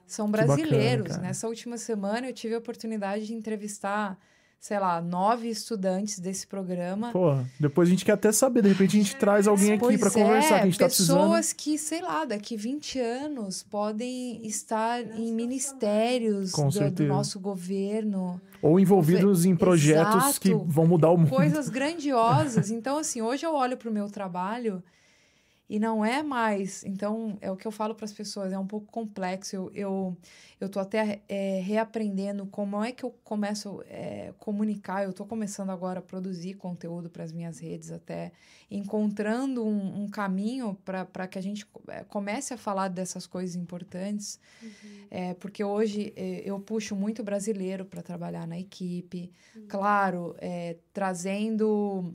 [0.06, 1.08] São bacana, brasileiros.
[1.08, 1.22] cara.
[1.22, 4.18] Nessa última semana eu tive a oportunidade de entrevistar,
[4.66, 7.12] sei lá, nove estudantes desse programa.
[7.12, 10.00] Pô, depois a gente quer até saber, de repente a gente traz alguém aqui Pois
[10.00, 11.18] pra conversar, que a gente tá precisando.
[11.20, 18.40] pessoas que, sei lá, daqui 20 anos podem estar em ministérios do, do nosso governo,
[18.60, 20.40] Ou envolvidos em projetos Exato.
[20.40, 21.30] que vão mudar o mundo.
[21.30, 22.68] coisas grandiosas.
[22.68, 24.82] Então, assim, hoje eu olho para o meu trabalho
[25.68, 26.84] e não é mais.
[26.84, 29.56] Então, é o que eu falo para as pessoas, é um pouco complexo.
[29.56, 30.16] Eu, eu,
[30.60, 35.02] eu tô até é, reaprendendo como é que eu começo a é, comunicar.
[35.02, 38.32] Eu estou começando agora a produzir conteúdo para as minhas redes, até
[38.70, 44.38] encontrando um, um caminho para que a gente é, comece a falar dessas coisas importantes.
[45.10, 49.32] É, porque hoje é, eu puxo muito brasileiro para trabalhar na equipe.
[49.68, 52.14] Claro, é, trazendo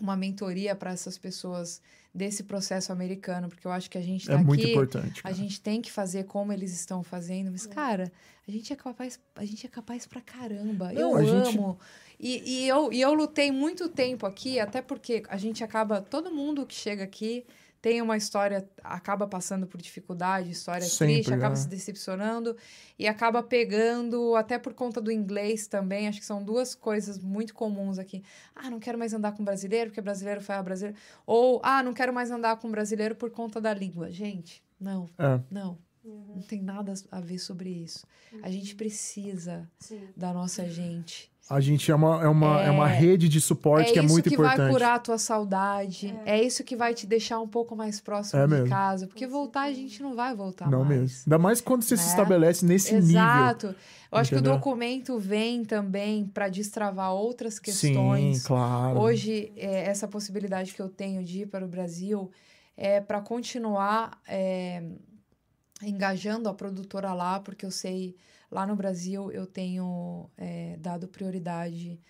[0.00, 1.82] uma mentoria para essas pessoas
[2.18, 5.20] desse processo americano, porque eu acho que a gente É tá muito aqui, importante.
[5.24, 8.12] a gente tem que fazer como eles estão fazendo, mas cara,
[8.46, 10.92] a gente é capaz, a gente é capaz pra caramba.
[10.92, 11.78] Não, eu a gente- amo.
[12.20, 16.30] E, e eu, e eu lutei muito tempo aqui, até porque a gente acaba, todo
[16.30, 17.46] mundo que chega aqui
[17.80, 21.56] tem uma história, acaba passando por dificuldade, história Sempre, triste, acaba é.
[21.56, 22.56] se decepcionando
[22.98, 27.54] e acaba pegando, até por conta do inglês também, acho que são duas coisas muito
[27.54, 28.24] comuns aqui.
[28.54, 30.98] Ah, não quero mais andar com brasileiro, porque brasileiro foi a brasileiro.
[31.26, 34.10] Ou, ah, não quero mais andar com brasileiro por conta da língua.
[34.10, 35.40] Gente, não, É.
[35.50, 35.78] não.
[36.04, 38.06] Não tem nada a ver sobre isso.
[38.42, 40.08] A gente precisa Sim.
[40.16, 41.30] da nossa gente.
[41.50, 42.70] A gente é uma, é uma, é...
[42.70, 44.58] uma É- rede de suporte é que é isso muito que importante.
[44.58, 46.14] vai curar a tua saudade.
[46.26, 46.42] É.
[46.42, 48.68] isso que vai te deixar um pouco mais próximo É de mesmo.
[48.68, 49.06] casa.
[49.06, 51.00] Porque voltar, a gente não vai voltar Não mais.
[51.00, 51.22] mesmo.
[51.26, 52.10] Ainda mais quando você se né?
[52.10, 53.08] estabelece nesse nível.
[53.10, 53.74] Exato.
[54.12, 54.52] Eu acho que Entendeu?
[54.52, 58.38] o documento vem também para destravar outras questões.
[58.38, 58.98] Sim, claro.
[59.00, 62.30] Hoje, é, essa possibilidade que eu tenho de ir para o Brasil
[62.76, 64.82] é para continuar é,
[65.82, 68.16] engajando a produtora lá, porque eu sei,
[68.50, 72.00] lá no Brasil, eu tenho é, dado prioridade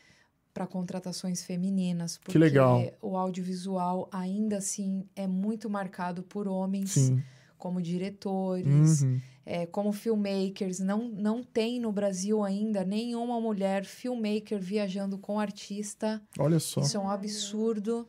[0.55, 2.19] para contratações femininas.
[2.19, 2.81] Porque legal.
[3.01, 7.23] o audiovisual, ainda assim, é muito marcado por homens Sim.
[7.57, 9.21] como diretores, Uhum.
[9.47, 10.81] é, como filmmakers.
[10.81, 16.21] Não, não tem no Brasil ainda nenhuma mulher filmmaker viajando com artista.
[16.39, 16.81] Olha só.
[16.81, 18.09] Isso é um absurdo.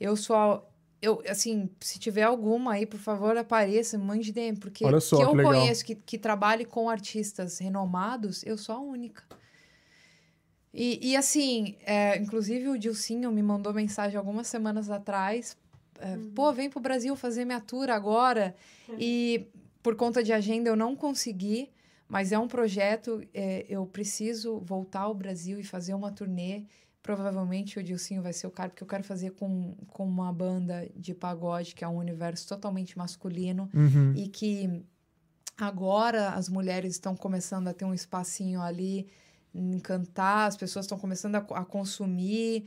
[0.00, 0.66] Eu sou.
[1.00, 5.22] Eu, assim, se tiver alguma aí, por favor, apareça, mande DM, porque Olha só, que
[5.22, 9.22] eu que conheço que, que trabalhe com artistas renomados, eu sou a única.
[10.72, 15.56] E, e assim, é, inclusive o Dilcinho me mandou mensagem algumas semanas atrás.
[15.98, 18.54] é, Pô, vem pro Brasil fazer minha tour agora.
[18.98, 19.46] E
[19.82, 21.70] por conta de agenda eu não consegui,
[22.08, 23.22] mas é um projeto.
[23.32, 26.64] é, eu preciso voltar ao Brasil e fazer uma turnê.
[27.08, 30.86] Provavelmente o Dilcinho vai ser o cara, porque eu quero fazer com, com uma banda
[30.94, 34.12] de pagode, que é um universo totalmente masculino Uhum.
[34.14, 34.84] e que
[35.56, 39.08] agora as mulheres estão começando a ter um espacinho ali
[39.54, 42.66] em cantar, as pessoas estão começando a, a consumir.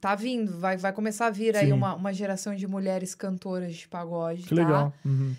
[0.00, 1.72] Tá vindo, vai, vai começar a vir aí Sim.
[1.72, 4.42] uma, uma geração de mulheres cantoras de pagode.
[4.42, 4.54] Que tá?
[4.56, 4.92] legal.
[5.04, 5.32] Uhum.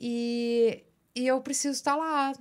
[0.00, 2.32] E, e eu preciso estar lá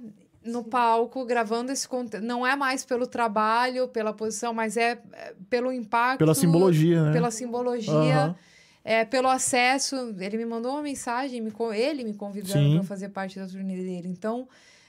[0.49, 2.25] no palco gravando esse conteúdo.
[2.25, 6.19] Não é mais pelo trabalho, pela posição, mas é, é pelo impacto.
[6.19, 7.11] Pela simbologia, né?
[7.13, 7.93] Pela simbologia.
[7.93, 8.35] Aham.
[8.83, 13.37] É, pelo acesso, ele me mandou uma mensagem, me, ele me convidando para fazer parte
[13.37, 14.07] da turnê dele.
[14.07, 14.47] Então,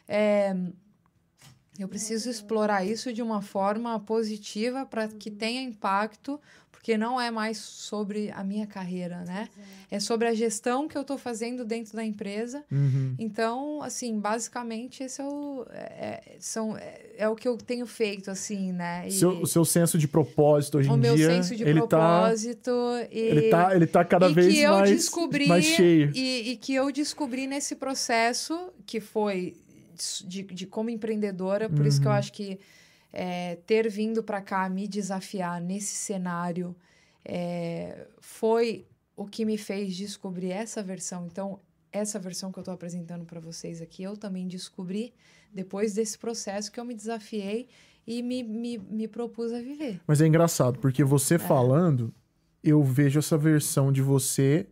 [0.08, 0.56] é,
[1.78, 6.40] eu preciso explorar isso de uma forma positiva para que tenha impacto,
[6.80, 9.50] porque não é mais sobre a minha carreira, né?
[9.90, 12.64] É sobre a gestão que eu estou fazendo dentro da empresa.
[12.72, 13.14] Uhum.
[13.18, 17.86] Então, assim, basicamente, esse é o, é, é- são, é, é o que eu tenho
[17.86, 19.06] feito, assim, né?
[19.06, 21.80] E Seu- o seu senso de propósito hoje o em meu dia, senso de ele
[21.80, 22.70] tá, propósito.
[23.12, 23.18] e...
[23.18, 26.10] ele tá, ele tá cada e vez que eu mais, descobri mais cheio.
[26.14, 29.54] E, e que eu descobri nesse processo que foi
[30.26, 32.12] de, de como empreendedora por isso que Uhum.
[32.14, 32.58] eu acho que
[33.12, 36.74] é, ter vindo para cá me desafiar nesse cenário
[37.24, 41.60] é, foi o que me fez descobrir essa versão então
[41.92, 45.12] essa versão que eu estou apresentando para vocês aqui eu também descobri
[45.52, 47.68] depois desse processo que eu me desafiei
[48.06, 52.14] e me, me, me propus a viver Mas é engraçado, porque você falando,
[52.62, 54.66] eu vejo essa versão de você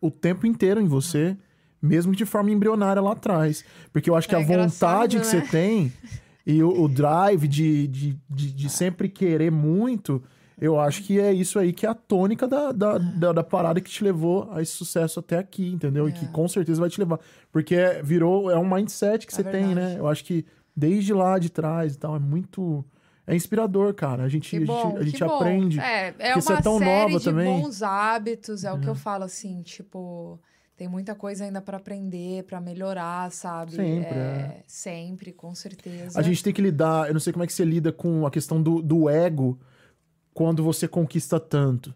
[0.00, 1.36] o tempo inteiro em você,
[1.80, 3.64] mesmo de forma embrionária lá atrás.
[3.92, 5.30] Porque eu acho que É a vontade que né?
[5.30, 5.92] você tem
[6.46, 10.22] e o, o drive de, de, de, de sempre querer muito,
[10.58, 13.80] eu acho que é isso aí que é a tônica da, da, da, da parada
[13.80, 16.08] que te levou a esse sucesso até aqui, entendeu?
[16.08, 16.28] E que É.
[16.28, 17.18] com certeza vai te levar.
[17.50, 19.74] Porque é- virou, é um mindset que É você tem, verdade.
[19.94, 19.98] né?
[19.98, 22.84] Eu acho que desde lá de trás e tal, é muito.
[23.26, 24.22] É inspirador, cara.
[24.22, 25.34] A gente, Que a gente- bom, a gente que bom.
[25.34, 25.80] aprende.
[25.80, 27.48] É, é uma você é tão série nova de também.
[27.48, 27.62] Uhum.
[27.62, 30.38] bons hábitos, é o que eu falo assim, tipo,
[30.76, 33.72] tem muita coisa ainda pra aprender, pra melhorar, sabe?
[33.72, 36.18] Sempre, É, Sempre, com certeza.
[36.18, 37.08] A gente tem que lidar.
[37.08, 39.58] Eu não sei como é que você lida com a questão do, do ego
[40.34, 41.94] quando você conquista tanto.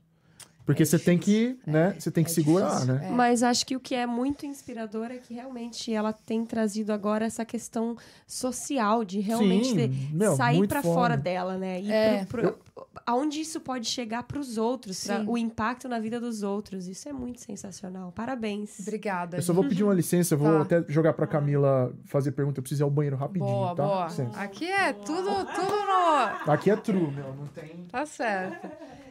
[0.71, 1.95] Porque É você tem que, difícil, né?
[1.97, 3.07] é, Você tem que é segurar, difícil, né?
[3.09, 3.11] é.
[3.11, 7.25] Mas acho que o que é muito inspirador é que realmente ela tem trazido agora
[7.27, 10.83] essa questão social de realmente Sim, ter- meu, sair foda.
[10.83, 11.81] fora dela, né?
[11.81, 12.25] E É.
[12.27, 16.87] pro- pro- aonde isso pode chegar pros outros, pra- o impacto na vida dos outros.
[16.87, 18.13] Isso é muito sensacional.
[18.13, 18.79] Parabéns.
[18.79, 19.39] Obrigada.
[19.39, 20.77] Eu só vou pedir uma licença, eu vou Tá.
[20.79, 22.61] até jogar pra Camila fazer pergunta.
[22.61, 23.83] Eu preciso ir ao banheiro rapidinho, Boa, tá?
[23.83, 24.07] boa.
[24.37, 25.73] Aqui é tudo, tudo
[26.47, 26.53] no.
[26.53, 27.35] Aqui é true, meu.
[27.35, 27.87] Não tem.
[27.91, 28.69] Tá certo.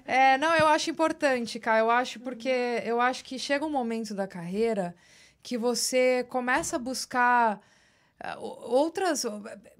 [0.09, 1.79] É, não, eu acho importante, cara.
[1.79, 2.49] Eu acho porque
[2.83, 4.95] eu acho que chega um momento da carreira
[5.43, 7.61] que você começa a buscar
[8.39, 9.23] o- outras.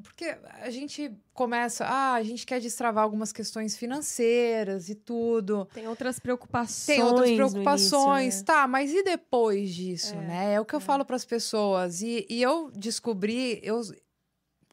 [0.04, 0.26] Porque
[0.62, 1.84] a gente começa.
[1.86, 5.68] Ah, a gente quer destravar algumas questões financeiras e tudo.
[5.74, 6.86] Tem outras preocupações.
[6.86, 8.46] Tem outras preocupações, início, né?
[8.46, 10.54] tá, mas e depois disso, É, né?
[10.54, 12.02] É o que eu falo para as pessoas.
[12.02, 13.82] E, e eu descobri, eu,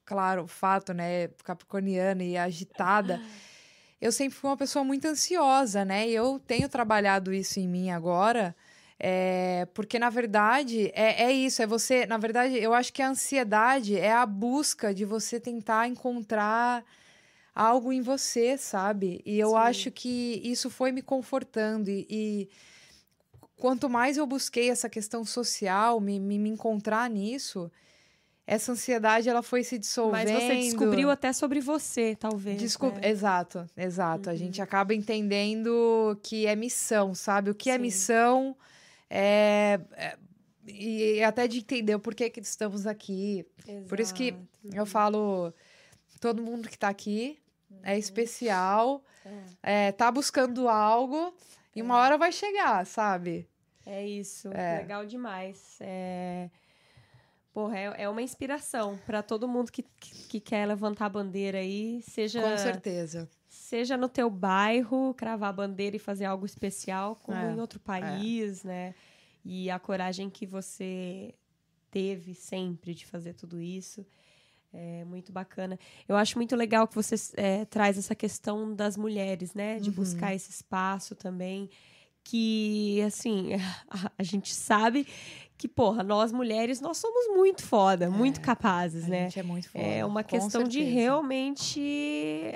[0.04, 3.20] claro, o fato, né, capricorniana e agitada,
[4.00, 6.08] eu sempre fui uma pessoa muito ansiosa, né?
[6.08, 8.54] E eu tenho trabalhado isso em mim agora.
[8.98, 11.62] É, porque, na verdade, é, é isso.
[11.62, 12.06] É você.
[12.06, 16.84] Na verdade, eu acho que a ansiedade é a busca de você tentar encontrar
[17.54, 19.22] algo em você, sabe?
[19.24, 19.56] E eu Sim.
[19.56, 21.88] acho que isso foi me confortando.
[21.88, 22.48] E, e,
[23.56, 27.72] quanto mais eu busquei essa questão social, me, me, me encontrar nisso,
[28.46, 30.30] essa ansiedade ela foi se dissolvendo.
[30.30, 32.60] Mas você descobriu até sobre você, talvez.
[32.60, 32.90] Desco...
[32.90, 33.08] Né?
[33.10, 34.28] Exato, exato.
[34.28, 34.34] Uhum.
[34.34, 37.50] A gente acaba entendendo que é missão, sabe?
[37.50, 37.78] O que é Sim.
[37.78, 38.56] é missão
[39.10, 40.16] é, é,
[40.68, 43.44] e até de entender o porquê que estamos aqui.
[43.66, 43.88] Exato.
[43.88, 44.32] Por isso que
[44.72, 45.52] eu falo,
[46.20, 47.40] todo mundo que está aqui
[47.82, 47.98] é uhum.
[47.98, 49.04] especial,
[49.62, 49.88] é.
[49.88, 51.34] É, tá buscando algo
[51.74, 51.98] e uma é.
[51.98, 53.48] hora vai chegar, sabe?
[53.84, 54.78] É isso, é.
[54.78, 55.78] legal demais.
[55.80, 56.48] É...
[57.56, 61.56] Porra, é, é uma inspiração para todo mundo que, que, que, quer levantar a bandeira
[61.56, 62.42] aí, seja...
[62.42, 63.26] Com certeza.
[63.48, 67.54] Seja no teu bairro, cravar a bandeira e fazer algo especial, como é.
[67.54, 68.94] em outro país, né?
[69.42, 71.34] E a coragem que você
[71.90, 74.04] teve sempre de fazer tudo isso.
[74.70, 75.78] É muito bacana.
[76.06, 79.80] Eu acho muito legal que você é, traz essa questão das mulheres, né?
[79.80, 79.96] De uhum.
[79.96, 81.70] buscar esse espaço também.
[82.22, 83.54] Que, assim,
[83.88, 85.06] a, a, gente sabe
[85.58, 89.22] que, porra, nós mulheres, nós somos muito foda, é, muito capazes, a né?
[89.24, 89.84] Gente é muito foda.
[89.84, 90.70] É uma questão certeza.
[90.70, 92.52] de realmente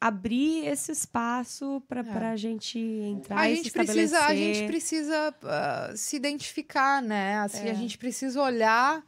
[0.00, 2.32] abrir esse espaço para é.
[2.32, 7.38] a gente entrar a e gente precisa A gente precisa uh, se identificar, né?
[7.38, 7.70] Assim, é.
[7.70, 9.02] a gente precisa olhar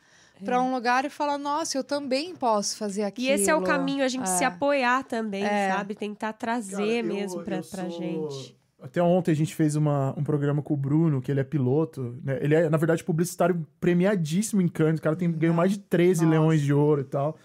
[0.44, 0.58] para é.
[0.58, 3.28] um lugar e falar, nossa, eu também posso fazer aquilo.
[3.28, 4.26] E esse é o caminho, a gente é.
[4.26, 5.70] se apoiar também, é.
[5.72, 5.94] sabe?
[5.94, 7.90] Tentar trazer Cara, mesmo para pra sou...
[7.90, 8.57] gente.
[8.80, 12.16] Até ontem a gente fez uma, um programa com o Bruno, que ele é piloto.
[12.22, 12.38] Né?
[12.40, 15.00] Ele é, na verdade, publicitário premiadíssimo em Cannes.
[15.00, 16.30] O cara tem, ganhou mais de 13 Nossa.
[16.30, 17.36] leões de ouro e tal.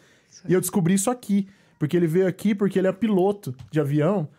[0.47, 1.47] E eu descobri isso aqui.
[1.79, 4.29] Porque ele veio aqui porque ele é piloto de avião.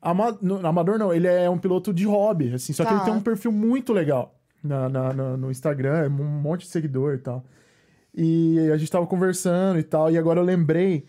[0.00, 2.72] Ama, no, amador não, ele é um piloto de hobby, assim.
[2.72, 2.88] Só tá.
[2.88, 3.04] que ele tá.
[3.06, 7.14] tem um perfil muito legal na, na, na, no Instagram, é um monte de seguidor
[7.14, 7.44] e tal.
[8.14, 11.06] E a gente tava conversando e tal, e agora eu lembrei,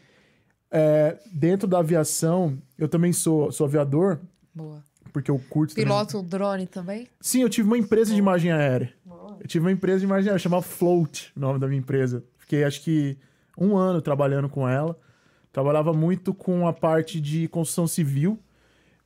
[0.71, 4.19] é, dentro da aviação, eu também sou, sou aviador.
[4.53, 4.83] Boa.
[5.13, 6.27] Porque eu curto Piloto também.
[6.27, 7.07] drone também?
[7.21, 8.91] Sim, eu tive uma empresa de imagem aérea.
[9.05, 9.37] Boa.
[9.39, 12.23] Eu tive uma empresa de imagem aérea, chamava Float, o nome da minha empresa.
[12.39, 13.15] Fiquei acho que
[13.55, 14.97] um ano trabalhando com ela.
[15.51, 18.39] Trabalhava muito com a parte de construção civil,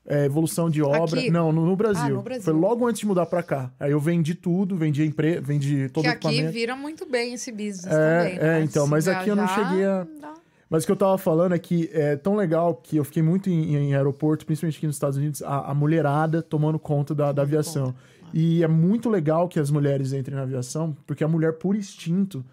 [0.06, 1.20] é, evolução de obra.
[1.20, 1.30] Aqui?
[1.30, 2.06] Não, no, no, Brasil.
[2.06, 2.44] Ah, no, Brasil.
[2.46, 3.70] Foi logo antes de mudar para cá.
[3.78, 6.44] Aí eu vendi tudo, vendi a empresa, vendi todo que o equipamento.
[6.44, 8.60] aqui vira muito bem esse business é, também, né?
[8.60, 10.08] É, então, mas aqui eu não cheguei a...
[10.70, 13.50] Mas o que eu tava falando é que é tão legal que eu fiquei muito
[13.50, 17.42] em, em aeroporto, principalmente aqui nos Estados Unidos, a, a mulherada tomando conta da, da
[17.42, 17.96] aviação.
[18.34, 22.44] E é muito legal que as mulheres entrem na aviação, porque a mulher, por instinto,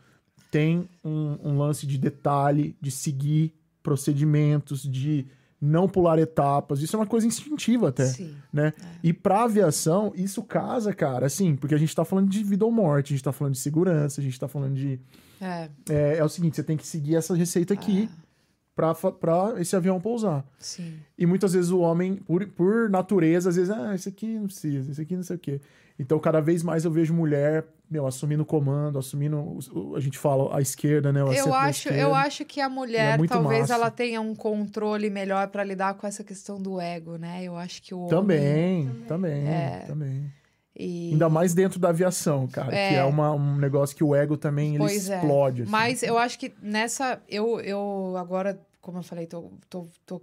[0.51, 5.27] tem um, um lance de detalhe, de seguir procedimentos, de
[5.61, 6.81] não pular etapas.
[6.81, 8.73] Isso é uma coisa instintiva até, Sim, né?
[8.79, 8.87] É.
[9.03, 12.71] E para aviação, isso casa, cara, assim, porque a gente tá falando de vida ou
[12.71, 15.01] morte, a gente tá falando de segurança, a gente tá falando de...
[15.41, 18.25] É, é, é o seguinte, você tem que seguir essa receita aqui é.
[18.75, 18.95] pra
[19.59, 20.45] esse avião pousar.
[20.59, 20.95] Sim.
[21.19, 24.91] E muitas vezes o homem, por, por natureza, às vezes, ah, isso aqui não precisa,
[24.91, 25.61] isso aqui não sei o quê.
[25.99, 29.57] Então, cada vez mais eu vejo mulher, meu, assumindo o comando, assumindo,
[29.95, 31.21] a gente fala a esquerda, né?
[31.21, 33.75] eu acho, eu acho que a mulher é talvez massa.
[33.75, 37.45] ela tenha um controle melhor para lidar com essa questão do ego, né?
[37.45, 39.85] Eu acho que o também, homem, também, é...
[39.87, 40.33] também.
[40.77, 41.13] E...
[41.13, 42.89] Ainda mais dentro da aviação, cara, é...
[42.89, 44.93] que é uma, um negócio que o ego também ele é.
[44.93, 45.63] explode.
[45.63, 45.71] Assim.
[45.71, 50.21] Mas eu acho que nessa, eu, eu agora, como eu falei, tô, tô, tô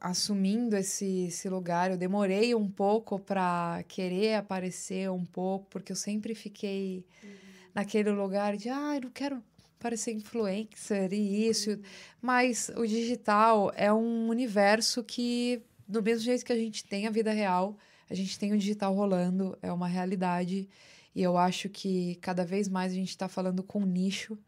[0.00, 1.90] assumindo esse, esse lugar.
[1.90, 7.30] Eu demorei um pouco para querer aparecer um pouco, porque eu sempre fiquei uhum.
[7.74, 9.42] naquele lugar de, ah, eu não quero
[9.78, 11.70] parecer influencer e isso.
[11.70, 11.82] Uhum.
[12.22, 17.10] Mas o digital é um universo que, do mesmo jeito que a gente tem a
[17.10, 17.76] vida real,
[18.08, 20.68] a gente tem o digital rolando, é uma realidade.
[21.14, 24.38] E eu acho que cada vez mais a gente está falando com nicho.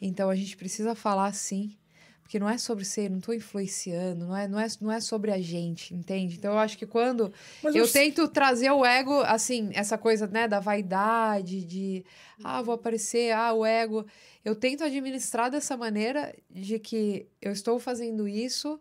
[0.00, 1.76] Então a gente precisa falar sim
[2.24, 5.30] porque não é sobre ser, não estou influenciando, não é, não, é, não é sobre
[5.30, 6.36] a gente, entende?
[6.36, 7.30] Então eu acho que quando
[7.62, 12.02] Mas eu, eu tento trazer o ego, assim, essa coisa, né, da vaidade, de
[12.42, 14.06] ah, vou aparecer, ah, o ego,
[14.42, 18.80] eu tento administrar dessa maneira de que eu estou fazendo isso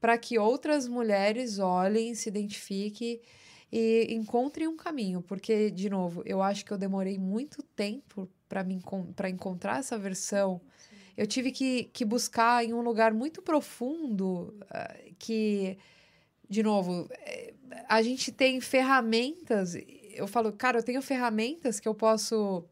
[0.00, 3.20] para que outras mulheres olhem, se identifiquem
[3.70, 8.64] e encontrem um caminho, porque de novo, eu acho que eu demorei muito tempo para
[8.64, 8.82] me
[9.14, 10.60] para encontrar essa versão
[11.16, 15.78] eu tive que, que buscar em um lugar muito profundo uh, que,
[16.48, 17.54] de novo, eh,
[17.88, 19.76] a gente tem ferramentas.
[20.14, 22.64] Eu falo, cara, eu tenho ferramentas que eu posso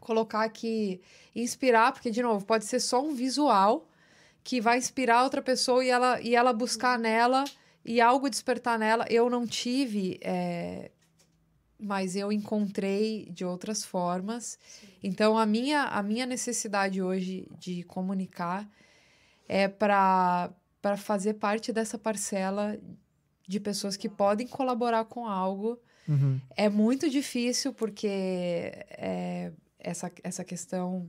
[0.00, 1.00] colocar aqui,
[1.34, 3.88] inspirar, porque, de novo, pode ser só um visual
[4.42, 7.44] que vai inspirar outra pessoa e ela, e ela buscar nela
[7.84, 9.04] e algo despertar nela.
[9.08, 10.18] Eu não tive.
[10.22, 10.90] É,
[11.78, 14.58] mas eu encontrei de outras formas.
[14.62, 14.86] Sim.
[15.02, 18.68] Então, a minha, a minha necessidade hoje de comunicar
[19.48, 20.50] é para
[20.96, 22.78] fazer parte dessa parcela
[23.46, 25.78] de pessoas que podem colaborar com algo.
[26.08, 26.40] Uhum.
[26.56, 31.08] É muito difícil, porque é, essa, essa questão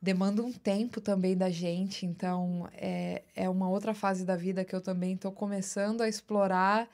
[0.00, 2.04] demanda um tempo também da gente.
[2.04, 6.88] Então, é, é uma outra fase da vida que eu também estou começando a explorar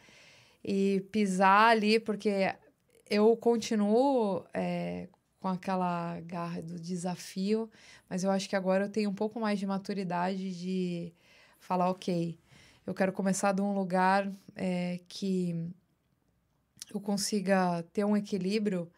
[0.64, 2.55] e pisar ali, porque
[3.11, 5.09] eu continuo é,
[5.41, 7.69] com aquela garra do desafio,
[8.09, 11.12] mas eu acho que agora eu tenho um pouco mais de maturidade de
[11.59, 12.39] falar, ok,
[12.87, 15.70] eu quero começar de um lugar é, que
[16.95, 18.91] eu consiga ter um equilíbrio,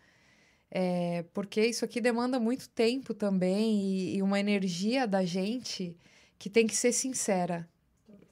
[0.71, 5.97] é, porque isso aqui demanda muito tempo também e, e uma energia da gente
[6.39, 7.69] que tem que ser sincera,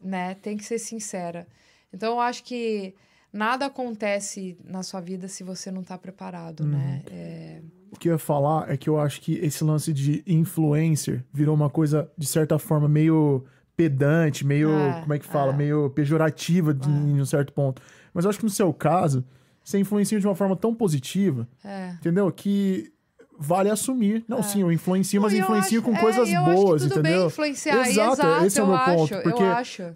[0.00, 0.34] né?
[0.36, 1.46] Tem que ser sincera.
[1.92, 2.94] Então, eu acho que
[3.32, 6.70] nada acontece na sua vida se você não está preparado, uhum.
[6.70, 7.02] né?
[7.10, 7.62] É...
[7.90, 11.54] O que eu ia falar é que eu acho que esse lance de influencer virou
[11.54, 13.44] uma coisa, de certa forma, meio
[13.76, 15.56] pedante, meio, é, como é que fala, é.
[15.56, 16.92] meio pejorativa de, é.
[16.92, 17.82] em um certo ponto.
[18.14, 19.24] Mas eu acho que no seu caso,
[19.64, 21.94] você influencia de uma forma tão positiva, é.
[21.94, 22.30] entendeu?
[22.30, 22.92] Que
[23.40, 24.22] vale assumir.
[24.28, 24.42] Não, é.
[24.42, 27.26] sim, eu influencio, mas eu influencio acho, com coisas é, boas, entendeu?
[27.26, 29.22] Exato, exato esse é o meu acho, ponto.
[29.22, 29.42] Porque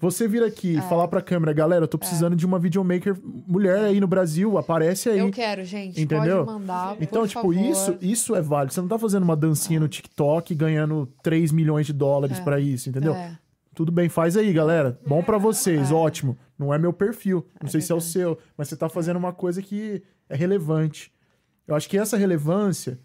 [0.00, 0.80] você vir aqui e é.
[0.80, 2.36] falar pra câmera, galera, eu tô precisando é.
[2.36, 3.14] de uma videomaker
[3.46, 5.18] mulher aí no Brasil, aparece aí.
[5.18, 6.00] Eu quero, gente.
[6.00, 6.46] Entendeu?
[6.46, 7.54] Mandar, então, tipo, favor.
[7.54, 8.72] isso, isso é válido.
[8.72, 12.42] Você não tá fazendo uma dancinha no TikTok ganhando 3 milhões de dólares é.
[12.42, 13.14] para isso, entendeu?
[13.14, 13.36] É.
[13.74, 14.98] Tudo bem, faz aí, galera.
[15.06, 15.94] Bom para vocês, é.
[15.94, 16.38] ótimo.
[16.58, 19.32] Não é meu perfil, não sei se é o seu, mas você tá fazendo uma
[19.32, 21.12] coisa que é relevante.
[21.66, 22.98] Eu acho que essa relevância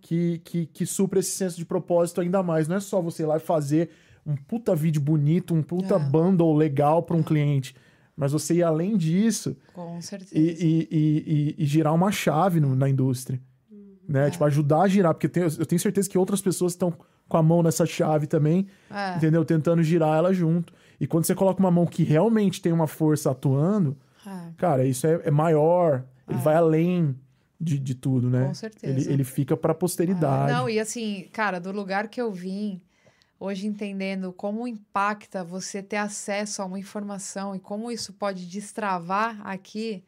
[0.00, 2.68] que, que, que supra esse senso de propósito ainda mais.
[2.68, 3.90] Não é só você ir lá e fazer
[4.26, 5.98] um puta vídeo bonito, um puta é.
[5.98, 7.74] bundle legal para um cliente.
[8.16, 9.56] Mas você ir além disso.
[9.72, 10.36] Com certeza.
[10.36, 13.40] E, e, e, e girar uma chave no, na indústria.
[13.70, 13.94] Uhum.
[14.08, 14.26] Né?
[14.26, 14.30] É.
[14.30, 15.14] Tipo, ajudar a girar.
[15.14, 16.92] Porque eu tenho, eu tenho certeza que outras pessoas estão
[17.28, 18.66] com a mão nessa chave também.
[18.90, 19.16] É.
[19.16, 19.44] Entendeu?
[19.44, 20.72] Tentando girar ela junto.
[21.00, 23.96] E quando você coloca uma mão que realmente tem uma força atuando,
[24.26, 24.52] é.
[24.56, 26.04] cara, isso é, é maior.
[26.28, 26.42] Ele é.
[26.42, 27.14] vai além
[27.60, 28.46] de, de tudo, né?
[28.46, 29.00] Com certeza.
[29.00, 30.52] Ele, ele fica pra posteridade.
[30.52, 32.80] Ah, não, e assim, cara, do lugar que eu vim,
[33.38, 39.40] hoje entendendo como impacta você ter acesso a uma informação e como isso pode destravar
[39.44, 40.04] aqui.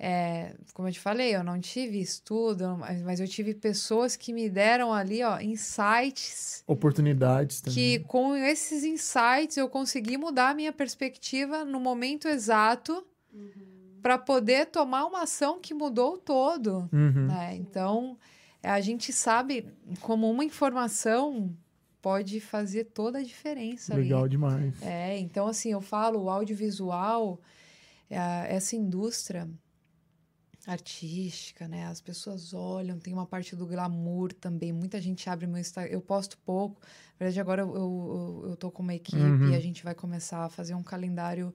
[0.00, 4.48] É, como eu te falei, eu não tive estudo, mas eu tive pessoas que me
[4.48, 6.62] deram ali, ó, insights.
[6.68, 7.74] Oportunidades também.
[7.74, 13.04] Que com esses insights eu consegui mudar a minha perspectiva no momento exato.
[13.34, 16.88] Uhum para poder tomar uma ação que mudou todo.
[16.92, 17.26] Uhum.
[17.26, 17.56] Né?
[17.56, 18.18] Então,
[18.62, 19.66] a gente sabe
[20.00, 21.54] como uma informação
[22.00, 23.94] pode fazer toda a diferença.
[23.94, 24.30] Legal ali.
[24.30, 24.82] demais.
[24.82, 27.40] É, então, assim, eu falo, o audiovisual,
[28.08, 29.48] é, essa indústria
[30.66, 31.86] artística, né?
[31.86, 34.72] As pessoas olham, tem uma parte do glamour também.
[34.72, 35.90] Muita gente abre meu Instagram.
[35.90, 36.80] Eu posto pouco.
[37.18, 39.50] Na verdade, agora eu, eu, eu tô com uma equipe uhum.
[39.50, 41.54] e a gente vai começar a fazer um calendário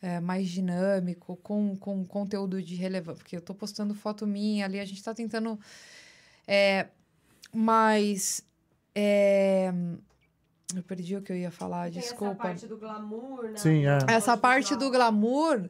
[0.00, 3.18] é, mais dinâmico, com, com conteúdo de relevância.
[3.18, 5.58] Porque eu estou postando foto minha ali, a gente está tentando.
[6.46, 6.88] É,
[7.52, 8.42] mas.
[8.94, 9.72] É,
[10.74, 12.32] eu perdi o que eu ia falar, Tem desculpa.
[12.32, 13.56] Essa parte do glamour, né?
[13.56, 13.98] Sim, é.
[14.08, 15.68] Essa parte do glamour.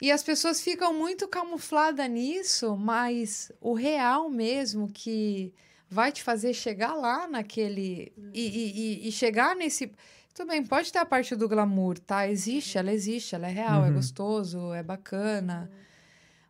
[0.00, 5.52] E as pessoas ficam muito camufladas nisso, mas o real mesmo que
[5.90, 8.12] vai te fazer chegar lá naquele.
[8.32, 9.92] E, e, e, chegar nesse.
[10.34, 12.28] Tudo bem, pode ter a parte do glamour, tá?
[12.28, 13.86] Existe, ela existe, ela é real, é uhum.
[13.86, 15.70] é gostoso, é bacana.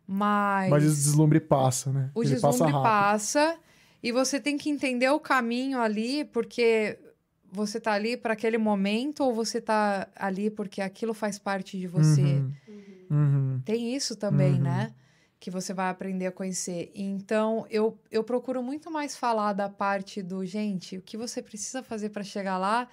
[0.07, 0.69] Mas.
[0.69, 2.11] Mas o deslumbre passa, né?
[2.13, 3.59] O Ele deslumbre passa, passa,
[4.03, 6.99] e você tem que entender o caminho ali, porque
[7.51, 11.87] você tá ali para aquele momento ou você tá ali porque aquilo faz parte de
[11.87, 12.21] você.
[12.21, 12.53] Uhum.
[13.09, 13.61] Uhum.
[13.65, 14.61] Tem isso também, uhum.
[14.61, 14.93] né?
[15.39, 16.91] Que você vai aprender a conhecer.
[16.95, 21.83] Então, eu, eu procuro muito mais falar da parte do, gente, o que você precisa
[21.83, 22.87] fazer para chegar lá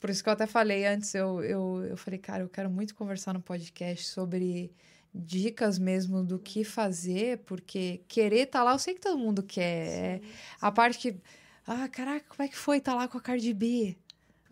[0.00, 2.94] por isso que eu até falei antes, eu, eu, eu falei, cara, eu quero muito
[2.94, 4.72] conversar no podcast sobre
[5.14, 9.42] dicas mesmo do que fazer, porque querer estar tá lá, eu sei que todo mundo
[9.42, 10.20] quer.
[10.20, 10.32] Sim, sim.
[10.60, 11.16] A parte que,
[11.66, 13.96] ah, caraca, como é que foi estar tá lá com a Cardi B?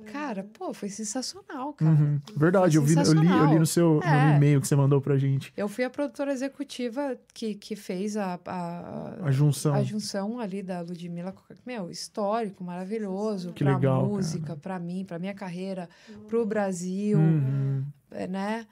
[0.06, 1.90] Cara, pô, foi sensacional, cara.
[1.92, 2.20] Uhum.
[2.36, 4.30] Verdade, eu, vi, eu, li, eu li no seu é.
[4.30, 5.52] no e-mail que você mandou pra gente.
[5.56, 9.74] Eu fui a produtora executiva que, que fez a, a, a junção.
[9.74, 11.34] a junção ali da Ludmilla.
[11.64, 13.52] Meu, histórico, maravilhoso.
[13.52, 14.58] Que pra legal, música, cara.
[14.58, 15.88] pra mim, pra minha carreira,
[16.28, 17.84] pro Brasil, uhum.
[18.10, 18.66] É, né?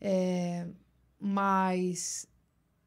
[0.00, 0.66] É,
[1.20, 2.26] mas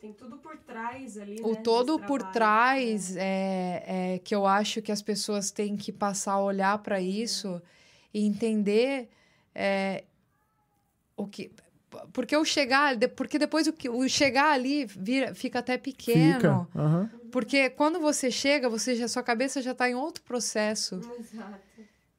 [0.07, 1.37] tem tudo por trás ali.
[1.41, 3.21] O né, todo por trás né?
[3.21, 3.83] é,
[4.15, 7.61] é, que eu acho que as pessoas têm que passar a olhar para isso
[8.13, 9.09] e entender
[9.53, 10.05] é,
[11.15, 11.51] o que.
[12.13, 16.67] porque o chegar, porque depois o, o chegar ali vira, fica até pequeno.
[16.67, 16.79] Fica.
[16.81, 17.09] Uhum.
[17.29, 20.95] Porque quando você chega, você já sua cabeça já está em outro processo.
[21.19, 21.67] Exato.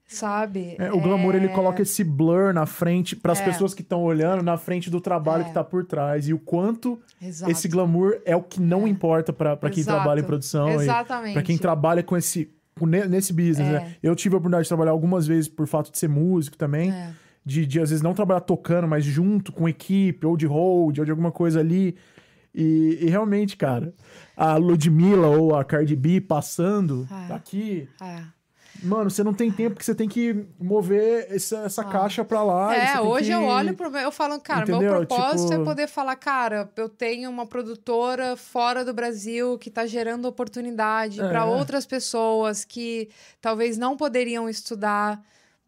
[0.08, 0.74] Sabe?
[0.78, 1.36] É, o glamour é...
[1.36, 3.44] ele coloca esse blur na frente para as é.
[3.44, 5.44] pessoas que estão olhando na frente do trabalho é.
[5.44, 7.52] que está por trás e o quanto Exato.
[7.52, 8.88] esse glamour é o que não é.
[8.88, 11.34] importa para quem trabalha em produção Exatamente.
[11.34, 12.50] para quem trabalha com esse
[13.08, 13.96] nesse business, né?
[14.02, 14.08] É.
[14.08, 16.94] Eu tive a oportunidade de trabalhar algumas vezes por fato de ser músico também.
[17.44, 21.04] De, de, às vezes, não trabalhar tocando, mas junto com equipe, ou de hold, ou
[21.04, 21.96] de alguma coisa ali.
[22.54, 23.92] E, e realmente, cara,
[24.36, 27.32] a Ludmilla ou a Cardi B passando é.
[27.32, 27.88] aqui.
[28.00, 28.22] É.
[28.82, 31.84] Mano, você não tem tempo que você tem que mover essa, essa ah.
[31.84, 32.74] caixa pra lá.
[32.74, 33.34] É, hoje que...
[33.34, 34.80] eu olho pro meu, eu falo, cara, Entendeu?
[34.80, 35.62] meu propósito tipo...
[35.62, 41.20] é poder falar, cara, eu tenho uma produtora fora do Brasil que tá gerando oportunidade
[41.20, 41.28] é.
[41.28, 43.08] para outras pessoas que
[43.40, 45.20] talvez não poderiam estudar.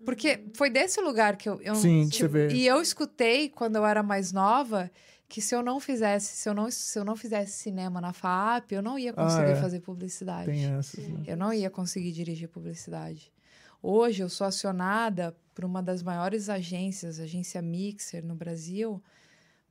[0.04, 1.60] Porque foi desse lugar que eu.
[1.60, 2.48] eu Sim, tipo, você vê.
[2.54, 4.90] E eu escutei quando eu era mais nova
[5.30, 8.72] que se eu não fizesse, se eu não, se eu não fizesse cinema na FAP,
[8.72, 9.62] eu não ia conseguir ah, é.
[9.62, 10.50] fazer publicidade.
[10.50, 11.22] Tem essas, né?
[11.24, 13.32] Eu não ia conseguir dirigir publicidade.
[13.80, 19.00] Hoje eu sou acionada por uma das maiores agências, agência Mixer no Brasil,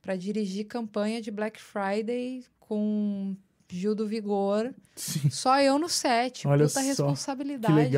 [0.00, 3.36] para dirigir campanha de Black Friday com
[3.68, 4.74] Gil do Vigor.
[4.96, 5.28] Sim.
[5.28, 6.48] Só eu no set.
[6.48, 7.92] Olha puta só, responsabilidade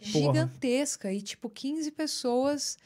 [0.00, 1.08] gigantesca.
[1.08, 1.14] Porra.
[1.14, 2.78] E tipo, 15 pessoas.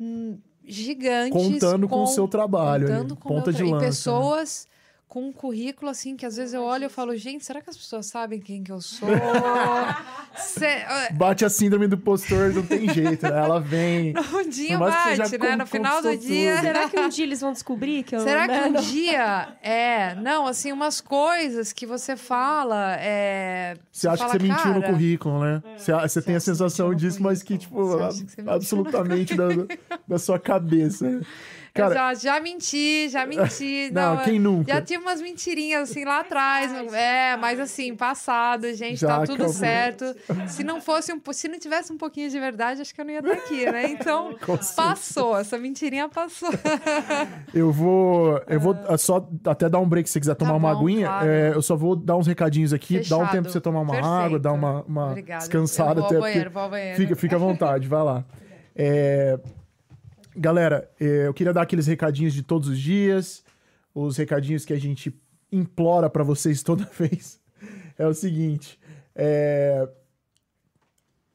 [0.00, 0.36] Hum,
[0.66, 1.32] gigantes.
[1.32, 2.86] Contando com, com o seu trabalho.
[2.88, 3.76] Contando com ponta de lança.
[3.76, 3.86] E né?
[3.86, 4.68] pessoas?
[5.12, 7.76] Com um currículo assim que às vezes eu olho e falo, gente, será que as
[7.76, 9.10] pessoas sabem quem que eu sou?
[10.34, 10.86] Cê...
[11.12, 13.38] Bate a síndrome do postor, não tem jeito, né?
[13.38, 14.14] Ela vem.
[14.32, 15.56] Um dia bate, né?
[15.56, 16.54] No final do dia.
[16.54, 16.62] Tudo.
[16.62, 20.46] Será que um dia eles vão descobrir que eu Será que um dia é, não,
[20.46, 23.76] assim, umas coisas que você fala, é...
[23.90, 24.64] Você acha fala, que você cara...
[24.64, 25.62] mentiu no currículo, né?
[25.74, 25.78] É.
[25.78, 27.98] Você, você tem a sensação disso, mas que tipo,
[28.34, 29.48] que absolutamente da,
[30.08, 31.20] da sua cabeça.
[31.74, 31.94] Cara...
[31.94, 33.90] Já, já menti, já menti.
[33.92, 34.74] não, não, quem nunca?
[34.74, 36.72] Já tinha umas mentirinhas assim lá atrás.
[36.92, 39.52] É, mas assim, passado, gente, já tá tudo acabou.
[39.52, 40.14] certo.
[40.46, 43.12] Se não fosse um, se não tivesse um pouquinho de verdade, acho que eu não
[43.12, 43.86] ia estar aqui, né?
[43.92, 44.36] Então,
[44.76, 46.50] passou, essa mentirinha passou.
[47.54, 48.98] eu vou, eu vou ah.
[48.98, 51.06] só até dar um break se você quiser tomar tá uma bom, aguinha.
[51.06, 51.28] Claro.
[51.28, 53.18] É, eu só vou dar uns recadinhos aqui, Fechado.
[53.20, 54.14] dá um tempo pra você tomar uma Perfeito.
[54.14, 56.16] água, dar uma, uma descansada eu vou até.
[56.16, 56.96] Ao banheiro, vou ao banheiro.
[56.96, 58.24] Fica, fica à vontade, vai lá.
[58.74, 59.38] É,
[60.34, 63.44] Galera, é, eu queria dar aqueles recadinhos de todos os dias,
[63.94, 65.14] os recadinhos que a gente
[65.50, 67.40] implora para vocês toda vez.
[67.98, 68.80] É o seguinte,
[69.14, 69.86] é...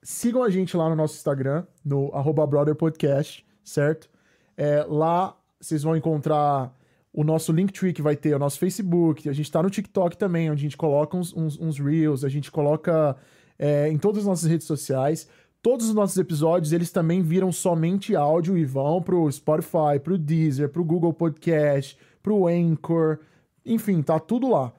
[0.02, 2.12] sigam a gente lá no nosso Instagram, no
[2.48, 4.10] brotherpodcast, certo?
[4.58, 6.76] É, lá vocês vão encontrar
[7.14, 10.50] o nosso Linktree que vai ter, o nosso Facebook, a gente tá no TikTok também,
[10.50, 13.16] onde a gente coloca uns, uns, uns Reels, a gente coloca
[13.58, 15.28] é, em todas as nossas redes sociais.
[15.62, 20.70] Todos os nossos episódios, eles também viram somente áudio e vão pro Spotify, pro Deezer,
[20.70, 23.20] pro Google Podcast, pro Anchor,
[23.66, 24.74] enfim, tá tudo lá.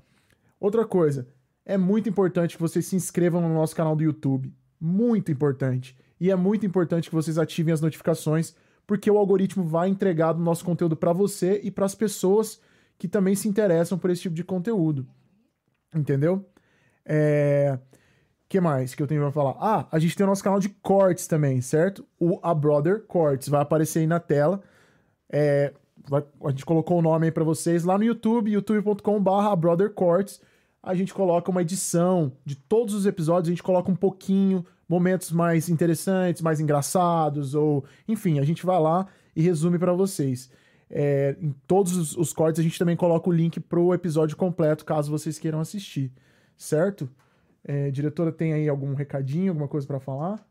[0.59, 1.29] Outra coisa,
[1.65, 4.55] é muito importante que vocês se inscrevam no nosso canal do YouTube.
[4.81, 5.97] Muito importante.
[6.19, 8.55] E é muito importante que vocês ativem as notificações,
[8.87, 12.61] porque o algoritmo vai entregar o nosso conteúdo para você e para as pessoas
[12.97, 15.07] que também se interessam por esse tipo de conteúdo.
[15.95, 16.45] Entendeu?
[17.05, 17.79] É
[18.49, 19.57] que mais que eu tenho pra falar?
[19.61, 22.07] Ah, a gente tem o nosso canal de cortes também, certo?
[22.19, 24.63] O A Brother Cortes vai aparecer aí na tela.
[25.31, 25.73] É,
[26.09, 30.41] vai, a gente colocou o nome aí pra vocês lá no YouTube, youtube.com/barra Brother Cortes.
[30.83, 35.31] A gente coloca uma edição de todos os episódios, a gente coloca um pouquinho, momentos
[35.31, 39.07] mais interessantes, mais engraçados, ou enfim, a gente vai lá
[39.37, 40.51] e resume para vocês.
[40.91, 44.87] É, em todos os, os cortes a gente também coloca o link pro episódio completo,
[44.87, 46.11] caso vocês queiram assistir,
[46.57, 47.11] certo?
[47.65, 50.47] É, diretora, tem aí algum recadinho, alguma coisa para falar?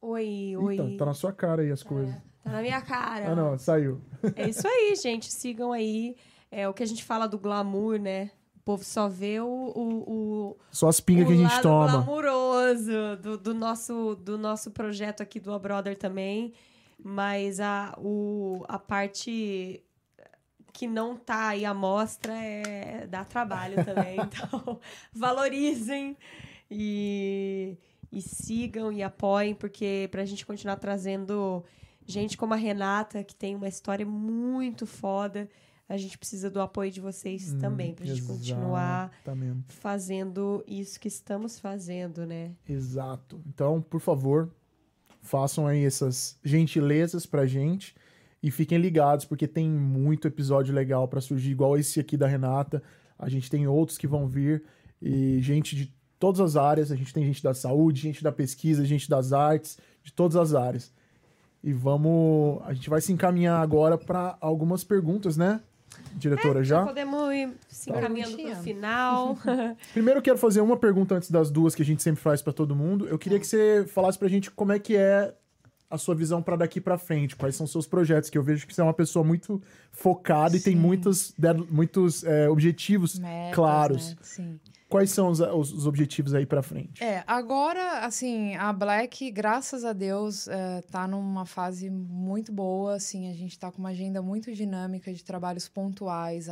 [0.00, 0.96] Oi, Eita, oi.
[0.96, 2.14] Tá na sua cara aí as coisas.
[2.14, 3.32] É, tá na minha cara.
[3.32, 4.00] Ah, não, saiu.
[4.34, 5.30] É isso aí, gente.
[5.30, 6.16] Sigam aí.
[6.50, 8.30] É o que a gente fala do glamour, né?
[8.56, 9.46] O povo só vê o.
[9.46, 11.90] o, o só as pingas que a gente toma.
[11.90, 16.52] glamuroso do, do, nosso, do nosso projeto aqui do A Brother também.
[17.02, 19.82] Mas a, o, a parte
[20.72, 24.18] que não tá aí à mostra é dá trabalho também.
[24.20, 24.80] Então,
[25.12, 26.16] valorizem
[26.70, 27.76] e,
[28.12, 31.64] e sigam e apoiem, porque para a gente continuar trazendo
[32.06, 35.48] gente como a Renata, que tem uma história muito foda,
[35.88, 39.10] a gente precisa do apoio de vocês hum, também, para a gente continuar
[39.68, 42.52] fazendo isso que estamos fazendo, né?
[42.68, 43.42] Exato.
[43.46, 44.50] Então, por favor,
[45.20, 47.94] façam aí essas gentilezas pra gente.
[48.42, 52.82] E fiquem ligados, porque tem muito episódio legal para surgir, igual esse aqui da Renata.
[53.18, 54.62] A gente tem outros que vão vir.
[55.00, 56.90] E gente de todas as áreas.
[56.90, 60.54] A gente tem gente da saúde, gente da pesquisa, gente das artes, de todas as
[60.54, 60.92] áreas.
[61.62, 62.62] E vamos.
[62.64, 65.60] A gente vai se encaminhar agora para algumas perguntas, né?
[66.14, 66.84] Diretora, é, já?
[66.84, 67.98] podemos ir se tá.
[67.98, 69.38] encaminhando para o final.
[69.92, 72.52] Primeiro, eu quero fazer uma pergunta antes das duas que a gente sempre faz para
[72.52, 73.06] todo mundo.
[73.06, 75.34] Eu queria que você falasse para a gente como é que é
[75.90, 77.34] a sua visão para daqui para frente?
[77.34, 78.30] Quais são seus projetos?
[78.30, 79.60] Que eu vejo que você é uma pessoa muito
[79.90, 80.56] focada Sim.
[80.56, 81.34] e tem muitos,
[81.68, 84.10] muitos é, objetivos Metas, claros.
[84.10, 84.16] Né?
[84.22, 84.60] Sim.
[84.88, 87.02] Quais são os, os, objetivos aí para frente?
[87.02, 93.30] É, agora, assim, a Black, graças a Deus, é, tá numa fase muito boa, assim,
[93.30, 96.48] a gente tá com uma agenda muito dinâmica de trabalhos pontuais,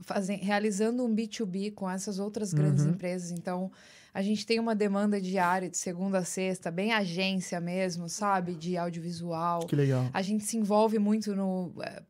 [0.00, 2.90] fazem, realizando um B2B com essas outras grandes uhum.
[2.90, 3.70] empresas, então
[4.14, 8.54] a gente tem uma demanda diária de segunda a sexta, bem agência mesmo, sabe?
[8.54, 9.66] De audiovisual.
[9.66, 10.08] Que legal.
[10.12, 11.72] A gente se envolve muito no.
[11.82, 12.02] Eh,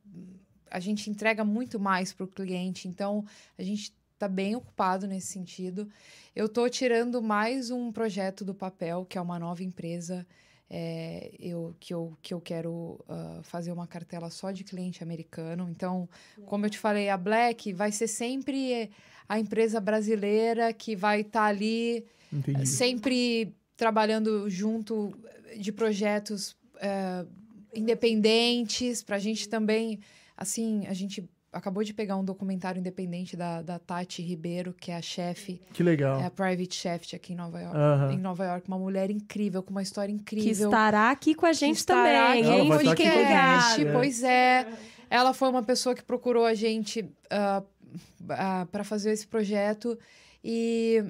[0.71, 3.25] a gente entrega muito mais para o cliente, então
[3.57, 5.89] a gente está bem ocupado nesse sentido.
[6.35, 10.27] Eu estou tirando mais um projeto do papel, que é uma nova empresa.
[10.75, 15.69] É, eu, que, eu, que eu quero uh, fazer uma cartela só de cliente americano.
[15.71, 16.09] Então,
[16.47, 18.91] como eu te falei, a Black vai ser sempre
[19.29, 22.67] a empresa brasileira que vai estar tá ali Entendi.
[22.67, 25.13] sempre trabalhando junto
[25.59, 27.27] de projetos é,
[27.75, 30.01] independentes, para a gente também,
[30.37, 34.97] assim, a gente acabou de pegar um documentário independente da, da Tati Ribeiro, que é
[34.97, 35.61] a chefe.
[35.73, 36.19] Que legal.
[36.21, 38.15] É a private chef aqui em Nova York.
[38.15, 40.47] Em Nova York, uma mulher incrível, com uma história incrível.
[40.47, 42.69] Que estará aqui com a gente também, hein?
[42.69, 44.67] Podcast, pois é.
[45.11, 49.99] Ela foi uma pessoa que procurou a gente uh, uh, para fazer esse projeto
[50.43, 51.05] e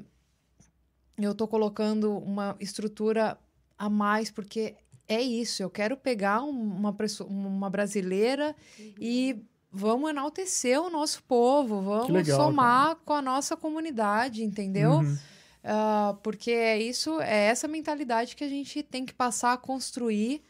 [1.16, 3.38] eu estou colocando uma estrutura
[3.78, 4.74] a mais porque
[5.06, 5.62] é isso.
[5.62, 6.92] Eu quero pegar uma,
[7.28, 8.94] uma brasileira uhum.
[8.98, 12.98] e vamos enaltecer o nosso povo, vamos legal, somar cara.
[13.04, 14.92] com a nossa comunidade, entendeu?
[14.92, 15.18] Uhum.
[15.64, 20.42] Uh, porque é isso, é essa mentalidade que a gente tem que passar a construir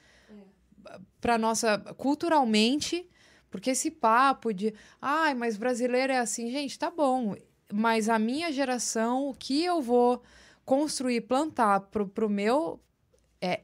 [0.88, 0.98] é.
[1.20, 3.06] para nossa culturalmente
[3.52, 7.36] porque esse papo de, ai, mas brasileiro é assim, gente, tá bom.
[7.70, 10.22] Mas a minha geração, o que eu vou
[10.64, 12.80] construir, plantar pro, pro meu
[13.42, 13.60] é,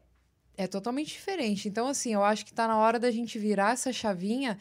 [0.59, 1.71] é totalmente diferente.
[1.71, 4.59] Então, assim, eu acho que tá na hora da gente virar essa chavinha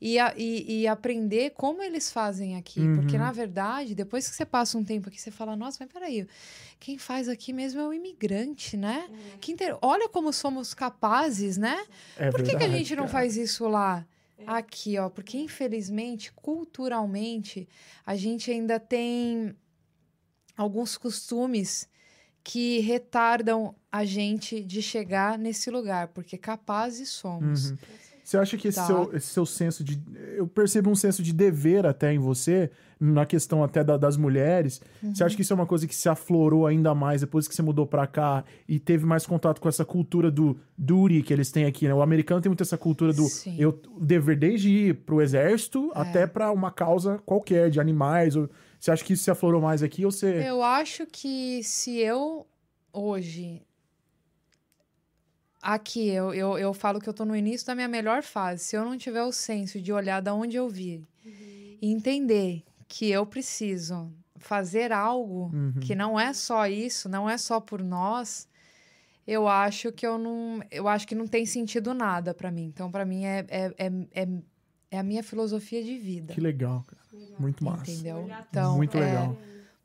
[0.00, 2.80] e, a, e, e, aprender como eles fazem aqui.
[2.80, 2.96] Uhum.
[2.96, 6.26] Porque, na verdade, depois que você passa um tempo aqui, você fala, nossa, mas peraí,
[6.78, 9.06] quem faz aqui mesmo é o imigrante, né?
[9.10, 9.38] Uhum.
[9.40, 9.76] Que inter...
[9.82, 11.84] Olha como somos capazes, né?
[12.16, 14.06] É Por que, verdade, que a gente não faz isso lá?
[14.46, 17.68] Aqui, ó, porque infelizmente, culturalmente,
[18.06, 19.54] a gente ainda tem
[20.56, 21.86] alguns costumes
[22.42, 27.72] que retardam a gente de chegar nesse lugar, porque capazes somos.
[27.72, 27.78] Uhum.
[28.30, 28.86] Você acha que esse, tá.
[28.86, 30.00] seu, esse seu senso de.
[30.36, 32.70] Eu percebo um senso de dever até em você,
[33.00, 34.80] na questão até da, das mulheres.
[35.02, 35.12] Uhum.
[35.12, 37.60] Você acha que isso é uma coisa que se aflorou ainda mais depois que você
[37.60, 41.64] mudou para cá e teve mais contato com essa cultura do duty que eles têm
[41.64, 41.94] aqui, né?
[41.94, 43.26] O americano tem muito essa cultura do
[43.58, 46.00] eu dever desde ir pro exército é.
[46.00, 48.36] até para uma causa qualquer, de animais.
[48.36, 48.48] Ou...
[48.78, 50.48] Você acha que isso se aflorou mais aqui ou você.
[50.48, 52.46] Eu acho que se eu
[52.92, 53.60] hoje
[55.60, 58.64] aqui, eu, eu, eu falo que eu tô no início da minha melhor fase.
[58.64, 61.78] Se eu não tiver o senso de olhar da onde eu vi uhum.
[61.82, 65.74] e entender que eu preciso fazer algo uhum.
[65.80, 68.48] que não é só isso, não é só por nós,
[69.26, 72.64] eu acho que eu não, eu acho que não tem sentido nada para mim.
[72.64, 74.28] Então, para mim é, é, é, é,
[74.90, 76.32] é, a minha filosofia de vida.
[76.32, 77.00] Que legal, cara.
[77.38, 77.90] Muito massa.
[77.90, 78.28] Entendeu?
[78.48, 79.36] Então, muito é, legal.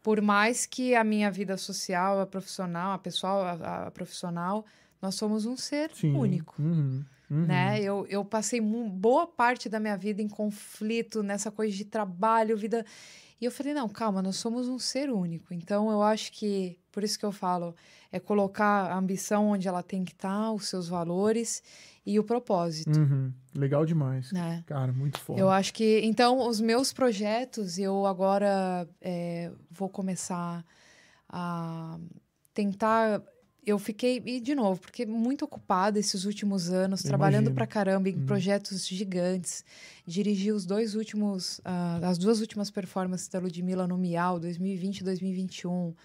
[0.02, 4.66] por mais que a minha vida social, a profissional, a pessoal, a, a profissional
[5.06, 6.16] nós somos um ser Sim.
[6.16, 6.56] único.
[6.60, 7.06] Uhum.
[7.30, 7.46] Uhum.
[7.46, 7.82] Né?
[7.82, 12.86] Eu, eu passei boa parte da minha vida em conflito, nessa coisa de trabalho, vida.
[13.40, 15.54] E eu falei, não, calma, nós somos um ser único.
[15.54, 17.76] Então eu acho que, por isso que eu falo,
[18.12, 21.62] é colocar a ambição onde ela tem que estar, tá, os seus valores
[22.06, 22.98] e o propósito.
[22.98, 23.32] Uhum.
[23.54, 24.32] Legal demais.
[24.32, 24.64] Né?
[24.66, 25.40] Cara, muito forte.
[25.40, 30.64] Eu acho que, então, os meus projetos, eu agora é, vou começar
[31.28, 32.00] a
[32.54, 33.22] tentar
[33.66, 38.16] eu fiquei, e de novo, porque muito ocupada esses últimos anos, trabalhando pra caramba em
[38.16, 38.26] hum.
[38.26, 39.66] projetos gigantes.
[40.06, 45.04] Dirigi os dois últimos, uh, as duas últimas performances da Ludmilla no Miau, 2020 e
[45.04, 45.72] 2021.
[45.78, 45.96] Uh,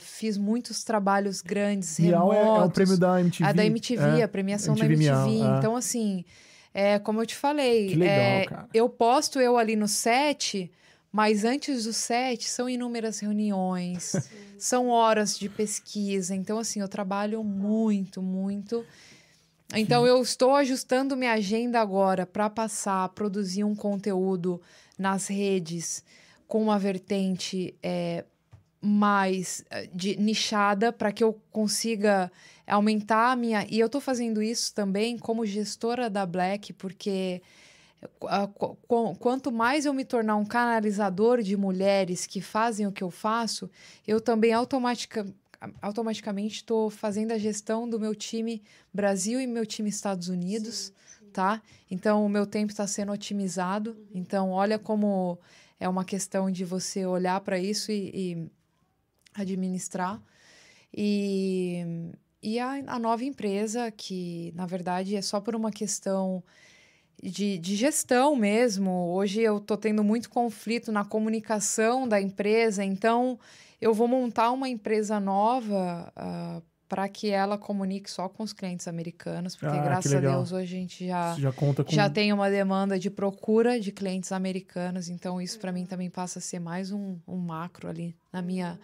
[0.00, 2.58] fiz muitos trabalhos grandes, Miau remotos.
[2.58, 3.44] É, é o prêmio da MTV.
[3.48, 5.30] A da MTV, é, a premiação MTV da MTV.
[5.38, 5.58] Miau, é.
[5.58, 6.24] Então, assim,
[6.72, 8.68] é, como eu te falei, que legal, é, cara.
[8.74, 10.72] eu posto eu ali no set
[11.14, 14.16] mas antes do set, são inúmeras reuniões,
[14.58, 16.34] são horas de pesquisa.
[16.34, 18.84] Então, assim, eu trabalho muito, muito.
[19.72, 20.08] Então, Sim.
[20.08, 24.60] eu estou ajustando minha agenda agora para passar, produzir um conteúdo
[24.98, 26.02] nas redes
[26.48, 28.24] com uma vertente é,
[28.80, 32.28] mais eh, de nichada para que eu consiga
[32.66, 33.64] aumentar a minha.
[33.70, 37.40] E eu estou fazendo isso também como gestora da Black, porque
[39.18, 43.70] quanto mais eu me tornar um canalizador de mulheres que fazem o que eu faço,
[44.06, 45.26] eu também automatica,
[45.80, 48.62] automaticamente estou fazendo a gestão do meu time
[48.92, 51.30] Brasil e meu time Estados Unidos, sim, sim.
[51.32, 51.62] tá?
[51.90, 53.90] Então o meu tempo está sendo otimizado.
[53.90, 54.06] Uhum.
[54.14, 55.38] Então olha como
[55.78, 58.50] é uma questão de você olhar para isso e, e,
[59.34, 60.22] administrar.
[60.92, 61.84] E,
[62.42, 66.42] e a, a nova empresa, que na verdade é só por uma questão
[67.22, 68.90] de, de gestão mesmo.
[69.12, 73.38] Hoje eu estou tendo muito conflito na comunicação da empresa, então
[73.80, 78.52] eu vou montar uma empresa nova uh, ah, para que ela comunique só com os
[78.52, 81.74] clientes americanos, porque ah, graças a Deus hoje a gente já, já, com...
[81.88, 86.38] já tem uma demanda de procura de clientes americanos, então isso para mim também passa
[86.38, 88.78] a ser mais um, um macro ali na minha,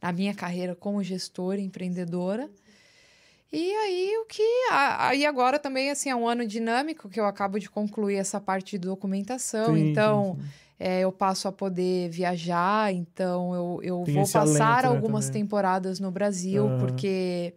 [0.00, 2.50] na minha carreira como gestora, empreendedora.
[3.52, 4.42] E aí o que.
[4.70, 8.78] Aí agora também assim, é um ano dinâmico que eu acabo de concluir essa parte
[8.78, 9.74] de documentação.
[9.74, 10.36] Sim, então.
[10.40, 10.48] Sim.
[10.84, 16.00] É, eu passo a poder viajar, então eu, eu vou passar alento, né, algumas temporadas
[16.00, 16.78] no Brasil, uhum.
[16.78, 17.54] porque.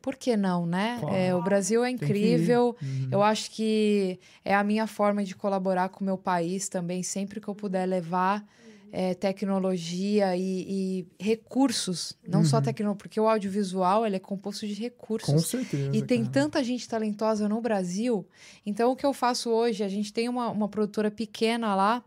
[0.00, 0.96] Por que não, né?
[1.00, 1.14] Claro.
[1.14, 2.74] É, o Brasil é incrível.
[2.80, 3.08] Uhum.
[3.10, 7.38] Eu acho que é a minha forma de colaborar com o meu país também, sempre
[7.38, 8.42] que eu puder levar
[8.90, 12.44] é, tecnologia e, e, recursos, não uhum.
[12.44, 15.32] só tecnologia, porque o audiovisual ele é composto de recursos.
[15.32, 15.96] Com certeza.
[15.96, 16.32] E tem cara.
[16.32, 18.26] tanta gente talentosa no Brasil.
[18.64, 22.04] Então, o que eu faço hoje, a gente tem uma, uma produtora pequena lá,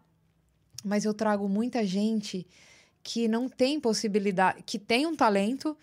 [0.84, 2.48] mas eu trago muita gente
[3.04, 5.76] que não tem possibilidade, que tem um talento,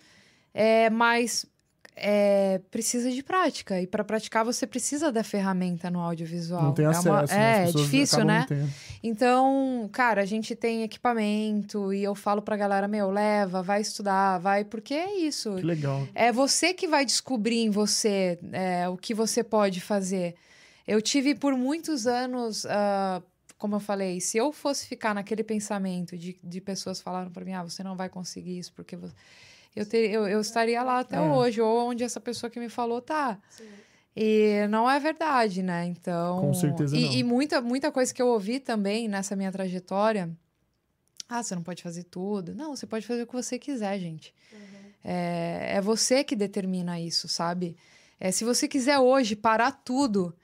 [0.53, 1.45] é, mas
[2.01, 3.81] é, precisa de prática.
[3.81, 6.63] E para praticar, você precisa da ferramenta no audiovisual.
[6.63, 7.65] Não tem acesso, é, uma, né?
[7.65, 8.45] é, é difícil, né?
[9.03, 14.39] Então, cara, a gente tem equipamento e eu falo pra galera, meu, leva, vai estudar,
[14.39, 15.55] vai, porque é isso.
[15.55, 16.07] Que legal.
[16.15, 20.35] É você que vai descobrir em você é, o que você pode fazer.
[20.87, 23.23] Eu tive por muitos anos, uh,
[23.57, 27.53] como eu falei, se eu fosse ficar naquele pensamento de, de pessoas falando para mim,
[27.53, 29.13] ah, você não vai conseguir isso porque você
[29.79, 31.21] eu, ter, eu, eu estaria lá até é.
[31.21, 33.39] hoje, ou onde essa pessoa que me falou tá.
[33.49, 33.69] Sim.
[34.15, 35.85] E não é verdade, né?
[35.85, 36.41] Então.
[36.41, 37.13] Com certeza e, não.
[37.13, 40.29] E muita, muita coisa que eu ouvi também nessa minha trajetória.
[41.29, 42.53] Ah, você não pode fazer tudo.
[42.53, 44.33] Não, você pode fazer o que você quiser, gente.
[44.51, 44.59] Uhum.
[45.05, 47.77] É, é você que determina isso, sabe?
[48.19, 50.35] É, se você quiser hoje parar tudo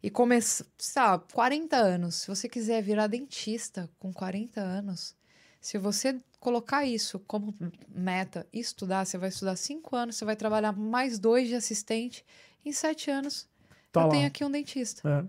[0.00, 5.16] e começar, sabe, 40 anos, se você quiser virar dentista com 40 anos,
[5.60, 7.54] se você colocar isso como
[7.88, 12.22] meta, estudar, você vai estudar cinco anos, você vai trabalhar mais dois de assistente,
[12.62, 13.48] em sete anos
[13.90, 14.10] tá eu lá.
[14.10, 15.08] tenho aqui um dentista.
[15.08, 15.24] É.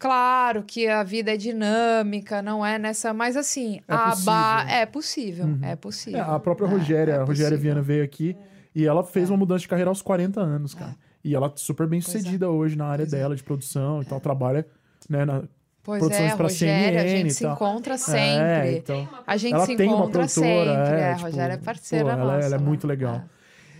[0.00, 4.66] Claro que a vida é dinâmica, não é nessa, mas assim, é a ba...
[4.68, 5.60] é possível, uhum.
[5.62, 6.18] é possível.
[6.18, 8.36] É, a própria Rogéria, é, a Rogéria Viana veio aqui
[8.74, 10.96] e ela fez uma mudança de carreira aos 40 anos, cara.
[11.22, 14.66] E ela super bem sucedida hoje na área pois dela de produção e tal, trabalha
[15.08, 15.44] né, na,
[15.84, 18.68] Pois produções é, para CNN a gente se encontra sempre.
[18.68, 20.48] É, então, a gente ela se tem encontra uma sempre.
[20.48, 22.32] É, é, a tipo, Rogéria é parceira pô, nossa.
[22.32, 23.22] Ela, ela é muito legal.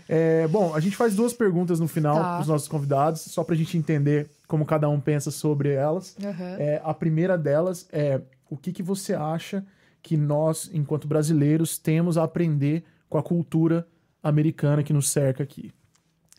[0.09, 0.45] É.
[0.49, 2.23] bom, a gente faz duas perguntas no final tá.
[2.33, 6.15] para os nossos convidados, só para a gente entender como cada um pensa sobre elas.
[6.21, 6.79] Uhum.
[6.83, 8.19] a primeira delas é
[8.49, 9.65] o que, que você acha
[10.01, 13.87] que nós, enquanto brasileiros, temos a aprender com a cultura
[14.21, 15.71] americana que nos cerca aqui?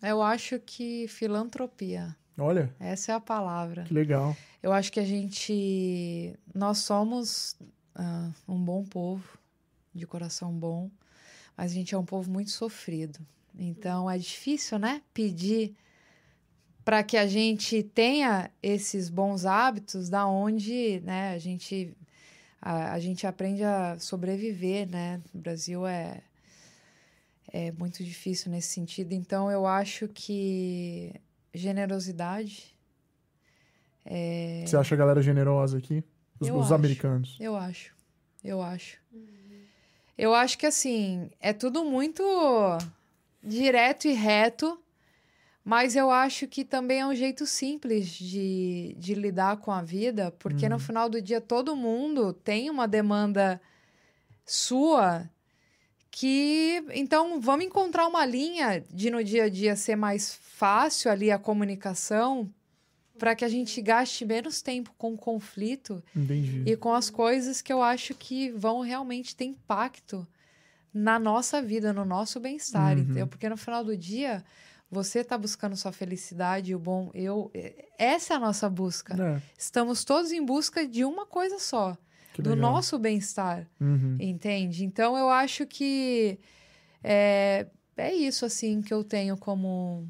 [0.03, 2.15] Eu acho que filantropia.
[2.37, 2.75] Olha.
[2.81, 3.85] Essa é a palavra.
[3.85, 4.37] Que legal.
[4.63, 6.35] Eu acho que a gente.
[6.55, 7.57] Nós somos
[7.97, 9.39] uh, um bom povo,
[9.95, 10.91] de coração bom,
[11.57, 13.21] mas a gente é um povo muito sofrido.
[13.57, 15.03] Então é difícil, né?
[15.13, 15.77] Pedir
[16.85, 21.97] para que a gente tenha esses bons hábitos, da onde né, a gente
[22.61, 25.21] a, a gente aprende a sobreviver, né?
[25.33, 26.21] O Brasil é
[27.53, 29.13] é muito difícil nesse sentido.
[29.13, 31.15] Então eu acho que
[31.55, 32.75] generosidade.
[34.05, 34.65] É...
[34.67, 36.05] Você acha a galera generosa aqui?
[36.39, 37.37] Os, os americanos?
[37.41, 37.95] Eu acho.
[38.43, 38.99] Eu acho.
[40.17, 42.23] Eu acho que assim, é tudo muito
[43.43, 44.79] direto e reto,
[45.65, 50.31] mas eu acho que também é um jeito simples de, de lidar com a vida,
[50.39, 50.81] porque no uhum.
[50.81, 53.61] final do dia todo mundo tem uma demanda
[54.45, 55.29] sua
[56.17, 61.29] que então vamos encontrar uma linha de no dia a dia ser mais fácil ali
[61.29, 62.49] a comunicação
[63.19, 66.63] para que a gente gaste menos tempo com o conflito Entendi.
[66.65, 70.25] e com as coisas que eu acho que vão realmente ter impacto
[70.93, 73.27] na nossa vida, no nosso bem-estar, uhum.
[73.27, 74.45] Porque no final do dia
[74.89, 77.11] você está buscando sua felicidade o bom.
[77.13, 77.51] Eu,
[77.99, 79.21] essa é a nossa busca.
[79.21, 79.43] É.
[79.59, 81.99] Estamos todos em busca de uma coisa só.
[82.43, 84.17] Do nosso bem-estar, uhum.
[84.21, 84.85] entende?
[84.85, 86.39] Então eu acho que
[87.03, 87.67] é,
[87.97, 90.09] é isso assim que eu tenho como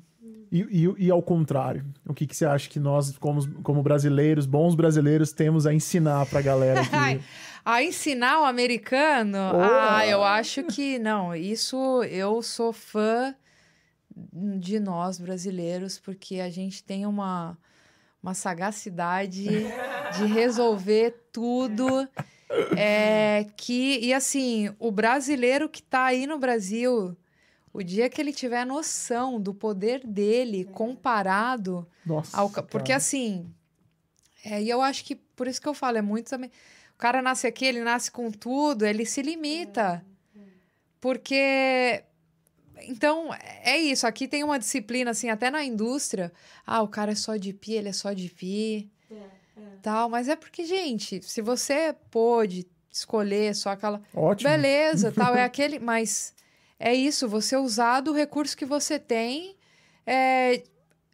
[0.50, 4.46] e, e, e, ao contrário, o que, que você acha que nós, como, como brasileiros,
[4.46, 6.80] bons brasileiros, temos a ensinar para a galera
[7.12, 7.20] aqui?
[7.64, 9.38] a ensinar o americano?
[9.52, 9.60] Oh.
[9.60, 11.34] Ah, eu acho que não.
[11.34, 13.34] Isso eu sou fã
[14.58, 17.58] de nós brasileiros, porque a gente tem uma,
[18.24, 19.44] uma sagacidade
[20.16, 22.08] de resolver tudo.
[22.76, 27.16] É, que, e assim, o brasileiro que está aí no Brasil
[27.74, 30.72] o dia que ele tiver noção do poder dele é.
[30.72, 32.48] comparado Nossa, ao.
[32.48, 32.96] Porque cara.
[32.98, 33.52] assim.
[34.44, 36.50] É, e eu acho que por isso que eu falo, é muito também.
[36.94, 40.04] O cara nasce aqui, ele nasce com tudo, ele se limita.
[40.36, 40.42] É, é.
[41.00, 42.04] Porque.
[42.82, 43.30] Então,
[43.62, 44.06] é isso.
[44.06, 46.32] Aqui tem uma disciplina, assim, até na indústria.
[46.66, 48.90] Ah, o cara é só de pi, ele é só de pi.
[49.10, 49.20] É, é.
[49.82, 50.08] Tal.
[50.08, 54.02] Mas é porque, gente, se você pôde escolher só aquela.
[54.14, 54.50] Ótimo.
[54.50, 55.34] Beleza, tal.
[55.34, 55.78] É aquele.
[55.78, 56.34] Mas
[56.78, 59.56] é isso, você usar do recurso que você tem.
[60.06, 60.62] É,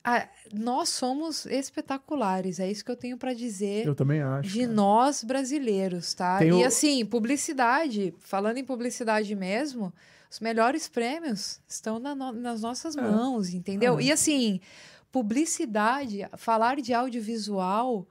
[0.03, 3.87] a, nós somos espetaculares, é isso que eu tenho para dizer.
[3.87, 4.49] Eu também acho.
[4.49, 4.73] De cara.
[4.73, 6.39] nós brasileiros, tá?
[6.39, 6.66] Tem e o...
[6.66, 9.93] assim, publicidade, falando em publicidade mesmo,
[10.31, 13.02] os melhores prêmios estão na no, nas nossas é.
[13.02, 13.98] mãos, entendeu?
[13.98, 14.05] É.
[14.05, 14.61] E assim,
[15.11, 18.07] publicidade, falar de audiovisual,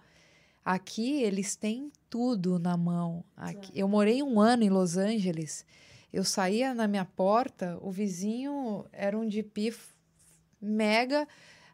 [0.63, 3.23] aqui eles têm tudo na mão.
[3.37, 5.65] Aqui, eu morei um ano em Los Angeles
[6.11, 9.73] eu saía na minha porta, o vizinho era um DP
[10.59, 11.27] mega.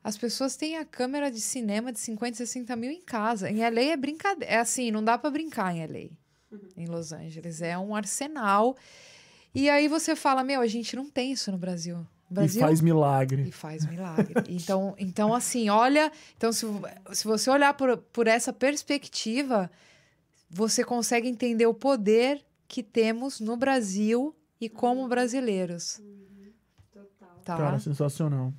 [0.03, 3.49] As pessoas têm a câmera de cinema de 50, 60 mil em casa.
[3.49, 4.53] Em LA é brincadeira.
[4.53, 6.09] É assim, não dá para brincar em LA,
[6.51, 6.69] uhum.
[6.75, 7.61] em Los Angeles.
[7.61, 8.75] É um arsenal.
[9.55, 12.05] E aí você fala, meu, a gente não tem isso no Brasil.
[12.29, 13.43] Brasil, e faz milagre.
[13.47, 14.33] E faz milagre.
[14.49, 16.11] então, então, assim, olha.
[16.35, 16.65] Então, se,
[17.13, 19.71] se você olhar por, por essa perspectiva,
[20.49, 25.99] você consegue entender o poder que temos no Brasil e como brasileiros.
[25.99, 26.51] Uhum.
[26.91, 27.39] Total.
[27.45, 27.57] Tá?
[27.57, 28.53] Cara, sensacional.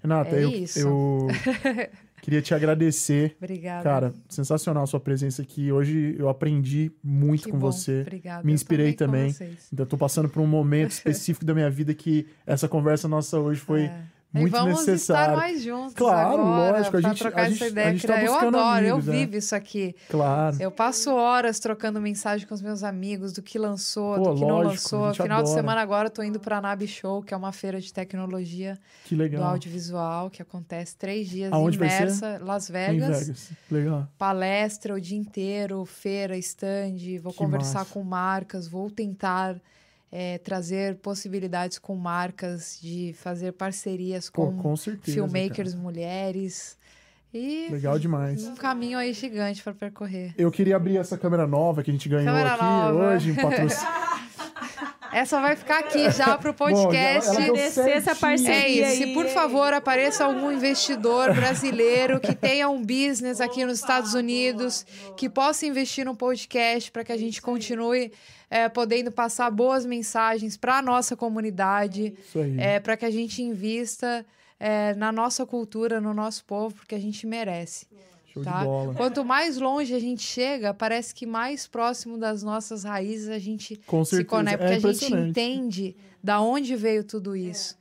[0.00, 1.28] Renata, é eu, eu
[2.22, 3.36] queria te agradecer.
[3.36, 3.82] Obrigada.
[3.82, 5.70] Cara, sensacional a sua presença aqui.
[5.70, 7.70] Hoje eu aprendi muito que com bom.
[7.70, 8.00] você.
[8.00, 8.42] Obrigada.
[8.44, 9.32] Me inspirei também.
[9.32, 9.56] também.
[9.70, 13.60] Então, tô passando por um momento específico da minha vida que essa conversa nossa hoje
[13.60, 15.32] foi é muito e vamos necessário.
[15.34, 16.96] estar mais juntos Claro, agora, lógico.
[16.96, 17.88] A gente, trocar a gente, essa ideia.
[17.88, 19.18] A gente tá eu adoro, amigos, eu né?
[19.18, 19.94] vivo isso aqui.
[20.08, 20.56] Claro.
[20.58, 24.44] Eu passo horas trocando mensagem com os meus amigos do que lançou, Pô, do que
[24.44, 25.14] lógico, não lançou.
[25.14, 25.42] Final adora.
[25.42, 27.92] de semana agora eu tô indo para a NAB Show, que é uma feira de
[27.92, 28.78] tecnologia
[29.10, 32.94] do audiovisual, que acontece três dias Aonde imersa, Las Vegas.
[32.94, 33.50] Em Vegas.
[33.70, 34.08] Legal.
[34.16, 37.92] Palestra o dia inteiro, feira, stand, vou que conversar massa.
[37.92, 39.60] com marcas, vou tentar
[40.14, 45.82] é, trazer possibilidades com marcas, de fazer parcerias com, Pô, com certeza, filmmakers cara.
[45.82, 46.78] mulheres.
[47.32, 48.44] E Legal demais.
[48.44, 50.34] Um caminho aí gigante para percorrer.
[50.36, 53.14] Eu queria abrir essa câmera nova que a gente ganhou câmera aqui nova.
[53.14, 53.88] hoje, um patrocínio.
[55.12, 57.30] Essa vai ficar aqui já pro podcast.
[57.30, 58.86] Bom, ela, ela essa parceria.
[58.86, 59.02] É isso.
[59.02, 64.86] Se por favor apareça algum investidor brasileiro que tenha um business aqui nos Estados Unidos,
[65.16, 68.10] que possa investir no podcast para que a gente continue
[68.48, 72.14] é, podendo passar boas mensagens para a nossa comunidade,
[72.58, 74.24] é, para que a gente invista
[74.58, 77.86] é, na nossa cultura, no nosso povo, porque a gente merece.
[78.32, 78.64] Show tá?
[78.96, 83.80] Quanto mais longe a gente chega, parece que mais próximo das nossas raízes a gente
[84.04, 87.76] se conecta, porque é a gente entende da onde veio tudo isso.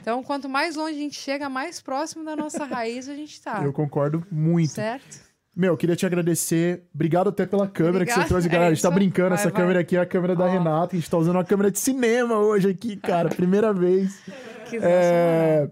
[0.00, 3.64] Então, quanto mais longe a gente chega, mais próximo da nossa raiz a gente está.
[3.64, 4.70] Eu concordo muito.
[4.70, 5.26] Certo?
[5.54, 6.84] Meu, eu queria te agradecer.
[6.94, 8.48] Obrigado até pela câmera que você trouxe.
[8.48, 9.30] Galera, a gente tá brincando.
[9.30, 9.60] Vai, essa vai.
[9.60, 10.94] câmera aqui é a câmera da Renata.
[10.94, 13.30] A gente tá usando uma câmera de cinema hoje aqui, cara.
[13.30, 14.22] Primeira vez.
[14.68, 15.68] Que é...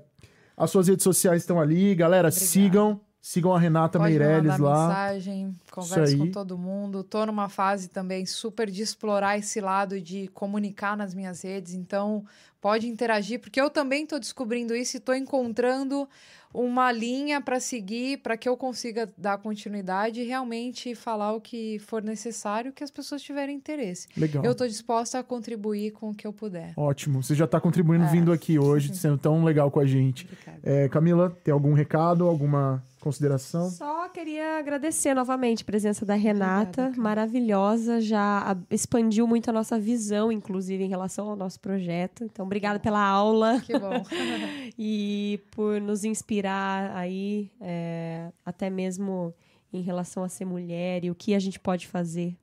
[0.56, 1.94] As suas redes sociais estão ali.
[1.94, 2.98] Galera, sigam.
[3.26, 4.86] Sigam a Renata Pode Meirelles lá.
[4.86, 7.02] mensagem, converse com todo mundo.
[7.02, 12.22] Tô numa fase também super de explorar esse lado de comunicar nas minhas redes, então
[12.60, 16.06] pode interagir, porque eu também tô descobrindo isso e tô encontrando
[16.52, 21.78] uma linha para seguir, para que eu consiga dar continuidade e realmente falar o que
[21.78, 24.06] for necessário, que as pessoas tiverem interesse.
[24.16, 24.44] Legal.
[24.44, 26.74] Eu estou disposta a contribuir com o que eu puder.
[26.76, 27.22] Ótimo.
[27.22, 28.08] Você já está contribuindo é.
[28.08, 30.28] vindo aqui hoje, sendo tão legal com a gente.
[30.62, 33.70] É, Camila, tem algum recado, alguma consideração?
[33.70, 39.78] Só queria agradecer novamente a presença da Renata, Obrigada, maravilhosa, já expandiu muito a nossa
[39.78, 42.24] visão, inclusive em relação ao nosso projeto.
[42.24, 43.60] Então, obrigada pela aula.
[43.60, 44.02] Que bom.
[44.78, 49.34] e por nos inspirar aí, é, até mesmo
[49.72, 52.36] em relação a ser mulher e o que a gente pode fazer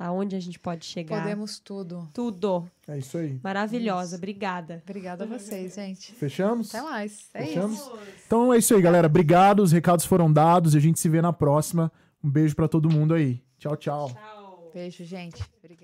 [0.00, 1.22] aonde a gente pode chegar.
[1.22, 2.08] Podemos tudo.
[2.14, 2.66] Tudo.
[2.88, 3.38] É isso aí.
[3.44, 4.06] Maravilhosa.
[4.06, 4.16] Isso.
[4.16, 4.82] Obrigada.
[4.82, 6.12] Obrigada a vocês, gente.
[6.14, 6.74] Fechamos?
[6.74, 7.28] Até mais.
[7.34, 7.78] É Fechamos?
[7.78, 7.98] isso.
[8.26, 9.06] Então é isso aí, galera.
[9.06, 9.60] Obrigado.
[9.62, 11.92] Os recados foram dados e a gente se vê na próxima.
[12.24, 13.42] Um beijo para todo mundo aí.
[13.58, 14.10] Tchau, tchau.
[14.10, 14.70] Tchau.
[14.72, 15.42] Beijo, gente.
[15.58, 15.79] Obrigada.